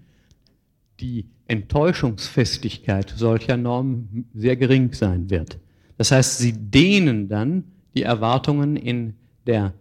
die 1.00 1.26
Enttäuschungsfestigkeit 1.48 3.14
solcher 3.16 3.58
Normen 3.58 4.28
sehr 4.34 4.56
gering 4.56 4.94
sein 4.94 5.30
wird. 5.30 5.60
Das 5.98 6.12
heißt, 6.12 6.38
Sie 6.38 6.54
dehnen 6.54 7.28
dann 7.28 7.64
die 7.96 8.04
Erwartungen 8.04 8.76
in 8.76 9.16
der 9.46 9.74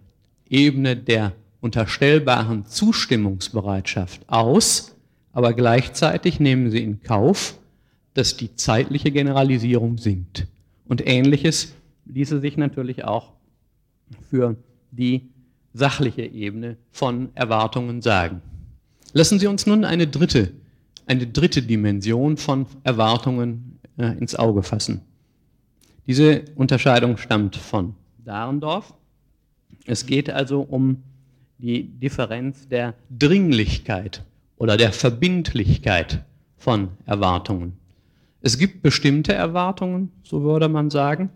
Ebene 0.49 0.97
der 0.97 1.33
unterstellbaren 1.61 2.65
Zustimmungsbereitschaft 2.67 4.29
aus, 4.29 4.95
aber 5.33 5.53
gleichzeitig 5.53 6.41
nehmen 6.41 6.71
sie 6.71 6.83
in 6.83 7.03
Kauf, 7.03 7.59
dass 8.15 8.37
die 8.37 8.55
zeitliche 8.55 9.11
Generalisierung 9.11 9.99
sinkt. 9.99 10.47
Und 10.87 11.07
ähnliches 11.07 11.75
ließe 12.07 12.41
sich 12.41 12.57
natürlich 12.57 13.05
auch 13.05 13.33
für 14.31 14.57
die 14.93 15.29
sachliche 15.75 16.23
Ebene 16.23 16.77
von 16.91 17.31
Erwartungen 17.35 18.01
sagen. 18.01 18.41
Lassen 19.13 19.39
Sie 19.39 19.47
uns 19.47 19.67
nun 19.67 19.85
eine 19.85 20.07
dritte, 20.07 20.53
eine 21.07 21.27
dritte 21.27 21.63
Dimension 21.63 22.37
von 22.37 22.67
Erwartungen 22.85 23.79
äh, 23.99 24.17
ins 24.19 24.37
Auge 24.37 24.63
fassen. 24.63 25.03
Diese 26.07 26.45
Unterscheidung 26.55 27.17
stammt 27.17 27.57
von 27.57 27.95
Dahrendorf 28.25 28.95
es 29.87 30.07
geht 30.07 30.29
also 30.31 30.61
um 30.61 31.03
die 31.59 31.85
Differenz 31.85 32.69
der 32.69 32.95
Dringlichkeit 33.09 34.25
oder 34.57 34.77
der 34.77 34.93
Verbindlichkeit 34.93 36.25
von 36.57 36.89
Erwartungen. 37.07 37.75
Es 38.43 38.59
gibt 38.59 38.83
bestimmte 38.83 39.33
Erwartungen, 39.33 40.11
so 40.23 40.43
würde 40.43 40.69
man 40.69 40.91
sagen. 40.91 41.31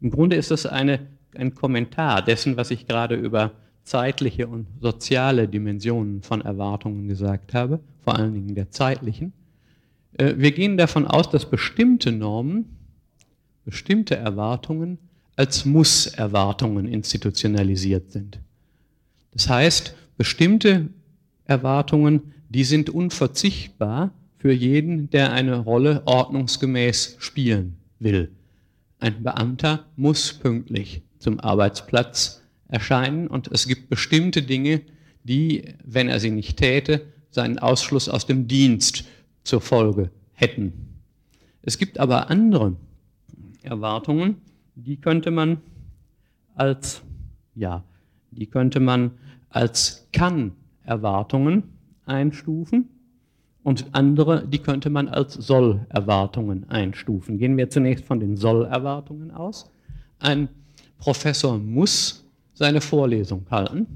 Im 0.00 0.10
Grunde 0.10 0.36
ist 0.36 0.50
es 0.50 0.66
eine, 0.66 1.00
ein 1.34 1.54
Kommentar 1.54 2.22
dessen, 2.22 2.56
was 2.56 2.70
ich 2.70 2.86
gerade 2.86 3.16
über 3.16 3.52
zeitliche 3.82 4.46
und 4.46 4.66
soziale 4.80 5.48
Dimensionen 5.48 6.22
von 6.22 6.40
Erwartungen 6.40 7.08
gesagt 7.08 7.54
habe, 7.54 7.80
vor 8.02 8.16
allen 8.16 8.34
Dingen 8.34 8.54
der 8.54 8.70
zeitlichen. 8.70 9.32
Äh, 10.18 10.34
wir 10.36 10.52
gehen 10.52 10.76
davon 10.76 11.06
aus, 11.06 11.30
dass 11.30 11.48
bestimmte 11.48 12.10
Normen, 12.10 12.75
bestimmte 13.66 14.16
Erwartungen 14.16 14.98
als 15.34 15.66
Muss-Erwartungen 15.66 16.86
institutionalisiert 16.86 18.12
sind. 18.12 18.38
Das 19.32 19.50
heißt, 19.50 19.94
bestimmte 20.16 20.88
Erwartungen, 21.44 22.32
die 22.48 22.64
sind 22.64 22.88
unverzichtbar 22.88 24.12
für 24.38 24.52
jeden, 24.52 25.10
der 25.10 25.32
eine 25.32 25.58
Rolle 25.58 26.02
ordnungsgemäß 26.06 27.16
spielen 27.18 27.76
will. 27.98 28.30
Ein 29.00 29.22
Beamter 29.22 29.84
muss 29.96 30.32
pünktlich 30.32 31.02
zum 31.18 31.40
Arbeitsplatz 31.40 32.42
erscheinen 32.68 33.26
und 33.26 33.48
es 33.48 33.66
gibt 33.66 33.90
bestimmte 33.90 34.42
Dinge, 34.42 34.82
die, 35.24 35.74
wenn 35.84 36.08
er 36.08 36.20
sie 36.20 36.30
nicht 36.30 36.56
täte, 36.56 37.04
seinen 37.30 37.58
Ausschluss 37.58 38.08
aus 38.08 38.26
dem 38.26 38.46
Dienst 38.46 39.04
zur 39.42 39.60
Folge 39.60 40.10
hätten. 40.34 40.72
Es 41.62 41.78
gibt 41.78 41.98
aber 41.98 42.30
andere 42.30 42.76
Erwartungen, 43.66 44.36
die 44.74 44.96
könnte 44.96 45.30
man 45.30 45.58
als, 46.54 47.02
ja, 47.54 47.84
die 48.30 48.46
könnte 48.46 48.80
man 48.80 49.12
als 49.50 50.08
Kann-Erwartungen 50.12 51.64
einstufen 52.04 52.88
und 53.62 53.86
andere, 53.92 54.46
die 54.46 54.58
könnte 54.58 54.90
man 54.90 55.08
als 55.08 55.34
Soll-Erwartungen 55.34 56.68
einstufen. 56.70 57.38
Gehen 57.38 57.56
wir 57.56 57.68
zunächst 57.68 58.04
von 58.04 58.20
den 58.20 58.36
Soll-Erwartungen 58.36 59.30
aus. 59.30 59.70
Ein 60.18 60.48
Professor 60.98 61.58
muss 61.58 62.24
seine 62.54 62.80
Vorlesung 62.80 63.44
halten. 63.50 63.86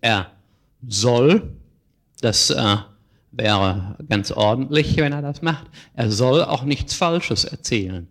Er 0.00 0.26
soll, 0.86 1.52
das 2.20 2.50
äh, 2.50 2.76
wäre 3.32 3.96
ganz 4.08 4.32
ordentlich, 4.32 4.96
wenn 4.96 5.12
er 5.12 5.22
das 5.22 5.42
macht, 5.42 5.66
er 5.94 6.10
soll 6.10 6.42
auch 6.42 6.64
nichts 6.64 6.94
Falsches 6.94 7.44
erzählen. 7.44 8.08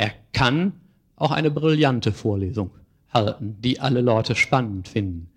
Er 0.00 0.12
kann 0.32 0.72
auch 1.16 1.30
eine 1.30 1.50
brillante 1.50 2.12
Vorlesung 2.12 2.70
halten, 3.12 3.58
die 3.60 3.80
alle 3.80 4.00
Leute 4.00 4.34
spannend 4.34 4.88
finden. 4.88 5.28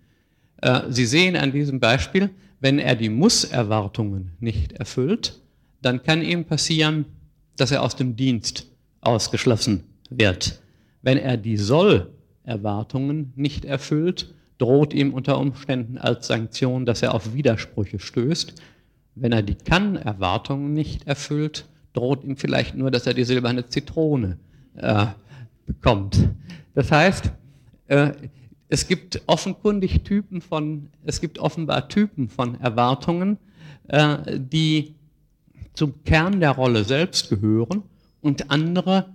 Äh, 0.62 0.84
Sie 0.88 1.04
sehen 1.04 1.36
an 1.36 1.52
diesem 1.52 1.80
Beispiel, 1.80 2.30
wenn 2.60 2.78
er 2.78 2.94
die 2.94 3.10
Muss-Erwartungen 3.10 4.30
nicht 4.40 4.72
erfüllt, 4.72 5.38
dann 5.82 6.02
kann 6.02 6.22
ihm 6.22 6.46
passieren, 6.46 7.04
dass 7.58 7.72
er 7.72 7.82
aus 7.82 7.94
dem 7.94 8.16
Dienst 8.16 8.66
ausgeschlossen 9.02 9.84
wird. 10.08 10.62
Wenn 11.02 11.18
er 11.18 11.36
die 11.36 11.58
Soll-Erwartungen 11.58 13.34
nicht 13.36 13.66
erfüllt, 13.66 14.32
droht 14.56 14.94
ihm 14.94 15.12
unter 15.12 15.38
Umständen 15.38 15.98
als 15.98 16.28
Sanktion, 16.28 16.86
dass 16.86 17.02
er 17.02 17.12
auf 17.12 17.34
Widersprüche 17.34 17.98
stößt. 17.98 18.54
Wenn 19.14 19.32
er 19.32 19.42
die 19.42 19.56
Kann-Erwartungen 19.56 20.72
nicht 20.72 21.06
erfüllt, 21.06 21.66
droht 21.92 22.24
ihm 22.24 22.38
vielleicht 22.38 22.74
nur, 22.76 22.90
dass 22.90 23.06
er 23.06 23.12
die 23.12 23.24
silberne 23.24 23.66
Zitrone 23.66 24.38
äh, 24.76 25.06
bekommt. 25.66 26.28
Das 26.74 26.90
heißt, 26.90 27.30
äh, 27.88 28.12
es 28.68 28.88
gibt 28.88 29.22
offenkundig 29.26 30.02
Typen 30.02 30.40
von, 30.40 30.88
es 31.04 31.20
gibt 31.20 31.38
offenbar 31.38 31.88
Typen 31.88 32.28
von 32.28 32.60
Erwartungen, 32.60 33.38
äh, 33.88 34.38
die 34.38 34.94
zum 35.74 36.02
Kern 36.04 36.40
der 36.40 36.52
Rolle 36.52 36.84
selbst 36.84 37.30
gehören 37.30 37.82
und 38.20 38.50
andere, 38.50 39.10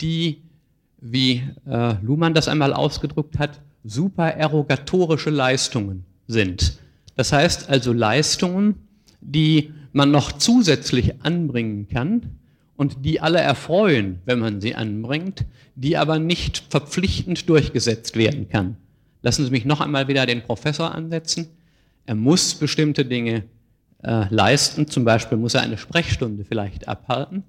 die, 0.00 0.42
wie 1.00 1.42
Luhmann 1.64 2.32
das 2.32 2.46
einmal 2.46 2.72
ausgedrückt 2.72 3.40
hat, 3.40 3.60
supererogatorische 3.82 5.30
Leistungen 5.30 6.04
sind. 6.28 6.78
Das 7.16 7.32
heißt 7.32 7.68
also 7.68 7.92
Leistungen, 7.92 8.86
die 9.20 9.72
man 9.92 10.12
noch 10.12 10.32
zusätzlich 10.32 11.24
anbringen 11.24 11.88
kann 11.88 12.38
und 12.76 13.04
die 13.04 13.20
alle 13.20 13.40
erfreuen, 13.40 14.20
wenn 14.24 14.38
man 14.38 14.60
sie 14.60 14.74
anbringt, 14.74 15.44
die 15.74 15.96
aber 15.96 16.18
nicht 16.18 16.64
verpflichtend 16.68 17.48
durchgesetzt 17.48 18.16
werden 18.16 18.48
kann. 18.48 18.76
Lassen 19.22 19.44
Sie 19.44 19.50
mich 19.50 19.64
noch 19.64 19.80
einmal 19.80 20.08
wieder 20.08 20.26
den 20.26 20.42
Professor 20.42 20.94
ansetzen. 20.94 21.48
Er 22.04 22.14
muss 22.14 22.54
bestimmte 22.54 23.04
Dinge 23.04 23.44
äh, 24.02 24.26
leisten, 24.30 24.86
zum 24.86 25.04
Beispiel 25.04 25.38
muss 25.38 25.54
er 25.54 25.62
eine 25.62 25.78
Sprechstunde 25.78 26.44
vielleicht 26.44 26.86
abhalten, 26.86 27.42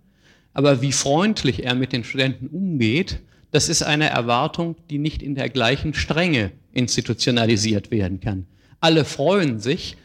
aber 0.53 0.81
wie 0.81 0.91
freundlich 0.91 1.63
er 1.63 1.75
mit 1.75 1.93
den 1.93 2.03
Studenten 2.03 2.47
umgeht, 2.47 3.19
das 3.51 3.69
ist 3.69 3.83
eine 3.83 4.09
Erwartung, 4.09 4.75
die 4.89 4.97
nicht 4.97 5.21
in 5.21 5.35
der 5.35 5.49
gleichen 5.49 5.93
Strenge 5.93 6.51
institutionalisiert 6.73 7.91
werden 7.91 8.19
kann. 8.19 8.47
Alle 8.79 9.05
freuen 9.05 9.59
sich, 9.59 9.97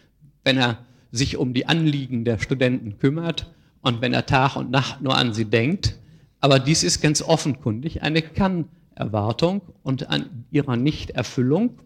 wenn 0.44 0.58
er 0.58 0.78
sich 1.10 1.36
um 1.36 1.54
die 1.54 1.66
Anliegen 1.66 2.24
der 2.24 2.38
Studenten 2.38 2.98
kümmert 2.98 3.50
und 3.82 4.00
wenn 4.00 4.14
er 4.14 4.26
Tag 4.26 4.56
und 4.56 4.70
Nacht 4.70 5.02
nur 5.02 5.16
an 5.16 5.34
sie 5.34 5.44
denkt. 5.44 5.98
Aber 6.40 6.58
dies 6.58 6.82
ist 6.82 7.00
ganz 7.00 7.20
offenkundig 7.22 8.02
eine 8.02 8.22
Kann-Erwartung 8.22 9.60
und 9.82 10.08
an 10.08 10.44
ihrer 10.50 10.76
Nichterfüllung 10.76 11.78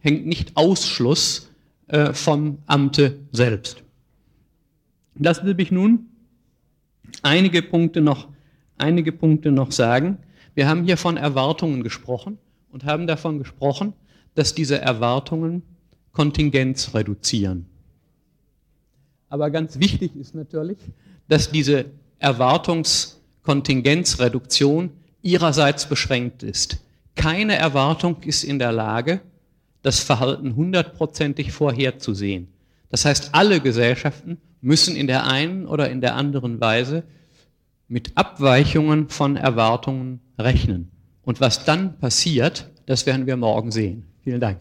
hängt 0.00 0.26
nicht 0.26 0.56
Ausschluss 0.56 1.50
äh, 1.88 2.12
vom 2.12 2.58
Amte 2.66 3.18
selbst. 3.32 3.82
Lassen 5.16 5.46
Sie 5.46 5.54
mich 5.54 5.70
nun 5.70 6.06
einige 7.22 7.62
Punkte 7.62 8.00
noch, 8.00 8.28
einige 8.76 9.12
Punkte 9.12 9.52
noch 9.52 9.72
sagen. 9.72 10.18
Wir 10.54 10.68
haben 10.68 10.84
hier 10.84 10.96
von 10.96 11.16
Erwartungen 11.16 11.82
gesprochen 11.82 12.38
und 12.70 12.84
haben 12.84 13.06
davon 13.06 13.38
gesprochen, 13.38 13.92
dass 14.34 14.54
diese 14.54 14.80
Erwartungen 14.80 15.62
Kontingenz 16.12 16.94
reduzieren. 16.94 17.66
Aber 19.28 19.50
ganz 19.50 19.78
wichtig 19.78 20.14
ist 20.16 20.34
natürlich, 20.34 20.78
dass 21.28 21.50
diese 21.50 21.86
Erwartungskontingenzreduktion 22.18 24.90
ihrerseits 25.22 25.88
beschränkt 25.88 26.42
ist. 26.42 26.78
Keine 27.14 27.56
Erwartung 27.56 28.16
ist 28.22 28.44
in 28.44 28.58
der 28.58 28.72
Lage, 28.72 29.20
das 29.82 30.00
Verhalten 30.00 30.56
hundertprozentig 30.56 31.52
vorherzusehen. 31.52 32.48
Das 32.90 33.04
heißt, 33.04 33.30
alle 33.32 33.60
Gesellschaften 33.60 34.38
müssen 34.60 34.96
in 34.96 35.06
der 35.06 35.26
einen 35.26 35.66
oder 35.66 35.90
in 35.90 36.00
der 36.00 36.16
anderen 36.16 36.60
Weise 36.60 37.04
mit 37.88 38.16
Abweichungen 38.16 39.08
von 39.08 39.36
Erwartungen 39.36 40.20
rechnen. 40.38 40.90
Und 41.22 41.40
was 41.40 41.64
dann 41.64 41.98
passiert, 41.98 42.70
das 42.86 43.06
werden 43.06 43.26
wir 43.26 43.36
morgen 43.36 43.70
sehen. 43.70 44.04
Vielen 44.22 44.40
Dank. 44.40 44.58